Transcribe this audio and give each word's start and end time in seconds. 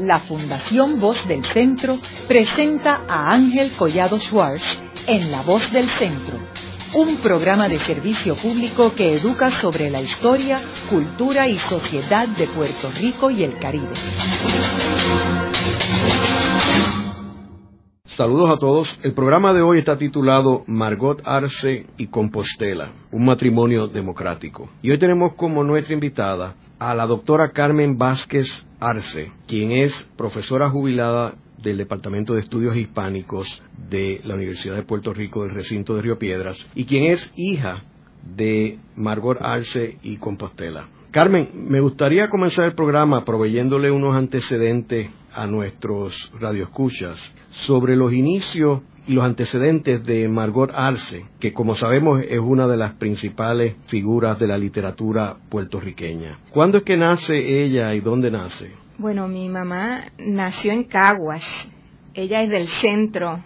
la 0.00 0.18
Fundación 0.18 0.98
Voz 0.98 1.26
del 1.28 1.44
Centro 1.44 1.98
presenta 2.26 3.02
a 3.06 3.32
Ángel 3.32 3.72
Collado 3.72 4.18
Schwartz 4.18 4.78
en 5.06 5.30
La 5.30 5.42
Voz 5.42 5.70
del 5.72 5.88
Centro, 5.90 6.38
un 6.94 7.18
programa 7.18 7.68
de 7.68 7.78
servicio 7.80 8.34
público 8.34 8.94
que 8.94 9.14
educa 9.14 9.50
sobre 9.50 9.90
la 9.90 10.00
historia, 10.00 10.58
cultura 10.88 11.48
y 11.48 11.58
sociedad 11.58 12.26
de 12.28 12.46
Puerto 12.46 12.90
Rico 12.98 13.30
y 13.30 13.44
el 13.44 13.58
Caribe. 13.58 13.92
Saludos 18.04 18.50
a 18.50 18.56
todos. 18.56 18.98
El 19.02 19.14
programa 19.14 19.52
de 19.52 19.62
hoy 19.62 19.80
está 19.80 19.96
titulado 19.96 20.64
Margot 20.66 21.20
Arce 21.24 21.86
y 21.96 22.06
Compostela, 22.08 22.90
un 23.12 23.24
matrimonio 23.24 23.86
democrático. 23.86 24.68
Y 24.82 24.90
hoy 24.90 24.98
tenemos 24.98 25.34
como 25.34 25.62
nuestra 25.62 25.94
invitada 25.94 26.54
a 26.78 26.94
la 26.94 27.06
doctora 27.06 27.52
Carmen 27.52 27.96
Vázquez 27.96 28.66
Arce, 28.80 29.30
quien 29.46 29.72
es 29.72 30.10
profesora 30.16 30.70
jubilada 30.70 31.34
del 31.62 31.76
Departamento 31.76 32.34
de 32.34 32.40
Estudios 32.40 32.76
Hispánicos 32.76 33.62
de 33.90 34.20
la 34.24 34.34
Universidad 34.34 34.76
de 34.76 34.82
Puerto 34.82 35.12
Rico 35.12 35.42
del 35.42 35.54
recinto 35.54 35.94
de 35.94 36.02
Río 36.02 36.18
Piedras 36.18 36.66
y 36.74 36.86
quien 36.86 37.04
es 37.04 37.32
hija 37.36 37.84
de 38.36 38.78
Margot 38.96 39.38
Arce 39.40 39.98
y 40.02 40.16
Compostela. 40.16 40.88
Carmen, 41.10 41.50
me 41.68 41.80
gustaría 41.80 42.28
comenzar 42.28 42.66
el 42.66 42.74
programa 42.74 43.24
proveyéndole 43.24 43.90
unos 43.90 44.14
antecedentes 44.14 45.10
a 45.32 45.46
nuestros 45.46 46.30
radioescuchas 46.38 47.20
sobre 47.50 47.96
los 47.96 48.12
inicios 48.12 48.80
y 49.10 49.12
los 49.12 49.24
antecedentes 49.24 50.04
de 50.04 50.28
Margot 50.28 50.70
Arce, 50.72 51.24
que 51.40 51.52
como 51.52 51.74
sabemos 51.74 52.22
es 52.28 52.38
una 52.38 52.68
de 52.68 52.76
las 52.76 52.94
principales 52.94 53.74
figuras 53.86 54.38
de 54.38 54.46
la 54.46 54.56
literatura 54.56 55.34
puertorriqueña. 55.48 56.38
¿Cuándo 56.52 56.78
es 56.78 56.84
que 56.84 56.96
nace 56.96 57.36
ella 57.36 57.92
y 57.92 58.00
dónde 58.00 58.30
nace? 58.30 58.70
Bueno, 58.98 59.26
mi 59.26 59.48
mamá 59.48 60.04
nació 60.16 60.70
en 60.70 60.84
Caguas. 60.84 61.42
Ella 62.14 62.42
es 62.42 62.50
del 62.50 62.68
centro 62.68 63.40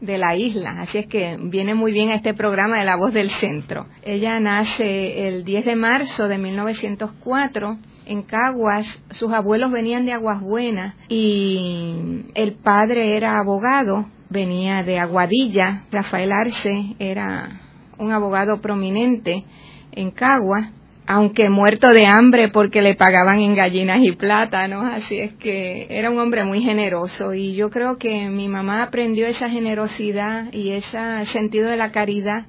de 0.00 0.16
la 0.16 0.34
isla, 0.34 0.80
así 0.80 0.96
es 0.96 1.06
que 1.08 1.36
viene 1.42 1.74
muy 1.74 1.92
bien 1.92 2.08
a 2.08 2.14
este 2.14 2.32
programa 2.32 2.78
de 2.78 2.86
La 2.86 2.96
Voz 2.96 3.12
del 3.12 3.28
Centro. 3.32 3.88
Ella 4.02 4.40
nace 4.40 5.28
el 5.28 5.44
10 5.44 5.66
de 5.66 5.76
marzo 5.76 6.26
de 6.26 6.38
1904 6.38 7.76
en 8.06 8.22
Caguas, 8.22 9.02
sus 9.10 9.30
abuelos 9.30 9.70
venían 9.70 10.06
de 10.06 10.12
Aguas 10.12 10.40
Buenas 10.40 10.94
y 11.08 12.24
el 12.34 12.54
padre 12.54 13.14
era 13.14 13.38
abogado, 13.38 14.06
venía 14.32 14.82
de 14.82 14.98
Aguadilla, 14.98 15.84
Rafael 15.90 16.32
Arce 16.32 16.96
era 16.98 17.60
un 17.98 18.10
abogado 18.10 18.60
prominente 18.60 19.44
en 19.92 20.10
Caguas 20.10 20.70
aunque 21.06 21.50
muerto 21.50 21.90
de 21.90 22.06
hambre 22.06 22.48
porque 22.48 22.80
le 22.80 22.94
pagaban 22.94 23.40
en 23.40 23.54
gallinas 23.54 23.98
y 24.02 24.12
plátanos, 24.12 24.84
así 24.92 25.18
es 25.18 25.32
que 25.34 25.86
era 25.90 26.10
un 26.10 26.18
hombre 26.18 26.44
muy 26.44 26.62
generoso 26.62 27.34
y 27.34 27.54
yo 27.54 27.70
creo 27.70 27.98
que 27.98 28.28
mi 28.28 28.48
mamá 28.48 28.84
aprendió 28.84 29.26
esa 29.26 29.50
generosidad 29.50 30.52
y 30.52 30.70
ese 30.70 30.98
sentido 31.26 31.68
de 31.68 31.76
la 31.76 31.90
caridad 31.90 32.46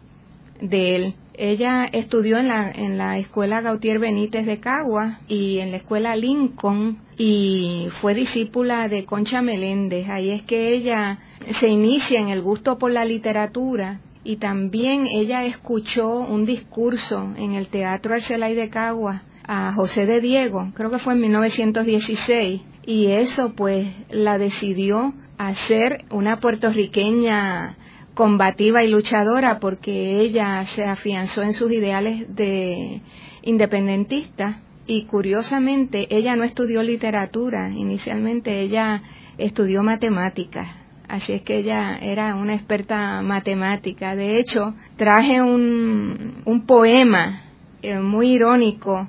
de 0.61 0.95
él. 0.95 1.15
Ella 1.35 1.85
estudió 1.91 2.37
en 2.37 2.47
la, 2.47 2.71
en 2.71 2.97
la 2.97 3.17
escuela 3.17 3.61
Gautier 3.61 3.99
Benítez 3.99 4.45
de 4.45 4.59
Cagua 4.59 5.19
y 5.27 5.59
en 5.59 5.71
la 5.71 5.77
escuela 5.77 6.15
Lincoln 6.15 6.99
y 7.17 7.87
fue 8.01 8.13
discípula 8.13 8.87
de 8.87 9.05
Concha 9.05 9.41
Meléndez. 9.41 10.09
Ahí 10.09 10.29
es 10.29 10.43
que 10.43 10.73
ella 10.73 11.19
se 11.59 11.69
inicia 11.69 12.19
en 12.19 12.29
el 12.29 12.41
gusto 12.41 12.77
por 12.77 12.91
la 12.91 13.05
literatura 13.05 13.99
y 14.23 14.37
también 14.37 15.07
ella 15.07 15.43
escuchó 15.43 16.19
un 16.19 16.45
discurso 16.45 17.33
en 17.37 17.55
el 17.55 17.67
Teatro 17.67 18.13
Arcelay 18.13 18.55
de 18.55 18.69
Cagua 18.69 19.23
a 19.45 19.73
José 19.73 20.05
de 20.05 20.21
Diego, 20.21 20.71
creo 20.73 20.89
que 20.89 20.99
fue 20.99 21.13
en 21.13 21.21
1916, 21.21 22.61
y 22.85 23.07
eso 23.07 23.53
pues 23.55 23.87
la 24.09 24.37
decidió 24.37 25.13
hacer 25.37 26.05
una 26.11 26.39
puertorriqueña 26.39 27.75
combativa 28.13 28.83
y 28.83 28.89
luchadora 28.89 29.59
porque 29.59 30.19
ella 30.19 30.65
se 30.67 30.85
afianzó 30.85 31.41
en 31.41 31.53
sus 31.53 31.71
ideales 31.71 32.35
de 32.35 33.01
independentista 33.41 34.61
y 34.85 35.03
curiosamente 35.05 36.07
ella 36.09 36.35
no 36.35 36.43
estudió 36.43 36.83
literatura, 36.83 37.69
inicialmente 37.69 38.61
ella 38.61 39.01
estudió 39.37 39.81
matemáticas 39.83 40.83
Así 41.07 41.33
es 41.33 41.41
que 41.41 41.57
ella 41.57 41.97
era 42.01 42.33
una 42.33 42.55
experta 42.55 43.21
matemática. 43.21 44.15
De 44.15 44.39
hecho, 44.39 44.73
traje 44.97 45.41
un, 45.41 46.41
un 46.45 46.65
poema 46.65 47.43
eh, 47.81 47.99
muy 47.99 48.33
irónico 48.33 49.07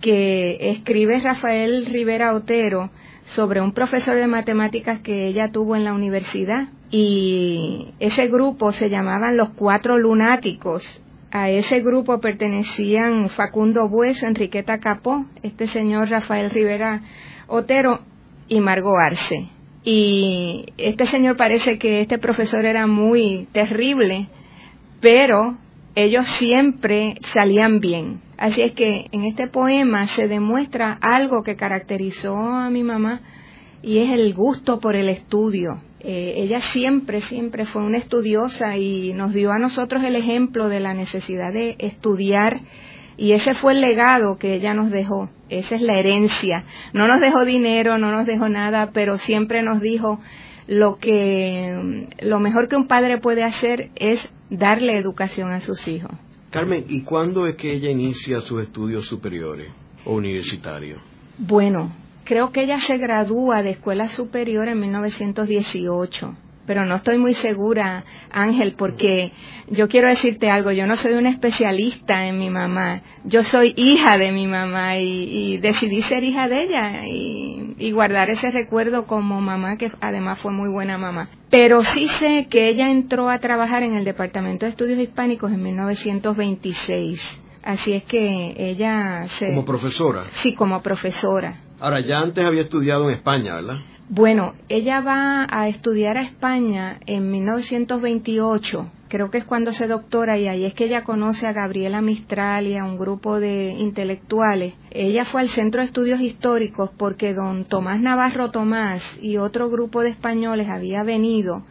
que 0.00 0.70
escribe 0.70 1.20
Rafael 1.20 1.86
Rivera 1.86 2.34
Otero 2.34 2.90
sobre 3.26 3.60
un 3.60 3.72
profesor 3.72 4.16
de 4.16 4.26
matemáticas 4.26 4.98
que 4.98 5.28
ella 5.28 5.52
tuvo 5.52 5.76
en 5.76 5.84
la 5.84 5.92
universidad. 5.92 6.68
Y 6.96 7.88
ese 7.98 8.28
grupo 8.28 8.70
se 8.70 8.88
llamaban 8.88 9.36
los 9.36 9.50
Cuatro 9.56 9.98
Lunáticos. 9.98 10.84
A 11.32 11.50
ese 11.50 11.80
grupo 11.80 12.20
pertenecían 12.20 13.28
Facundo 13.30 13.88
Bueso, 13.88 14.26
Enriqueta 14.26 14.78
Capó, 14.78 15.26
este 15.42 15.66
señor 15.66 16.08
Rafael 16.08 16.50
Rivera 16.50 17.02
Otero 17.48 17.98
y 18.46 18.60
Margo 18.60 18.96
Arce 18.96 19.48
y 19.84 20.64
este 20.78 21.04
señor 21.06 21.36
parece 21.36 21.78
que 21.78 22.00
este 22.00 22.18
profesor 22.18 22.64
era 22.64 22.86
muy 22.86 23.46
terrible, 23.52 24.28
pero 25.00 25.58
ellos 25.94 26.26
siempre 26.26 27.16
salían 27.32 27.80
bien. 27.80 28.22
Así 28.38 28.62
es 28.62 28.72
que 28.72 29.08
en 29.12 29.24
este 29.24 29.46
poema 29.46 30.08
se 30.08 30.26
demuestra 30.26 30.98
algo 31.00 31.42
que 31.42 31.56
caracterizó 31.56 32.36
a 32.36 32.70
mi 32.70 32.82
mamá 32.82 33.20
y 33.82 33.98
es 33.98 34.10
el 34.10 34.32
gusto 34.32 34.80
por 34.80 34.96
el 34.96 35.10
estudio. 35.10 35.82
Eh, 36.06 36.34
ella 36.36 36.60
siempre, 36.60 37.22
siempre 37.22 37.64
fue 37.64 37.82
una 37.82 37.96
estudiosa 37.96 38.76
y 38.76 39.14
nos 39.14 39.32
dio 39.32 39.52
a 39.52 39.58
nosotros 39.58 40.04
el 40.04 40.16
ejemplo 40.16 40.68
de 40.68 40.80
la 40.80 40.92
necesidad 40.92 41.50
de 41.50 41.76
estudiar 41.78 42.60
y 43.16 43.32
ese 43.32 43.54
fue 43.54 43.72
el 43.72 43.80
legado 43.80 44.36
que 44.36 44.54
ella 44.54 44.74
nos 44.74 44.90
dejó, 44.90 45.30
esa 45.48 45.76
es 45.76 45.82
la 45.82 45.98
herencia. 45.98 46.64
No 46.92 47.06
nos 47.06 47.20
dejó 47.20 47.44
dinero, 47.44 47.96
no 47.96 48.10
nos 48.10 48.26
dejó 48.26 48.48
nada, 48.48 48.90
pero 48.92 49.18
siempre 49.18 49.62
nos 49.62 49.80
dijo 49.80 50.20
lo 50.66 50.96
que 50.96 52.08
lo 52.22 52.40
mejor 52.40 52.68
que 52.68 52.76
un 52.76 52.88
padre 52.88 53.18
puede 53.18 53.44
hacer 53.44 53.90
es 53.96 54.28
darle 54.50 54.96
educación 54.96 55.52
a 55.52 55.60
sus 55.60 55.86
hijos. 55.86 56.10
Carmen, 56.50 56.84
¿y 56.88 57.02
cuándo 57.02 57.46
es 57.46 57.56
que 57.56 57.72
ella 57.72 57.90
inicia 57.90 58.40
sus 58.40 58.62
estudios 58.62 59.06
superiores 59.06 59.72
o 60.04 60.14
universitarios? 60.14 61.00
Bueno, 61.38 61.92
creo 62.24 62.50
que 62.50 62.62
ella 62.62 62.80
se 62.80 62.98
gradúa 62.98 63.62
de 63.62 63.70
escuela 63.70 64.08
superior 64.08 64.68
en 64.68 64.80
1918 64.80 66.36
pero 66.66 66.84
no 66.86 66.96
estoy 66.96 67.18
muy 67.18 67.34
segura, 67.34 68.04
Ángel, 68.30 68.74
porque 68.76 69.32
yo 69.68 69.88
quiero 69.88 70.08
decirte 70.08 70.50
algo, 70.50 70.70
yo 70.72 70.86
no 70.86 70.96
soy 70.96 71.12
una 71.12 71.28
especialista 71.28 72.26
en 72.26 72.38
mi 72.38 72.50
mamá, 72.50 73.02
yo 73.24 73.42
soy 73.42 73.74
hija 73.76 74.18
de 74.18 74.32
mi 74.32 74.46
mamá 74.46 74.98
y, 74.98 75.58
decidí 75.58 76.02
ser 76.02 76.24
hija 76.24 76.48
de 76.48 76.62
ella 76.62 77.06
y, 77.06 77.74
y, 77.78 77.90
guardar 77.92 78.30
ese 78.30 78.50
recuerdo 78.50 79.06
como 79.06 79.40
mamá, 79.40 79.76
que 79.76 79.92
además 80.00 80.38
fue 80.38 80.52
muy 80.52 80.68
buena 80.68 80.98
mamá. 80.98 81.28
Pero 81.50 81.84
sí 81.84 82.08
sé 82.08 82.46
que 82.48 82.68
ella 82.68 82.90
entró 82.90 83.28
a 83.28 83.38
trabajar 83.38 83.82
en 83.82 83.94
el 83.94 84.04
Departamento 84.04 84.66
de 84.66 84.70
Estudios 84.70 84.98
Hispánicos 84.98 85.52
en 85.52 85.62
1926. 85.62 87.20
Así 87.62 87.94
es 87.94 88.04
que 88.04 88.54
ella 88.58 89.26
se... 89.38 89.48
Como 89.48 89.64
profesora. 89.64 90.24
Sí, 90.34 90.54
como 90.54 90.82
profesora. 90.82 91.54
Ahora, 91.84 92.00
ya 92.00 92.20
antes 92.20 92.42
había 92.42 92.62
estudiado 92.62 93.10
en 93.10 93.16
España, 93.16 93.56
¿verdad? 93.56 93.74
Bueno, 94.08 94.54
ella 94.70 95.02
va 95.02 95.46
a 95.50 95.68
estudiar 95.68 96.16
a 96.16 96.22
España 96.22 96.98
en 97.04 97.30
1928, 97.30 98.90
creo 99.08 99.30
que 99.30 99.36
es 99.36 99.44
cuando 99.44 99.74
se 99.74 99.86
doctora 99.86 100.38
y 100.38 100.48
ahí 100.48 100.64
es 100.64 100.72
que 100.72 100.86
ella 100.86 101.04
conoce 101.04 101.46
a 101.46 101.52
Gabriela 101.52 102.00
Mistral 102.00 102.68
y 102.68 102.78
a 102.78 102.86
un 102.86 102.96
grupo 102.96 103.38
de 103.38 103.72
intelectuales. 103.72 104.72
Ella 104.92 105.26
fue 105.26 105.42
al 105.42 105.50
Centro 105.50 105.82
de 105.82 105.88
Estudios 105.88 106.22
Históricos 106.22 106.88
porque 106.96 107.34
don 107.34 107.66
Tomás 107.66 108.00
Navarro 108.00 108.50
Tomás 108.50 109.18
y 109.20 109.36
otro 109.36 109.68
grupo 109.68 110.00
de 110.00 110.08
españoles 110.08 110.70
había 110.70 111.02
venido 111.02 111.66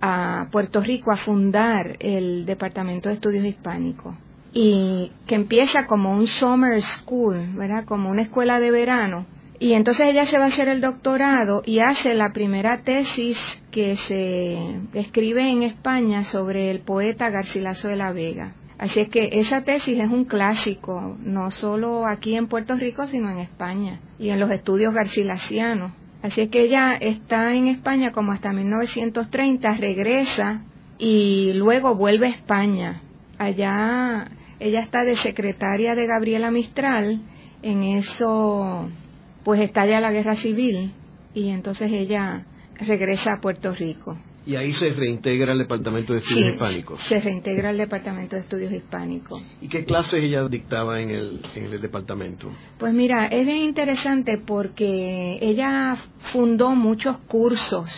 a 0.00 0.48
Puerto 0.50 0.80
Rico 0.80 1.12
a 1.12 1.16
fundar 1.16 1.98
el 2.00 2.46
Departamento 2.46 3.08
de 3.08 3.14
Estudios 3.14 3.44
Hispánicos 3.44 4.12
y 4.52 5.12
que 5.24 5.36
empieza 5.36 5.86
como 5.86 6.10
un 6.10 6.26
summer 6.26 6.82
school, 6.82 7.54
¿verdad? 7.54 7.84
Como 7.84 8.10
una 8.10 8.22
escuela 8.22 8.58
de 8.58 8.72
verano 8.72 9.35
y 9.58 9.72
entonces 9.72 10.08
ella 10.08 10.26
se 10.26 10.38
va 10.38 10.44
a 10.44 10.48
hacer 10.48 10.68
el 10.68 10.80
doctorado 10.80 11.62
y 11.64 11.80
hace 11.80 12.14
la 12.14 12.32
primera 12.32 12.78
tesis 12.78 13.38
que 13.70 13.96
se 13.96 14.58
escribe 14.94 15.48
en 15.48 15.62
España 15.62 16.24
sobre 16.24 16.70
el 16.70 16.80
poeta 16.80 17.30
Garcilaso 17.30 17.88
de 17.88 17.96
la 17.96 18.12
Vega. 18.12 18.54
Así 18.78 19.00
es 19.00 19.08
que 19.08 19.30
esa 19.32 19.62
tesis 19.62 19.98
es 19.98 20.10
un 20.10 20.26
clásico, 20.26 21.16
no 21.20 21.50
solo 21.50 22.06
aquí 22.06 22.36
en 22.36 22.46
Puerto 22.46 22.76
Rico, 22.76 23.06
sino 23.06 23.30
en 23.30 23.38
España 23.38 24.00
y 24.18 24.28
en 24.28 24.38
los 24.38 24.50
estudios 24.50 24.92
garcilasianos. 24.92 25.92
Así 26.22 26.42
es 26.42 26.48
que 26.48 26.62
ella 26.62 26.94
está 27.00 27.54
en 27.54 27.68
España 27.68 28.12
como 28.12 28.32
hasta 28.32 28.52
1930, 28.52 29.72
regresa 29.72 30.62
y 30.98 31.52
luego 31.54 31.94
vuelve 31.94 32.26
a 32.26 32.30
España. 32.30 33.02
Allá 33.38 34.28
ella 34.58 34.80
está 34.80 35.04
de 35.04 35.16
secretaria 35.16 35.94
de 35.94 36.06
Gabriela 36.06 36.50
Mistral, 36.50 37.22
en 37.62 37.82
eso 37.82 38.90
pues 39.46 39.60
estalla 39.60 40.00
la 40.00 40.10
guerra 40.10 40.34
civil 40.34 40.90
y 41.32 41.50
entonces 41.50 41.92
ella 41.92 42.44
regresa 42.80 43.34
a 43.34 43.40
Puerto 43.40 43.72
Rico. 43.72 44.18
Y 44.44 44.56
ahí 44.56 44.72
se 44.72 44.90
reintegra 44.90 45.52
el 45.52 45.58
Departamento 45.58 46.14
de 46.14 46.18
Estudios 46.18 46.50
Hispánicos. 46.50 47.00
Se 47.04 47.20
reintegra 47.20 47.70
el 47.70 47.78
Departamento 47.78 48.34
de 48.34 48.42
Estudios 48.42 48.72
Hispánicos. 48.72 49.40
¿Y 49.60 49.68
qué 49.68 49.84
clases 49.84 50.24
ella 50.24 50.48
dictaba 50.48 51.00
en 51.00 51.10
el, 51.10 51.40
en 51.54 51.72
el 51.72 51.80
departamento? 51.80 52.50
Pues 52.76 52.92
mira, 52.92 53.26
es 53.26 53.46
bien 53.46 53.58
interesante 53.58 54.36
porque 54.36 55.38
ella 55.40 55.96
fundó 56.32 56.74
muchos 56.74 57.18
cursos 57.28 57.88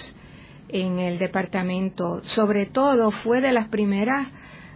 en 0.68 0.98
el 0.98 1.18
departamento. 1.18 2.20
Sobre 2.26 2.66
todo 2.66 3.10
fue 3.10 3.40
de 3.40 3.52
las 3.52 3.68
primeras 3.68 4.28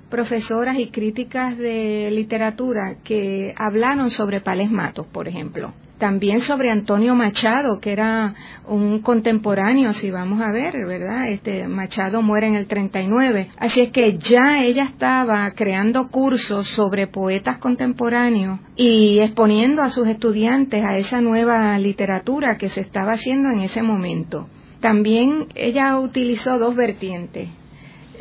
profesoras 0.08 0.78
y 0.78 0.88
críticas 0.88 1.58
de 1.58 2.10
literatura 2.10 2.96
que 3.04 3.52
hablaron 3.58 4.10
sobre 4.10 4.40
Pales 4.40 4.70
Matos, 4.70 5.06
por 5.08 5.28
ejemplo 5.28 5.74
también 6.02 6.40
sobre 6.40 6.68
Antonio 6.68 7.14
Machado, 7.14 7.78
que 7.78 7.92
era 7.92 8.34
un 8.66 9.02
contemporáneo, 9.02 9.92
si 9.92 10.10
vamos 10.10 10.40
a 10.40 10.50
ver, 10.50 10.74
¿verdad? 10.84 11.28
Este 11.28 11.68
Machado 11.68 12.22
muere 12.22 12.48
en 12.48 12.56
el 12.56 12.66
39. 12.66 13.50
Así 13.56 13.82
es 13.82 13.92
que 13.92 14.18
ya 14.18 14.64
ella 14.64 14.82
estaba 14.82 15.48
creando 15.52 16.08
cursos 16.08 16.66
sobre 16.66 17.06
poetas 17.06 17.58
contemporáneos 17.58 18.58
y 18.74 19.20
exponiendo 19.20 19.80
a 19.80 19.90
sus 19.90 20.08
estudiantes 20.08 20.82
a 20.84 20.98
esa 20.98 21.20
nueva 21.20 21.78
literatura 21.78 22.58
que 22.58 22.68
se 22.68 22.80
estaba 22.80 23.12
haciendo 23.12 23.50
en 23.50 23.60
ese 23.60 23.84
momento. 23.84 24.48
También 24.80 25.46
ella 25.54 26.00
utilizó 26.00 26.58
dos 26.58 26.74
vertientes. 26.74 27.48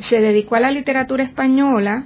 Se 0.01 0.21
dedicó 0.21 0.53
a 0.53 0.59
la 0.59 0.69
literatura 0.69 1.23
española, 1.23 2.05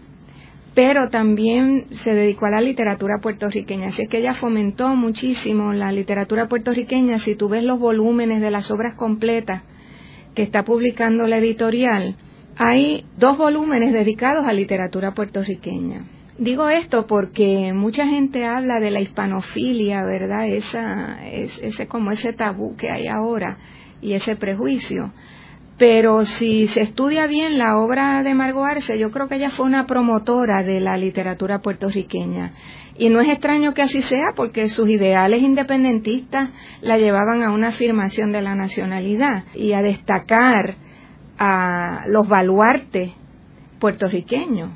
pero 0.75 1.09
también 1.09 1.87
se 1.91 2.13
dedicó 2.13 2.47
a 2.47 2.51
la 2.51 2.61
literatura 2.61 3.19
puertorriqueña. 3.21 3.87
Así 3.87 4.03
es 4.03 4.09
que 4.09 4.17
ella 4.17 4.33
fomentó 4.33 4.93
muchísimo 4.95 5.71
la 5.71 5.91
literatura 5.93 6.49
puertorriqueña. 6.49 7.17
Si 7.17 7.35
tú 7.35 7.47
ves 7.47 7.63
los 7.63 7.79
volúmenes 7.79 8.41
de 8.41 8.51
las 8.51 8.69
obras 8.69 8.93
completas 8.95 9.63
que 10.35 10.43
está 10.43 10.65
publicando 10.65 11.27
la 11.27 11.37
editorial, 11.37 12.17
hay 12.57 13.05
dos 13.17 13.37
volúmenes 13.37 13.93
dedicados 13.93 14.45
a 14.45 14.51
literatura 14.51 15.13
puertorriqueña. 15.13 16.07
Digo 16.37 16.67
esto 16.67 17.07
porque 17.07 17.71
mucha 17.73 18.05
gente 18.05 18.45
habla 18.45 18.81
de 18.81 18.91
la 18.91 18.99
hispanofilia, 18.99 20.03
¿verdad? 20.03 20.45
Esa, 20.45 21.25
ese 21.25 21.87
como 21.87 22.11
ese 22.11 22.33
tabú 22.33 22.75
que 22.75 22.91
hay 22.91 23.07
ahora 23.07 23.57
y 24.01 24.11
ese 24.11 24.35
prejuicio. 24.35 25.13
Pero 25.77 26.23
si 26.23 26.67
se 26.67 26.81
estudia 26.81 27.27
bien 27.27 27.57
la 27.57 27.77
obra 27.77 28.23
de 28.23 28.33
Margot 28.33 28.63
Arce, 28.63 28.97
yo 28.97 29.11
creo 29.11 29.27
que 29.27 29.35
ella 29.35 29.49
fue 29.49 29.65
una 29.65 29.85
promotora 29.85 30.63
de 30.63 30.79
la 30.79 30.95
literatura 30.95 31.59
puertorriqueña. 31.59 32.53
Y 32.97 33.09
no 33.09 33.19
es 33.19 33.27
extraño 33.27 33.73
que 33.73 33.81
así 33.81 34.01
sea, 34.01 34.27
porque 34.37 34.69
sus 34.69 34.87
ideales 34.89 35.41
independentistas 35.41 36.49
la 36.79 36.97
llevaban 36.97 37.43
a 37.43 37.51
una 37.51 37.69
afirmación 37.69 38.31
de 38.31 38.41
la 38.41 38.55
nacionalidad 38.55 39.43
y 39.53 39.73
a 39.73 39.81
destacar 39.81 40.77
a 41.37 42.03
los 42.07 42.25
baluartes 42.25 43.11
puertorriqueños 43.79 44.71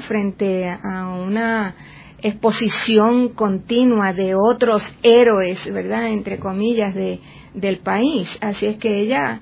frente 0.00 0.68
a 0.68 1.08
una 1.08 1.74
exposición 2.20 3.28
continua 3.30 4.12
de 4.12 4.34
otros 4.34 4.96
héroes, 5.02 5.72
¿verdad? 5.72 6.08
Entre 6.08 6.38
comillas, 6.38 6.94
de, 6.94 7.20
del 7.52 7.78
país. 7.78 8.36
Así 8.40 8.66
es 8.66 8.76
que 8.78 9.00
ella 9.00 9.40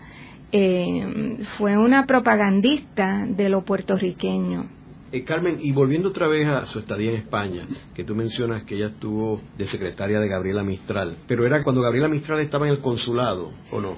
eh, 0.52 1.38
fue 1.56 1.76
una 1.76 2.06
propagandista 2.06 3.26
de 3.26 3.48
lo 3.48 3.62
puertorriqueño. 3.62 4.82
Eh, 5.12 5.24
Carmen, 5.24 5.58
y 5.60 5.72
volviendo 5.72 6.08
otra 6.08 6.26
vez 6.26 6.46
a 6.48 6.64
su 6.64 6.78
estadía 6.78 7.10
en 7.10 7.16
España, 7.16 7.68
que 7.94 8.02
tú 8.02 8.14
mencionas 8.14 8.64
que 8.64 8.76
ella 8.76 8.86
estuvo 8.86 9.42
de 9.58 9.66
secretaria 9.66 10.18
de 10.18 10.26
Gabriela 10.26 10.62
Mistral, 10.62 11.18
pero 11.26 11.44
era 11.44 11.62
cuando 11.62 11.82
Gabriela 11.82 12.08
Mistral 12.08 12.40
estaba 12.40 12.66
en 12.66 12.72
el 12.72 12.80
consulado, 12.80 13.52
¿o 13.70 13.80
no? 13.82 13.96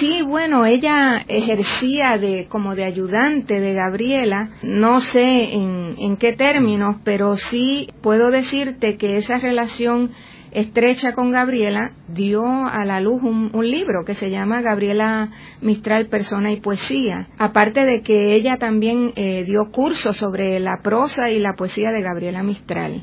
Sí, 0.00 0.22
bueno, 0.26 0.66
ella 0.66 1.24
ejercía 1.28 2.18
de 2.18 2.48
como 2.48 2.74
de 2.74 2.82
ayudante 2.82 3.60
de 3.60 3.74
Gabriela, 3.74 4.50
no 4.62 5.00
sé 5.00 5.54
en, 5.54 5.94
en 5.98 6.16
qué 6.16 6.32
términos, 6.32 6.96
pero 7.04 7.36
sí 7.36 7.88
puedo 8.00 8.32
decirte 8.32 8.96
que 8.96 9.18
esa 9.18 9.38
relación 9.38 10.10
estrecha 10.56 11.12
con 11.12 11.32
Gabriela, 11.32 11.92
dio 12.08 12.46
a 12.46 12.86
la 12.86 12.98
luz 13.00 13.22
un, 13.22 13.50
libro 13.68 14.06
que 14.06 14.14
se 14.14 14.30
llama 14.30 14.62
Gabriela 14.62 15.28
Mistral, 15.60 16.06
Persona 16.06 16.50
y 16.50 16.60
Poesía. 16.60 17.28
Aparte 17.36 17.84
de 17.84 18.00
que 18.00 18.32
ella 18.32 18.56
también 18.56 19.12
eh, 19.16 19.44
dio 19.44 19.70
cursos 19.70 20.16
sobre 20.16 20.58
la 20.58 20.80
prosa 20.82 21.30
y 21.30 21.40
la 21.40 21.56
poesía 21.56 21.90
de 21.90 22.00
Gabriela 22.00 22.42
Mistral. 22.42 23.02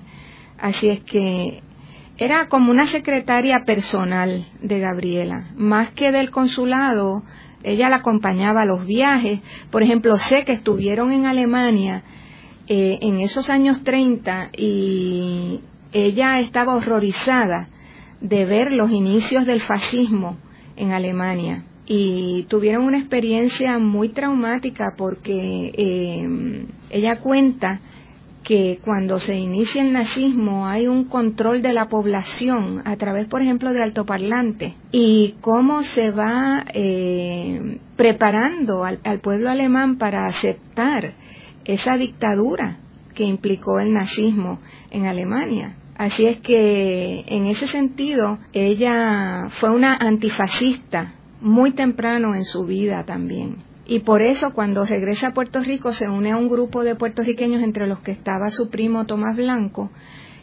Así 0.57 0.89
es 0.89 1.01
que 1.01 1.61
era 2.17 2.47
como 2.47 2.71
una 2.71 2.87
secretaria 2.87 3.59
personal 3.67 4.47
de 4.59 4.79
Gabriela, 4.79 5.51
más 5.55 5.91
que 5.91 6.11
del 6.11 6.31
consulado. 6.31 7.21
Ella 7.61 7.87
la 7.87 7.97
acompañaba 7.97 8.63
a 8.63 8.65
los 8.65 8.83
viajes. 8.83 9.41
Por 9.69 9.83
ejemplo, 9.83 10.15
sé 10.17 10.43
que 10.43 10.53
estuvieron 10.53 11.11
en 11.11 11.27
Alemania 11.27 12.01
eh, 12.67 12.97
en 13.01 13.19
esos 13.19 13.51
años 13.51 13.83
30 13.83 14.49
y 14.57 15.61
ella 15.93 16.39
estaba 16.39 16.75
horrorizada 16.75 17.69
de 18.19 18.45
ver 18.45 18.71
los 18.71 18.91
inicios 18.91 19.45
del 19.45 19.61
fascismo 19.61 20.37
en 20.75 20.91
Alemania 20.91 21.63
y 21.85 22.43
tuvieron 22.43 22.85
una 22.85 22.97
experiencia 22.97 23.77
muy 23.77 24.09
traumática 24.09 24.93
porque 24.97 25.73
eh, 25.77 26.65
ella 26.89 27.19
cuenta 27.19 27.81
que 28.43 28.79
cuando 28.83 29.19
se 29.19 29.37
inicia 29.37 29.81
el 29.81 29.93
nazismo 29.93 30.67
hay 30.67 30.87
un 30.87 31.05
control 31.05 31.61
de 31.61 31.73
la 31.73 31.87
población 31.87 32.81
a 32.85 32.95
través, 32.97 33.27
por 33.27 33.41
ejemplo, 33.41 33.71
de 33.71 33.81
altoparlante 33.81 34.75
y 34.91 35.35
cómo 35.41 35.83
se 35.83 36.11
va 36.11 36.65
eh, 36.73 37.79
preparando 37.95 38.83
al 38.83 39.19
pueblo 39.21 39.49
alemán 39.49 39.97
para 39.97 40.25
aceptar 40.25 41.13
esa 41.63 41.97
dictadura 41.97 42.77
que 43.15 43.23
implicó 43.23 43.79
el 43.79 43.93
nazismo 43.93 44.59
en 44.91 45.05
Alemania. 45.05 45.77
Así 45.95 46.25
es 46.25 46.39
que 46.39 47.23
en 47.27 47.45
ese 47.45 47.67
sentido 47.67 48.39
ella 48.51 49.49
fue 49.59 49.69
una 49.69 49.95
antifascista 49.95 51.13
muy 51.41 51.71
temprano 51.71 52.33
en 52.35 52.45
su 52.45 52.65
vida 52.65 53.03
también. 53.05 53.57
Y 53.85 53.99
por 53.99 54.21
eso 54.21 54.53
cuando 54.53 54.85
regresa 54.85 55.27
a 55.27 55.33
Puerto 55.33 55.61
Rico 55.61 55.93
se 55.93 56.09
une 56.09 56.31
a 56.31 56.37
un 56.37 56.49
grupo 56.49 56.83
de 56.83 56.95
puertorriqueños 56.95 57.61
entre 57.61 57.85
los 57.85 57.99
que 57.99 58.11
estaba 58.11 58.49
su 58.49 58.69
primo 58.69 59.05
Tomás 59.05 59.35
Blanco 59.35 59.91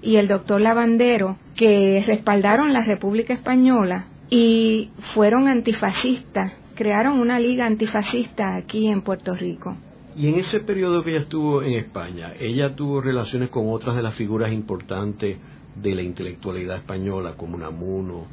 y 0.03 0.17
el 0.17 0.29
doctor 0.29 0.61
Lavandero, 0.61 1.37
que 1.57 2.03
respaldaron 2.07 2.73
la 2.73 2.83
República 2.83 3.35
Española 3.35 4.07
y 4.29 4.91
fueron 5.15 5.49
antifascistas, 5.49 6.53
crearon 6.75 7.19
una 7.19 7.39
liga 7.39 7.67
antifascista 7.67 8.57
aquí 8.57 8.89
en 8.89 9.03
Puerto 9.03 9.35
Rico. 9.35 9.77
Y 10.17 10.29
en 10.29 10.41
ese 10.41 10.61
periodo 10.61 11.05
que 11.05 11.11
ella 11.11 11.21
estuvo 11.21 11.63
en 11.63 11.75
España, 11.75 12.35
ella 12.39 12.75
tuvo 12.75 13.01
relaciones 13.01 13.51
con 13.51 13.71
otras 13.71 13.97
de 13.97 14.03
las 14.03 14.15
figuras 14.15 14.53
importantes 14.53 15.39
de 15.75 15.95
la 15.95 16.03
intelectualidad 16.03 16.79
española, 16.79 17.35
como 17.37 17.57
Namuno. 17.57 18.27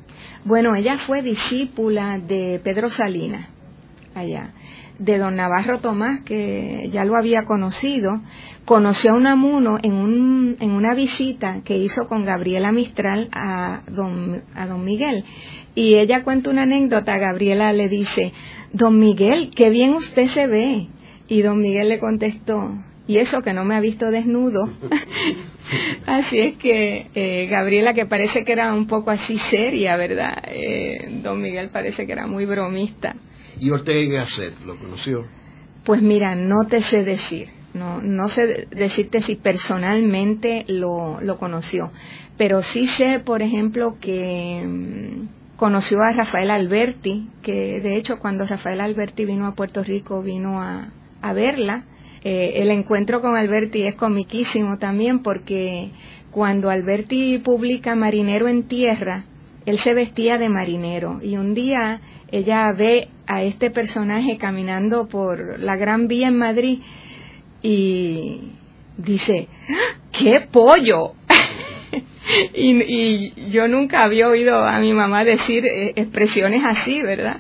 Bueno, 0.44 0.76
ella 0.76 0.98
fue 0.98 1.22
discípula 1.22 2.18
de 2.18 2.60
Pedro 2.64 2.90
Salinas, 2.90 3.48
allá, 4.16 4.54
de 4.98 5.18
don 5.20 5.36
Navarro 5.36 5.80
Tomás, 5.80 6.22
que 6.22 6.90
ya 6.92 7.06
lo 7.06 7.16
había 7.16 7.46
conocido. 7.46 8.22
Conoció 8.66 9.12
a 9.12 9.16
Unamuno 9.16 9.78
en, 9.82 9.94
un, 9.94 10.58
en 10.60 10.72
una 10.72 10.96
visita 10.96 11.62
que 11.64 11.78
hizo 11.78 12.08
con 12.08 12.26
Gabriela 12.26 12.72
Mistral 12.72 13.30
a 13.32 13.84
don, 13.88 14.42
a 14.56 14.66
don 14.66 14.84
Miguel. 14.84 15.24
Y 15.76 15.96
ella 15.96 16.24
cuenta 16.24 16.50
una 16.50 16.64
anécdota, 16.64 17.20
Gabriela 17.20 17.72
le 17.72 17.88
dice, 17.88 18.34
don 18.74 19.00
Miguel, 19.00 19.52
qué 19.56 19.70
bien 19.70 19.94
usted 19.94 20.28
se 20.28 20.48
ve. 20.48 20.88
Y 21.28 21.42
don 21.42 21.60
Miguel 21.60 21.90
le 21.90 22.00
contestó, 22.00 22.74
y 23.08 23.18
eso 23.18 23.42
que 23.42 23.54
no 23.54 23.64
me 23.64 23.76
ha 23.76 23.80
visto 23.80 24.12
desnudo. 24.12 24.70
así 26.06 26.40
es 26.40 26.58
que 26.58 27.08
eh, 27.16 27.48
Gabriela, 27.48 27.94
que 27.94 28.06
parece 28.06 28.44
que 28.44 28.52
era 28.52 28.74
un 28.74 28.88
poco 28.88 29.12
así 29.12 29.38
seria, 29.50 29.96
¿verdad? 29.96 30.44
Eh, 30.46 31.20
don 31.24 31.42
Miguel 31.42 31.70
parece 31.70 32.06
que 32.06 32.12
era 32.12 32.28
muy 32.28 32.46
bromista. 32.46 33.16
¿Y 33.60 33.70
Ortega 33.72 34.20
Gasset 34.20 34.60
lo 34.66 34.78
conoció? 34.78 35.26
Pues 35.86 36.02
mira, 36.02 36.36
no 36.36 36.68
te 36.68 36.82
sé 36.82 37.04
decir, 37.04 37.48
no, 37.74 38.02
no 38.02 38.28
sé 38.28 38.68
decirte 38.72 39.22
si 39.22 39.38
personalmente 39.38 40.66
lo, 40.68 41.22
lo 41.22 41.38
conoció, 41.38 41.92
pero 42.38 42.62
sí 42.62 42.88
sé, 42.88 43.20
por 43.20 43.42
ejemplo, 43.42 43.98
que 44.02 44.64
mm, 44.66 45.56
conoció 45.56 46.02
a 46.02 46.12
Rafael 46.12 46.52
Alberti, 46.52 47.30
que 47.42 47.80
de 47.80 47.96
hecho 47.96 48.20
cuando 48.20 48.46
Rafael 48.46 48.82
Alberti 48.82 49.24
vino 49.24 49.48
a 49.48 49.56
Puerto 49.56 49.82
Rico 49.82 50.22
vino 50.22 50.62
a, 50.62 50.90
a 51.22 51.34
verla. 51.34 51.84
Eh, 52.24 52.54
el 52.56 52.72
encuentro 52.72 53.22
con 53.22 53.36
Alberti 53.36 53.84
es 53.84 53.96
comiquísimo 53.96 54.78
también 54.78 55.20
porque 55.20 55.92
cuando 56.32 56.70
Alberti 56.70 57.40
publica 57.40 57.96
Marinero 57.96 58.48
en 58.48 58.68
Tierra, 58.68 59.26
él 59.66 59.80
se 59.80 59.94
vestía 59.94 60.38
de 60.38 60.48
marinero 60.48 61.20
y 61.22 61.36
un 61.36 61.54
día 61.54 62.00
ella 62.32 62.72
ve 62.72 63.10
a 63.28 63.44
este 63.44 63.70
personaje 63.70 64.38
caminando 64.38 65.08
por 65.08 65.60
la 65.60 65.76
Gran 65.76 66.08
Vía 66.08 66.30
en 66.30 66.38
Madrid 66.38 66.80
y 67.62 68.52
dice, 68.98 69.48
¡qué 70.12 70.48
pollo! 70.52 71.14
y, 72.54 73.50
yo 73.50 73.68
nunca 73.68 74.04
había 74.04 74.28
oído 74.28 74.58
a 74.58 74.80
mi 74.80 74.94
mamá 74.94 75.24
decir 75.24 75.66
eh, 75.66 75.94
expresiones 75.96 76.64
así, 76.66 77.02
¿verdad? 77.02 77.38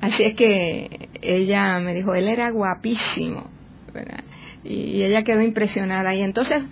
Así 0.00 0.22
es 0.22 0.34
que 0.34 1.08
ella 1.22 1.78
me 1.78 1.94
dijo, 1.94 2.14
él 2.14 2.28
era 2.28 2.50
guapísimo, 2.50 3.48
¿verdad? 3.92 4.24
Y, 4.64 5.02
ella 5.02 5.22
quedó 5.22 5.42
impresionada. 5.42 6.14
Y 6.14 6.22
entonces 6.22 6.62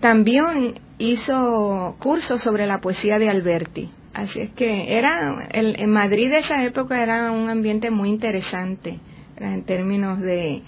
también 0.00 0.74
hizo 0.98 1.96
cursos 1.98 2.42
sobre 2.42 2.66
la 2.66 2.80
poesía 2.80 3.18
de 3.18 3.28
Alberti. 3.28 3.90
Así 4.14 4.40
es 4.40 4.50
que 4.50 4.96
era, 4.96 5.48
el, 5.52 5.80
en 5.80 5.90
Madrid 5.90 6.30
de 6.30 6.38
esa 6.38 6.62
época 6.64 7.02
era 7.02 7.32
un 7.32 7.48
ambiente 7.48 7.90
muy 7.90 8.10
interesante 8.10 9.00
en 9.38 9.64
términos 9.64 10.20
de 10.20 10.62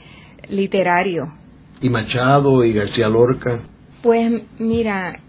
literario. 0.48 1.32
¿Y 1.80 1.90
Machado 1.90 2.64
y 2.64 2.72
García 2.72 3.08
Lorca? 3.08 3.60
Pues 4.02 4.32
mira, 4.58 5.20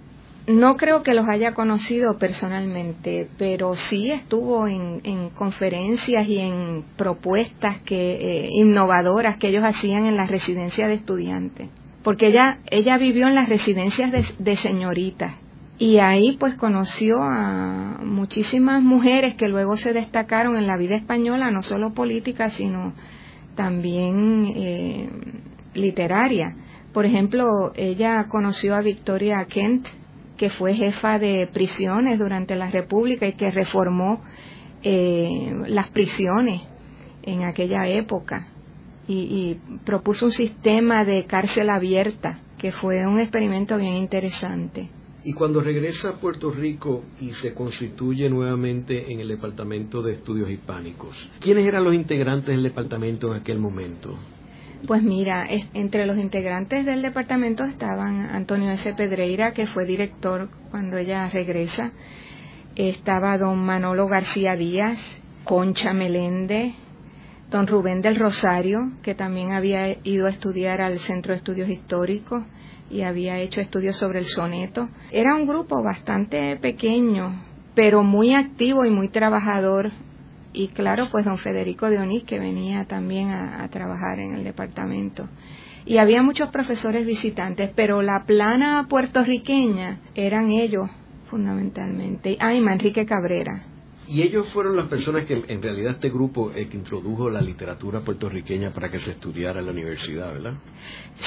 no 0.48 0.78
creo 0.78 1.04
que 1.04 1.14
los 1.14 1.28
haya 1.28 1.54
conocido 1.54 2.18
personalmente, 2.18 3.30
pero 3.38 3.76
sí 3.76 4.12
estuvo 4.12 4.68
en, 4.68 5.30
conferencias 5.32 6.28
y 6.28 6.40
en 6.40 6.84
propuestas 6.98 7.80
que, 7.82 8.16
eh, 8.16 8.50
innovadoras 8.52 9.38
que 9.38 9.48
ellos 9.48 9.64
hacían 9.64 10.06
en 10.06 10.18
la 10.18 10.28
residencia 10.28 10.88
de 10.88 10.94
estudiantes. 10.96 11.70
Porque 12.04 12.28
ella, 12.28 12.60
ella 12.70 12.98
vivió 12.98 13.28
en 13.28 13.36
las 13.36 13.50
residencias 13.50 14.12
de, 14.12 14.24
de 14.38 14.56
señoritas 14.58 15.34
y 15.78 15.98
ahí 15.98 16.38
pues 16.40 16.56
conoció 16.56 17.22
a 17.22 18.00
muchísimas 18.02 18.82
mujeres 18.82 19.36
que 19.36 19.50
luego 19.50 19.76
se 19.76 19.92
destacaron 19.92 20.56
en 20.56 20.68
la 20.68 20.78
vida 20.78 20.96
española, 20.96 21.52
no 21.52 21.62
solo 21.64 21.94
política, 21.94 22.50
sino 22.50 22.94
también 23.56 24.54
eh, 24.56 25.10
literaria. 25.74 26.56
Por 26.94 27.06
ejemplo, 27.06 27.74
ella 27.76 28.28
conoció 28.30 28.74
a 28.74 28.82
Victoria 28.82 29.46
Kent, 29.50 29.88
que 30.38 30.50
fue 30.50 30.74
jefa 30.74 31.20
de 31.20 31.48
prisiones 31.52 32.20
durante 32.20 32.56
la 32.56 32.70
República 32.70 33.28
y 33.28 33.34
que 33.34 33.52
reformó 33.52 34.22
eh, 34.84 35.52
las 35.68 35.88
prisiones 35.90 36.62
en 37.24 37.44
aquella 37.44 37.88
época 37.88 38.48
y, 39.08 39.58
propuso 39.86 40.26
un 40.26 40.32
sistema 40.32 41.06
de 41.06 41.26
cárcel 41.26 41.70
abierta 41.70 42.40
que 42.58 42.72
fue 42.72 43.06
un 43.06 43.20
experimento 43.20 43.78
bien 43.78 43.96
interesante. 43.96 44.90
Y 45.24 45.34
cuando 45.34 45.60
regresa 45.60 46.10
a 46.10 46.14
Puerto 46.14 46.52
Rico 46.52 47.04
y 47.20 47.32
se 47.32 47.54
constituye 47.54 48.30
nuevamente 48.30 49.12
en 49.12 49.20
el 49.20 49.28
Departamento 49.28 50.04
de 50.04 50.14
Estudios 50.14 50.50
Hispánicos, 50.50 51.16
¿quiénes 51.40 51.66
eran 51.66 51.84
los 51.84 51.96
integrantes 51.96 52.56
del 52.56 52.64
departamento 52.64 53.34
en 53.34 53.42
aquel 53.42 53.58
momento? 53.58 54.16
Pues 54.88 55.02
mira, 55.02 55.48
entre 55.74 56.06
los 56.06 56.18
integrantes 56.18 56.86
del 56.86 57.02
departamento 57.02 57.64
estaban 57.64 58.30
Antonio 58.30 58.70
S. 58.70 58.94
Pedreira, 58.94 59.52
que 59.52 59.66
fue 59.66 59.86
director 59.86 60.50
cuando 60.70 60.98
ella 60.98 61.28
regresa, 61.30 61.92
estaba 62.76 63.38
don 63.40 63.58
Manolo 63.58 64.08
García 64.08 64.56
Díaz, 64.56 65.00
Concha 65.44 65.92
Meléndez, 65.92 66.76
don 67.50 67.66
Rubén 67.66 68.02
del 68.02 68.16
Rosario, 68.16 68.92
que 69.02 69.16
también 69.16 69.54
había 69.54 69.98
ido 70.04 70.28
a 70.28 70.32
estudiar 70.32 70.82
al 70.82 71.00
Centro 71.00 71.32
de 71.34 71.38
Estudios 71.38 71.70
Históricos 71.70 72.44
y 72.92 73.02
había 73.02 73.40
hecho 73.40 73.62
estudios 73.62 73.98
sobre 73.98 74.20
el 74.20 74.28
soneto. 74.28 74.90
Era 75.10 75.36
un 75.36 75.48
grupo 75.48 75.82
bastante 75.82 76.58
pequeño, 76.58 77.44
pero 77.74 78.04
muy 78.04 78.36
activo 78.36 78.86
y 78.86 78.92
muy 78.92 79.10
trabajador 79.10 79.92
y 80.56 80.70
claro, 80.70 81.08
pues 81.12 81.26
don 81.26 81.38
Federico 81.38 81.90
de 81.90 82.00
Onís, 82.00 82.24
que 82.24 82.40
venía 82.40 82.86
también 82.86 83.30
a, 83.30 83.68
trabajar 83.70 84.20
en 84.20 84.34
el 84.34 84.44
departamento. 84.44 85.28
Y 85.86 85.98
había 85.98 86.24
muchos 86.24 86.50
profesores 86.50 87.06
visitantes, 87.06 87.72
pero 87.76 88.02
la 88.02 88.26
plana 88.26 88.88
puertorriqueña 88.90 90.00
eran 90.16 90.50
ellos 90.50 90.90
fundamentalmente. 91.30 92.38
Ah, 92.40 92.54
y 92.54 92.62
Manrique 92.62 93.06
Cabrera. 93.06 93.64
Y 94.08 94.22
ellos 94.22 94.52
fueron 94.54 94.76
las 94.76 94.88
personas 94.88 95.26
que 95.28 95.44
en 95.48 95.62
realidad 95.62 95.94
este 95.94 96.10
grupo 96.10 96.52
el 96.52 96.70
que 96.70 96.78
introdujo 96.78 97.30
la 97.30 97.42
literatura 97.42 98.02
puertorriqueña 98.02 98.72
para 98.72 98.90
que 98.90 99.00
se 99.00 99.12
estudiara 99.12 99.60
en 99.60 99.66
la 99.66 99.72
universidad, 99.72 100.32
¿verdad? 100.32 100.54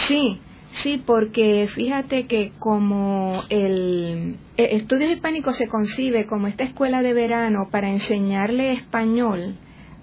Sí, 0.06 0.40
Sí, 0.72 1.02
porque 1.04 1.66
fíjate 1.68 2.26
que 2.26 2.52
como 2.58 3.42
el, 3.48 4.36
Estudios 4.56 5.10
Hispánicos 5.10 5.56
se 5.56 5.68
concibe 5.68 6.26
como 6.26 6.46
esta 6.46 6.64
escuela 6.64 7.02
de 7.02 7.14
verano 7.14 7.68
para 7.70 7.90
enseñarle 7.90 8.72
español 8.72 9.56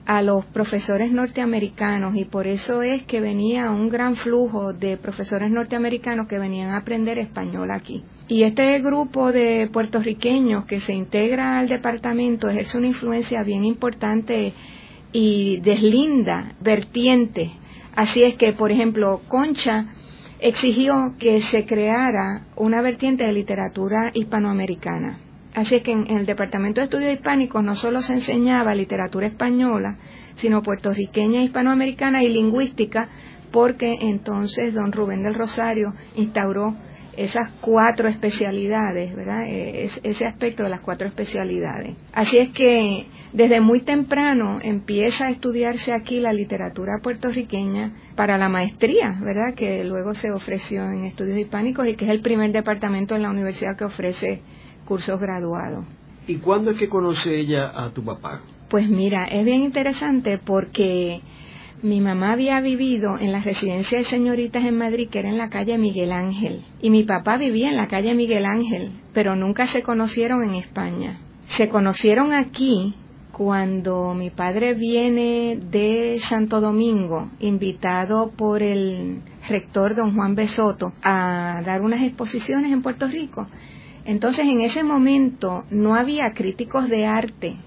a 0.06 0.22
los 0.22 0.46
profesores 0.46 1.12
norteamericanos 1.12 2.16
y 2.16 2.26
por 2.26 2.46
eso 2.46 2.84
es 2.84 3.04
que 3.04 3.22
venía 3.22 3.72
un 3.72 3.90
gran 3.90 4.16
flujo 4.16 4.74
de 4.74 4.98
profesores 4.98 5.50
norteamericanos 5.50 6.28
que 6.28 6.38
venían 6.38 6.70
a 6.70 6.78
aprender 6.78 7.18
español 7.18 7.72
aquí. 7.72 8.04
Y 8.28 8.44
este 8.44 8.80
grupo 8.80 9.32
de 9.32 9.70
puertorriqueños 9.72 10.66
que 10.66 10.80
se 10.80 10.94
integra 10.94 11.60
al 11.60 11.70
departamento 11.70 12.50
es 12.50 12.76
una 12.76 12.88
influencia 12.88 13.44
bien 13.44 13.66
importante 13.66 14.54
y 15.12 15.58
deslinda, 15.62 16.54
vertiente. 16.60 17.52
Así 17.96 18.24
es 18.24 18.36
que, 18.36 18.52
por 18.52 18.72
ejemplo, 18.72 19.22
Concha 19.28 19.88
exigió 20.48 21.16
que 21.18 21.42
se 21.42 21.66
creara 21.66 22.46
una 22.56 22.80
vertiente 22.80 23.24
de 23.24 23.34
literatura 23.34 24.12
hispanoamericana. 24.14 25.18
Así 25.56 25.74
es 25.74 25.82
que 25.82 25.92
en, 25.92 26.08
el 26.08 26.28
Departamento 26.28 26.82
de 26.82 26.86
Estudios 26.86 27.14
Hispánicos 27.14 27.64
no 27.64 27.76
solo 27.76 28.04
se 28.04 28.14
enseñaba 28.14 28.76
literatura 28.76 29.26
española, 29.26 29.98
sino 30.36 30.62
puertorriqueña, 30.62 31.42
hispanoamericana 31.42 32.22
y 32.22 32.30
lingüística, 32.30 33.10
porque 33.52 33.98
entonces 34.02 34.76
don 34.76 34.92
Rubén 34.92 35.24
del 35.24 35.34
Rosario 35.34 35.96
instauró 36.16 36.76
esas 37.18 37.52
cuatro 37.62 38.08
especialidades, 38.08 39.16
¿verdad? 39.16 39.48
E, 39.48 39.90
ese 40.04 40.26
aspecto 40.26 40.64
de 40.64 40.70
las 40.70 40.82
cuatro 40.82 41.08
especialidades. 41.08 41.96
Así 42.14 42.38
es 42.38 42.50
que 42.50 43.06
desde 43.34 43.62
muy 43.62 43.82
temprano 43.82 44.60
empieza 44.62 45.28
a 45.28 45.30
estudiarse 45.30 45.94
aquí 45.94 46.20
la 46.20 46.34
literatura 46.34 47.00
puertorriqueña 47.02 47.94
para 48.16 48.38
la 48.38 48.50
maestría, 48.50 49.18
¿verdad? 49.22 49.54
Que 49.56 49.84
luego 49.84 50.14
se 50.14 50.32
ofreció 50.32 50.84
en 50.90 51.06
estudios 51.06 51.38
hispánicos 51.38 51.88
y 51.88 51.96
que 51.96 52.06
es 52.06 52.12
el 52.12 52.22
primer 52.22 52.52
departamento 52.52 53.16
en 53.16 53.24
la 53.24 53.30
universidad 53.30 53.76
que 53.76 53.86
ofrece 53.86 54.42
cursos 54.86 55.20
graduados. 55.20 55.86
¿Y 56.28 56.38
cuándo 56.38 56.72
es 56.72 56.78
que 56.78 56.90
conoce 56.90 57.38
ella 57.38 57.72
a 57.76 57.92
tu 57.92 58.04
papá? 58.04 58.42
Pues 58.70 58.90
mira, 58.90 59.26
es 59.26 59.46
bien 59.46 59.62
interesante 59.62 60.40
porque 60.40 61.22
mi 61.82 62.02
mamá 62.02 62.32
había 62.32 62.60
vivido 62.62 63.18
en 63.20 63.32
la 63.32 63.42
residencia 63.42 63.98
de 63.98 64.06
señoritas 64.06 64.64
en 64.64 64.78
Madrid, 64.78 65.10
que 65.10 65.20
era 65.20 65.30
en 65.30 65.38
la 65.38 65.50
calle 65.50 65.78
Miguel 65.78 66.12
Ángel, 66.12 66.64
y 66.82 66.90
mi 66.90 67.04
papá 67.04 67.38
vivía 67.38 67.70
en 67.70 67.78
la 67.78 67.88
calle 67.88 68.14
Miguel 68.16 68.46
Ángel, 68.46 68.92
pero 69.14 69.36
nunca 69.36 69.68
se 69.68 69.84
conocieron 69.84 70.44
en 70.44 70.56
España. 70.56 71.20
Se 71.58 71.70
conocieron 71.70 72.34
aquí 72.34 72.96
cuando 73.32 74.14
mi 74.14 74.30
padre 74.30 74.74
viene 74.76 75.60
de 75.70 76.20
Santo 76.22 76.62
Domingo, 76.62 77.30
invitado 77.40 78.32
por 78.32 78.64
el 78.64 79.22
rector 79.50 79.94
don 79.94 80.16
Juan 80.16 80.36
Besoto 80.36 80.94
a 81.04 81.62
dar 81.66 81.82
unas 81.82 82.02
exposiciones 82.02 82.72
en 82.72 82.82
Puerto 82.82 83.08
Rico. 83.08 83.48
Entonces 84.06 84.46
en 84.46 84.62
ese 84.62 84.84
momento 84.84 85.66
no 85.70 85.96
había 85.96 86.32
críticos 86.32 86.88
de 86.88 87.06
arte, 87.06 87.58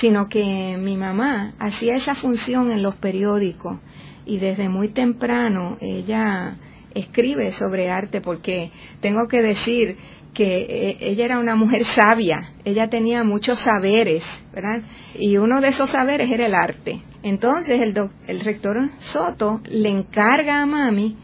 sino 0.00 0.28
que 0.28 0.78
mi 0.78 0.96
mamá 0.96 1.52
hacía 1.58 1.94
esa 1.94 2.14
función 2.14 2.72
en 2.72 2.82
los 2.82 2.96
periódicos 2.96 3.78
y 4.24 4.38
desde 4.38 4.68
muy 4.68 4.88
temprano 4.88 5.76
ella 5.80 6.56
escribe 6.94 7.52
sobre 7.52 7.90
arte 7.90 8.22
porque 8.22 8.70
tengo 9.00 9.28
que 9.28 9.42
decir 9.42 9.96
que 10.32 10.62
eh, 10.62 10.96
ella 11.00 11.24
era 11.26 11.38
una 11.38 11.54
mujer 11.54 11.84
sabia, 11.84 12.52
ella 12.64 12.88
tenía 12.88 13.24
muchos 13.24 13.58
saberes, 13.58 14.24
¿verdad? 14.54 14.82
Y 15.18 15.36
uno 15.36 15.60
de 15.60 15.68
esos 15.68 15.90
saberes 15.90 16.30
era 16.30 16.46
el 16.46 16.54
arte. 16.54 17.02
Entonces 17.22 17.80
el, 17.80 17.94
el 18.26 18.40
rector 18.40 18.76
Soto 19.00 19.60
le 19.68 19.90
encarga 19.90 20.62
a 20.62 20.66
mami 20.66 21.16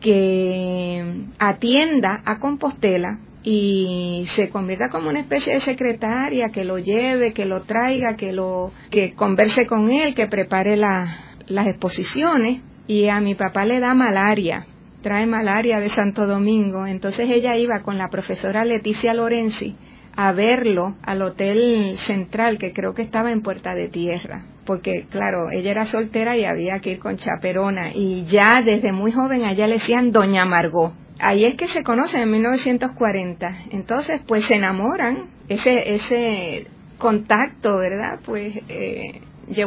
que 0.00 1.26
atienda 1.38 2.22
a 2.24 2.38
Compostela 2.38 3.20
y 3.48 4.26
se 4.30 4.48
convierta 4.48 4.88
como 4.90 5.08
una 5.08 5.20
especie 5.20 5.54
de 5.54 5.60
secretaria 5.60 6.48
que 6.52 6.64
lo 6.64 6.80
lleve, 6.80 7.32
que 7.32 7.44
lo 7.44 7.62
traiga, 7.62 8.16
que 8.16 8.32
lo 8.32 8.72
que 8.90 9.14
converse 9.14 9.66
con 9.66 9.88
él, 9.92 10.14
que 10.14 10.26
prepare 10.26 10.76
las 10.76 11.66
exposiciones. 11.68 12.60
Y 12.88 13.06
a 13.06 13.20
mi 13.20 13.36
papá 13.36 13.64
le 13.64 13.78
da 13.78 13.94
malaria, 13.94 14.66
trae 15.00 15.26
malaria 15.26 15.78
de 15.78 15.90
Santo 15.90 16.26
Domingo, 16.26 16.86
entonces 16.88 17.30
ella 17.30 17.56
iba 17.56 17.84
con 17.84 17.96
la 17.98 18.08
profesora 18.08 18.64
Leticia 18.64 19.14
Lorenzi 19.14 19.76
a 20.16 20.32
verlo 20.32 20.96
al 21.02 21.22
Hotel 21.22 21.98
Central, 22.00 22.58
que 22.58 22.72
creo 22.72 22.94
que 22.94 23.02
estaba 23.02 23.30
en 23.30 23.42
Puerta 23.42 23.76
de 23.76 23.88
Tierra, 23.88 24.44
porque 24.64 25.06
claro, 25.08 25.50
ella 25.52 25.70
era 25.70 25.86
soltera 25.86 26.36
y 26.36 26.44
había 26.44 26.80
que 26.80 26.92
ir 26.92 26.98
con 26.98 27.16
chaperona, 27.16 27.92
y 27.94 28.24
ya 28.24 28.60
desde 28.62 28.92
muy 28.92 29.12
joven 29.12 29.44
allá 29.44 29.68
le 29.68 29.74
decían 29.74 30.10
Doña 30.10 30.44
Margot, 30.44 30.94
ahí 31.18 31.44
es 31.44 31.54
que 31.54 31.68
se 31.68 31.82
conocen 31.82 32.22
en 32.22 32.30
1940. 32.30 33.56
Entonces, 33.70 34.20
pues 34.26 34.46
se 34.46 34.54
enamoran, 34.54 35.30
ese, 35.48 35.94
ese 35.94 36.66
contacto, 36.98 37.78
¿verdad? 37.78 38.20
Pues 38.24 38.56
eh, 38.68 39.20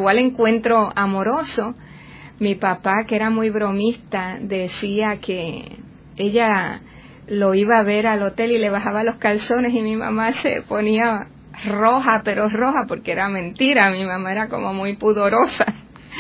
al 0.08 0.20
encuentro 0.20 0.92
amoroso. 0.96 1.76
Mi 2.40 2.56
papá, 2.56 3.04
que 3.06 3.18
era 3.18 3.30
muy 3.30 3.50
bromista, 3.50 4.38
decía 4.40 5.18
que 5.22 5.78
ella 6.16 6.82
lo 7.28 7.54
iba 7.54 7.78
a 7.78 7.84
ver 7.84 8.08
al 8.08 8.24
hotel 8.24 8.52
y 8.52 8.60
le 8.60 8.70
bajaba 8.70 9.04
los 9.04 9.18
calzones 9.18 9.74
y 9.74 9.82
mi 9.82 9.98
mamá 9.98 10.32
se 10.42 10.62
ponía 10.62 11.28
roja, 11.66 12.22
pero 12.24 12.48
roja 12.48 12.86
porque 12.88 13.12
era 13.12 13.28
mentira, 13.28 13.90
mi 13.90 14.06
mamá 14.06 14.32
era 14.32 14.48
como 14.48 14.74
muy 14.74 14.96
pudorosa 14.96 15.66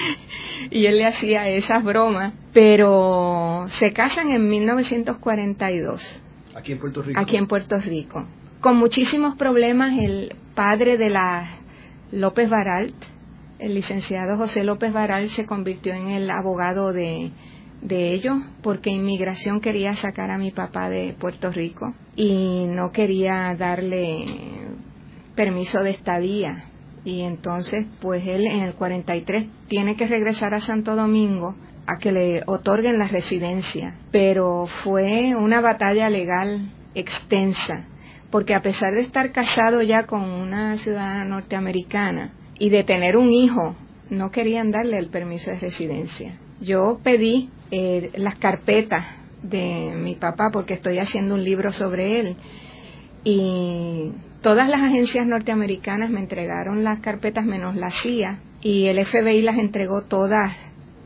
y 0.72 0.86
él 0.86 0.98
le 0.98 1.06
hacía 1.06 1.48
esas 1.48 1.84
bromas, 1.84 2.34
pero 2.54 3.66
se 3.70 3.94
casan 3.94 4.32
en 4.32 4.50
1942. 4.50 6.24
Aquí 6.56 6.72
en 6.74 6.80
Puerto 6.80 7.02
Rico. 7.02 7.20
Aquí 7.20 7.38
en 7.38 7.48
Puerto 7.48 7.78
Rico. 7.80 8.26
Con 8.62 8.78
muchísimos 8.78 9.36
problemas, 9.36 9.98
el 9.98 10.36
padre 10.56 10.98
de 10.98 11.10
la 11.10 11.48
López 12.12 12.50
Baralt, 12.50 12.96
el 13.60 13.76
licenciado 13.76 14.38
José 14.38 14.64
López 14.64 14.92
Baralt, 14.92 15.30
se 15.32 15.46
convirtió 15.46 15.94
en 15.94 16.08
el 16.08 16.30
abogado 16.30 16.92
de, 16.92 17.32
de 17.82 18.14
ellos 18.14 18.38
porque 18.62 18.90
inmigración 18.90 19.62
quería 19.62 19.94
sacar 19.96 20.32
a 20.32 20.38
mi 20.38 20.52
papá 20.52 20.90
de 20.90 21.16
Puerto 21.18 21.52
Rico 21.52 21.94
y 22.16 22.66
no 22.66 22.92
quería 22.92 23.56
darle 23.58 24.26
permiso 25.36 25.82
de 25.82 25.92
estadía 25.92 26.69
y 27.06 27.22
entonces 27.22 27.86
pues 28.02 28.26
él 28.26 28.46
en 28.46 28.62
el 28.62 28.74
43 28.74 29.48
tiene 29.68 29.96
que 29.96 30.08
regresar 30.08 30.54
a 30.54 30.62
Santo 30.62 30.96
Domingo 30.96 31.56
a 31.88 31.98
que 31.98 32.12
le 32.12 32.44
otorguen 32.46 33.00
la 33.00 33.08
residencia, 33.08 33.96
pero 34.12 34.68
fue 34.84 35.36
una 35.36 35.60
batalla 35.60 36.08
legal 36.10 36.72
extensa, 36.94 37.86
porque 38.30 38.54
a 38.54 38.62
pesar 38.62 38.94
de 38.94 39.02
estar 39.02 39.32
casado 39.32 39.82
ya 39.82 40.06
con 40.06 40.22
una 40.24 40.78
ciudadana 40.78 41.26
norteamericana 41.26 42.34
y 42.60 42.70
de 42.70 42.84
tener 42.84 43.18
un 43.18 43.32
hijo, 43.34 43.76
no 44.10 44.30
querían 44.30 44.70
darle 44.72 45.00
el 45.00 45.10
permiso 45.10 45.50
de 45.50 45.60
residencia. 45.60 46.38
Yo 46.62 47.00
pedí 47.04 47.50
eh, 47.72 48.12
las 48.16 48.36
carpetas 48.36 49.06
de 49.42 49.94
mi 49.96 50.16
papá 50.16 50.52
porque 50.52 50.76
estoy 50.76 51.00
haciendo 51.00 51.36
un 51.36 51.44
libro 51.44 51.72
sobre 51.72 52.20
él 52.20 52.36
y 53.24 54.12
Todas 54.42 54.70
las 54.70 54.82
agencias 54.82 55.28
norteamericanas 55.28 56.10
me 56.10 56.22
entregaron 56.22 56.86
las 56.86 57.02
carpetas 57.02 57.46
menos 57.46 57.76
la 57.76 57.92
CIA 57.92 58.40
y 58.62 58.86
el 58.86 59.06
FBI 59.06 59.42
las 59.42 59.58
entregó 59.58 60.04
todas 60.04 60.56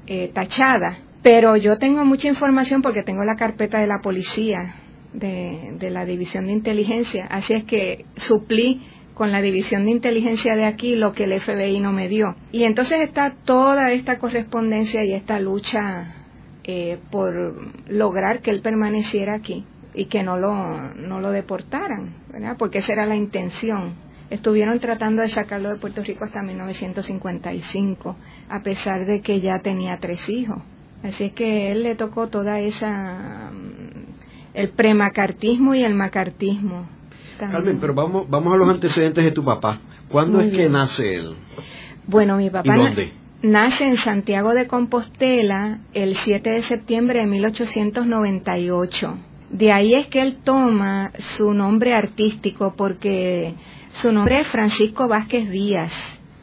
eh, 0.05 0.29
tachadas. 0.31 0.99
Pero 1.23 1.55
yo 1.57 1.79
tengo 1.79 2.05
mucha 2.05 2.27
información 2.27 2.83
porque 2.83 3.01
tengo 3.01 3.23
la 3.23 3.35
carpeta 3.35 3.79
de 3.79 3.87
la 3.87 4.01
policía, 4.03 4.75
de, 5.13 5.73
de 5.79 5.89
la 5.89 6.05
división 6.05 6.45
de 6.45 6.51
inteligencia. 6.51 7.25
Así 7.25 7.53
es 7.53 7.63
que 7.63 8.05
suplí 8.17 8.83
con 9.15 9.31
la 9.31 9.41
división 9.41 9.85
de 9.85 9.91
inteligencia 9.91 10.55
de 10.55 10.65
aquí 10.65 10.95
lo 10.95 11.13
que 11.13 11.23
el 11.23 11.39
FBI 11.39 11.79
no 11.79 11.91
me 11.91 12.09
dio. 12.09 12.35
Y 12.51 12.65
entonces 12.65 12.99
está 12.99 13.33
toda 13.45 13.91
esta 13.93 14.19
correspondencia 14.19 15.03
y 15.05 15.13
esta 15.13 15.39
lucha 15.39 16.13
eh, 16.63 16.99
por 17.09 17.33
lograr 17.87 18.41
que 18.41 18.51
él 18.51 18.61
permaneciera 18.61 19.33
aquí 19.33 19.65
y 19.93 20.05
que 20.05 20.23
no 20.23 20.37
lo, 20.37 20.93
no 20.95 21.19
lo 21.19 21.31
deportaran, 21.31 22.15
¿verdad? 22.31 22.55
Porque 22.57 22.79
esa 22.79 22.93
era 22.93 23.05
la 23.05 23.15
intención. 23.15 23.95
Estuvieron 24.29 24.79
tratando 24.79 25.21
de 25.21 25.29
sacarlo 25.29 25.69
de 25.69 25.75
Puerto 25.75 26.01
Rico 26.03 26.25
hasta 26.25 26.41
1955, 26.41 28.15
a 28.49 28.63
pesar 28.63 29.05
de 29.05 29.21
que 29.21 29.39
ya 29.41 29.59
tenía 29.59 29.97
tres 29.97 30.27
hijos. 30.29 30.61
Así 31.03 31.25
es 31.25 31.33
que 31.33 31.71
él 31.71 31.83
le 31.83 31.95
tocó 31.95 32.27
toda 32.29 32.59
esa 32.59 33.51
mm, 33.51 34.53
el 34.53 34.69
premacartismo 34.69 35.75
y 35.75 35.83
el 35.83 35.93
macartismo. 35.93 36.87
Carmen, 37.37 37.79
pero 37.79 37.93
vamos 37.93 38.29
vamos 38.29 38.53
a 38.53 38.57
los 38.57 38.69
antecedentes 38.69 39.23
de 39.23 39.31
tu 39.31 39.43
papá. 39.43 39.79
¿Cuándo 40.07 40.39
es 40.39 40.55
que 40.55 40.69
nace 40.69 41.15
él? 41.15 41.35
Bueno, 42.07 42.37
mi 42.37 42.49
papá 42.49 42.75
nace 43.41 43.85
en 43.85 43.97
Santiago 43.97 44.53
de 44.53 44.67
Compostela 44.67 45.79
el 45.93 46.15
7 46.15 46.49
de 46.49 46.63
septiembre 46.63 47.19
de 47.19 47.25
1898 47.25 49.17
de 49.53 49.71
ahí 49.71 49.93
es 49.93 50.07
que 50.07 50.19
él 50.19 50.37
toma 50.43 51.11
su 51.19 51.53
nombre 51.53 51.93
artístico 51.93 52.73
porque 52.75 53.53
su 53.91 54.11
nombre 54.11 54.39
es 54.39 54.47
Francisco 54.47 55.07
Vázquez 55.07 55.47
Díaz. 55.47 55.91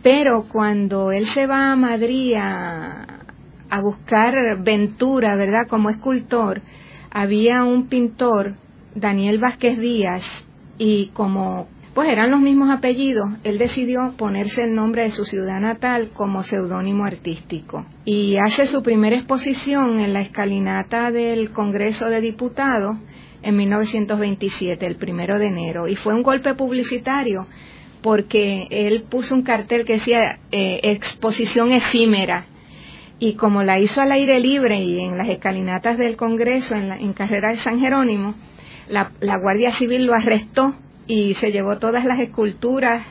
Pero 0.00 0.45
cuando 0.49 1.11
él 1.11 1.26
se 1.26 1.49
va 1.49 1.73
a 1.73 1.76
Madrid 1.76 2.35
a, 2.40 3.16
buscar 3.83 4.62
ventura, 4.62 5.35
¿verdad? 5.35 5.66
Como 5.68 5.90
escultor, 5.90 6.62
había 7.11 7.64
un 7.64 7.88
pintor, 7.88 8.55
Daniel 8.94 9.38
Vázquez 9.38 9.79
Díaz, 9.79 10.23
y 10.79 11.09
como 11.09 11.66
pues 11.94 12.09
eran 12.09 12.31
los 12.31 12.40
mismos 12.40 12.70
apellidos, 12.70 13.31
él 13.42 13.59
decidió 13.59 14.14
ponerse 14.16 14.62
el 14.62 14.74
nombre 14.74 15.03
de 15.03 15.11
su 15.11 15.24
ciudad 15.24 15.61
natal 15.61 16.11
como 16.14 16.44
seudónimo 16.44 17.05
artístico. 17.05 17.85
Y 18.05 18.37
hace 18.37 18.68
su 18.68 18.83
primera 18.83 19.16
exposición 19.16 19.98
en 19.98 20.12
la 20.12 20.20
escalinata 20.20 21.11
del 21.11 21.50
Congreso 21.50 22.09
de 22.09 22.20
Diputados 22.20 22.96
en 23.42 23.57
1927, 23.57 24.87
el 24.87 24.96
primero 24.96 25.38
de 25.38 25.46
enero. 25.46 25.88
Y 25.88 25.96
fue 25.96 26.14
un 26.14 26.22
golpe 26.22 26.55
publicitario 26.55 27.46
porque 28.03 28.68
él 28.70 29.03
puso 29.03 29.35
un 29.35 29.42
cartel 29.42 29.85
que 29.85 29.94
decía 29.94 30.38
eh, 30.53 30.81
exposición 30.85 31.72
efímera. 31.72 32.44
Y 33.18 33.35
como 33.35 33.64
la 33.64 33.81
hizo 33.81 34.00
al 34.00 34.12
aire 34.12 34.38
libre 34.38 34.81
y 34.83 35.00
en 35.00 35.18
las 35.18 35.29
escalinatas 35.29 35.98
del 35.98 36.16
Congreso, 36.16 36.74
en, 36.76 36.88
la, 36.88 36.96
en 36.96 37.12
carrera 37.12 37.50
de 37.50 37.61
San 37.61 37.81
Jerónimo, 37.81 38.35
la 38.88 39.37
Guardia 39.37 39.72
Civil 39.72 40.05
lo 40.05 40.14
arrestó 40.14 40.74
y 41.11 41.35
se 41.35 41.51
llevó 41.51 41.77
todas 41.79 42.05
las 42.05 42.20
esculturas 42.20 43.05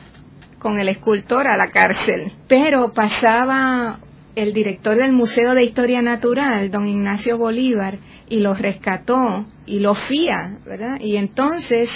con 0.58 0.78
el 0.78 0.88
escultor 0.88 1.46
a 1.48 1.58
la 1.58 1.68
cárcel. 1.68 2.32
Pero 2.48 2.94
pasaba 2.94 4.00
el 4.34 4.54
director 4.54 4.96
del 4.96 5.12
Museo 5.12 5.54
de 5.54 5.64
Historia 5.64 6.00
Natural, 6.00 6.70
don 6.70 6.86
Ignacio 6.86 7.36
Bolívar, 7.36 7.98
y 8.26 8.40
lo 8.40 8.54
rescató 8.54 9.44
y 9.66 9.80
lo 9.80 9.94
fía, 9.94 10.60
¿verdad? 10.64 10.96
Y 10.98 11.16
entonces, 11.16 11.90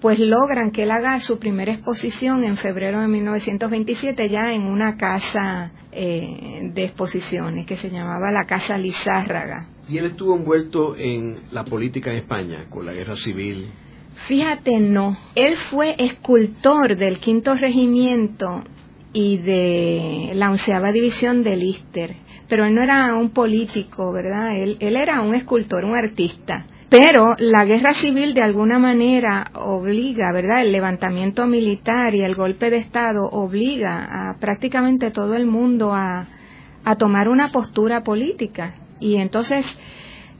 pues 0.00 0.18
logran 0.18 0.72
que 0.72 0.82
él 0.82 0.90
haga 0.90 1.20
su 1.20 1.38
primera 1.38 1.72
exposición 1.72 2.42
en 2.42 2.56
febrero 2.56 3.00
de 3.00 3.06
1927 3.06 4.28
ya 4.28 4.52
en 4.52 4.62
una 4.62 4.96
casa 4.96 5.70
eh, 5.92 6.68
de 6.74 6.84
exposiciones 6.84 7.64
que 7.64 7.76
se 7.76 7.90
llamaba 7.90 8.32
la 8.32 8.44
Casa 8.44 8.76
Lizárraga. 8.76 9.68
¿Y 9.88 9.98
él 9.98 10.06
estuvo 10.06 10.34
envuelto 10.34 10.96
en 10.96 11.42
la 11.52 11.64
política 11.64 12.10
en 12.10 12.16
España, 12.16 12.66
con 12.68 12.86
la 12.86 12.92
guerra 12.92 13.16
civil? 13.16 13.70
Fíjate, 14.26 14.78
no. 14.80 15.16
Él 15.34 15.56
fue 15.56 15.94
escultor 15.98 16.96
del 16.96 17.18
quinto 17.18 17.54
regimiento 17.54 18.64
y 19.12 19.36
de 19.38 20.32
la 20.34 20.50
onceava 20.50 20.92
división 20.92 21.42
de 21.42 21.56
Lister, 21.56 22.16
pero 22.48 22.64
él 22.64 22.74
no 22.74 22.82
era 22.82 23.14
un 23.14 23.30
político, 23.30 24.12
¿verdad? 24.12 24.56
Él, 24.56 24.78
era 24.80 25.20
un 25.20 25.34
escultor, 25.34 25.84
un 25.84 25.94
artista. 25.94 26.66
Pero 26.88 27.34
la 27.38 27.64
guerra 27.64 27.92
civil 27.92 28.34
de 28.34 28.42
alguna 28.42 28.78
manera 28.78 29.50
obliga, 29.54 30.32
¿verdad? 30.32 30.62
El 30.62 30.72
levantamiento 30.72 31.46
militar 31.46 32.14
y 32.14 32.22
el 32.22 32.34
golpe 32.34 32.70
de 32.70 32.76
Estado 32.76 33.24
obliga 33.26 34.30
a 34.30 34.38
prácticamente 34.38 35.10
todo 35.10 35.34
el 35.34 35.46
mundo 35.46 35.92
a 35.92 36.26
tomar 36.98 37.28
una 37.28 37.50
postura 37.50 38.02
política. 38.02 38.76
Y 39.00 39.16
entonces 39.16 39.66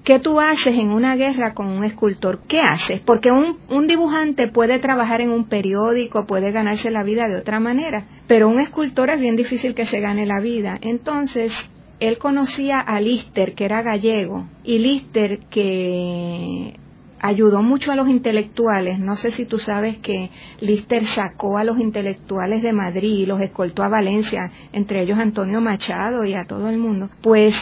¿Qué 0.04 0.18
tú 0.18 0.38
haces 0.38 0.78
en 0.78 0.90
una 0.90 1.16
guerra 1.16 1.54
con 1.54 1.66
un 1.66 1.82
escultor? 1.82 2.40
¿Qué 2.46 2.60
haces? 2.60 3.00
Porque 3.00 3.30
un, 3.30 3.56
un, 3.70 3.86
dibujante 3.86 4.48
puede 4.48 4.78
trabajar 4.78 5.22
en 5.22 5.30
un 5.30 5.46
periódico, 5.46 6.26
puede 6.26 6.52
ganarse 6.52 6.90
la 6.90 7.02
vida 7.02 7.26
de 7.26 7.36
otra 7.36 7.58
manera, 7.58 8.06
pero 8.26 8.50
un 8.50 8.60
escultor 8.60 9.08
es 9.08 9.18
bien 9.18 9.34
difícil 9.34 9.74
que 9.74 9.86
se 9.86 10.00
gane 10.00 10.26
la 10.26 10.40
vida. 10.40 10.76
Entonces, 10.82 11.54
él 12.00 12.18
conocía 12.18 12.76
a 12.80 13.00
Lister, 13.00 13.54
que 13.54 13.64
era 13.64 13.80
gallego, 13.80 14.46
y 14.62 14.78
Lister 14.78 15.38
que 15.48 16.74
ayudó 17.18 17.62
mucho 17.62 17.90
a 17.90 17.96
los 17.96 18.08
intelectuales. 18.10 18.98
No 18.98 19.16
sé 19.16 19.30
si 19.30 19.46
tú 19.46 19.58
sabes 19.58 19.96
que 19.96 20.28
Lister 20.60 21.06
sacó 21.06 21.56
a 21.56 21.64
los 21.64 21.80
intelectuales 21.80 22.62
de 22.62 22.74
Madrid 22.74 23.20
y 23.20 23.26
los 23.26 23.40
escoltó 23.40 23.82
a 23.82 23.88
Valencia, 23.88 24.52
entre 24.74 25.00
ellos 25.00 25.18
Antonio 25.18 25.62
Machado 25.62 26.26
y 26.26 26.34
a 26.34 26.44
todo 26.44 26.68
el 26.68 26.76
mundo. 26.76 27.08
Pues 27.22 27.56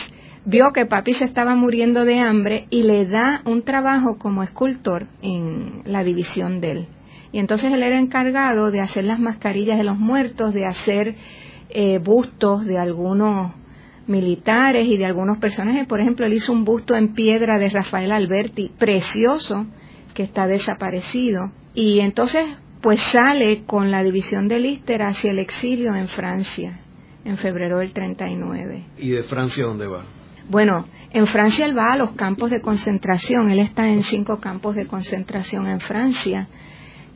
vio 0.44 0.72
que 0.72 0.86
papi 0.86 1.14
se 1.14 1.24
estaba 1.24 1.54
muriendo 1.54 2.04
de 2.04 2.18
hambre 2.18 2.66
y 2.70 2.82
le 2.82 3.06
da 3.06 3.42
un 3.44 3.62
trabajo 3.62 4.18
como 4.18 4.42
escultor 4.42 5.06
en 5.22 5.82
la 5.84 6.04
división 6.04 6.60
de 6.60 6.70
él. 6.70 6.86
Y 7.30 7.38
entonces 7.38 7.72
él 7.72 7.82
era 7.82 7.98
encargado 7.98 8.70
de 8.70 8.80
hacer 8.80 9.04
las 9.04 9.18
mascarillas 9.18 9.78
de 9.78 9.84
los 9.84 9.98
muertos, 9.98 10.52
de 10.52 10.66
hacer 10.66 11.14
eh, 11.70 11.98
bustos 11.98 12.66
de 12.66 12.78
algunos 12.78 13.52
militares 14.06 14.86
y 14.86 14.98
de 14.98 15.06
algunos 15.06 15.38
personajes. 15.38 15.86
Por 15.86 16.00
ejemplo, 16.00 16.26
él 16.26 16.34
hizo 16.34 16.52
un 16.52 16.64
busto 16.64 16.94
en 16.94 17.14
piedra 17.14 17.58
de 17.58 17.70
Rafael 17.70 18.12
Alberti, 18.12 18.70
precioso, 18.78 19.66
que 20.12 20.24
está 20.24 20.46
desaparecido. 20.46 21.52
Y 21.74 22.00
entonces, 22.00 22.44
pues 22.82 23.00
sale 23.00 23.62
con 23.64 23.90
la 23.90 24.02
división 24.02 24.48
de 24.48 24.60
Lister 24.60 25.02
hacia 25.02 25.30
el 25.30 25.38
exilio 25.38 25.94
en 25.94 26.08
Francia, 26.08 26.80
en 27.24 27.38
febrero 27.38 27.78
del 27.78 27.94
39. 27.94 28.84
¿Y 28.98 29.10
de 29.10 29.22
Francia 29.22 29.64
dónde 29.64 29.86
va? 29.86 30.04
Bueno, 30.52 30.84
en 31.14 31.26
Francia 31.26 31.64
él 31.64 31.74
va 31.74 31.94
a 31.94 31.96
los 31.96 32.10
campos 32.10 32.50
de 32.50 32.60
concentración, 32.60 33.50
él 33.50 33.58
está 33.58 33.88
en 33.88 34.02
cinco 34.02 34.38
campos 34.38 34.76
de 34.76 34.86
concentración 34.86 35.66
en 35.66 35.80
Francia 35.80 36.46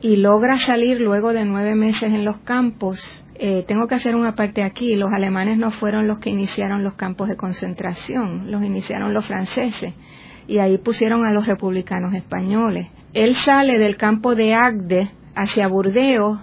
y 0.01 0.15
logra 0.15 0.57
salir 0.57 0.99
luego 0.99 1.33
de 1.33 1.45
nueve 1.45 1.75
meses 1.75 2.11
en 2.11 2.25
los 2.25 2.37
campos. 2.37 3.27
Eh, 3.35 3.63
tengo 3.67 3.85
que 3.85 3.93
hacer 3.93 4.15
una 4.15 4.33
parte 4.33 4.63
aquí, 4.63 4.95
los 4.95 5.13
alemanes 5.13 5.59
no 5.59 5.69
fueron 5.69 6.07
los 6.07 6.17
que 6.17 6.31
iniciaron 6.31 6.83
los 6.83 6.95
campos 6.95 7.29
de 7.29 7.37
concentración, 7.37 8.49
los 8.49 8.63
iniciaron 8.63 9.13
los 9.13 9.27
franceses 9.27 9.93
y 10.47 10.57
ahí 10.57 10.79
pusieron 10.79 11.23
a 11.23 11.31
los 11.31 11.45
republicanos 11.45 12.15
españoles. 12.15 12.87
Él 13.13 13.35
sale 13.35 13.77
del 13.77 13.97
campo 13.97 14.33
de 14.33 14.55
Agde 14.55 15.11
hacia 15.35 15.67
Burdeos 15.67 16.39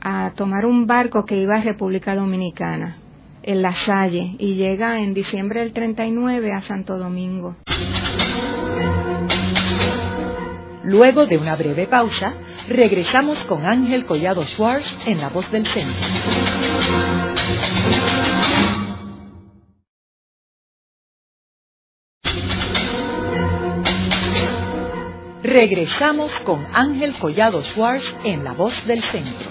a 0.00 0.32
tomar 0.34 0.64
un 0.64 0.86
barco 0.86 1.26
que 1.26 1.36
iba 1.36 1.56
a 1.56 1.62
República 1.62 2.14
Dominicana, 2.14 3.01
en 3.42 3.62
La 3.62 3.74
Salle, 3.74 4.34
y 4.38 4.54
llega 4.54 5.00
en 5.00 5.14
diciembre 5.14 5.60
del 5.60 5.72
39 5.72 6.52
a 6.52 6.62
Santo 6.62 6.98
Domingo. 6.98 7.56
Luego 10.84 11.26
de 11.26 11.38
una 11.38 11.56
breve 11.56 11.86
pausa, 11.86 12.34
regresamos 12.68 13.44
con 13.44 13.64
Ángel 13.64 14.04
Collado 14.04 14.42
Schwartz 14.42 15.06
en 15.06 15.20
La 15.20 15.28
Voz 15.28 15.50
del 15.50 15.66
Centro. 15.66 16.06
Regresamos 25.42 26.32
con 26.40 26.66
Ángel 26.72 27.14
Collado 27.14 27.62
Schwartz 27.62 28.14
en 28.24 28.44
La 28.44 28.52
Voz 28.52 28.86
del 28.86 29.02
Centro. 29.04 29.50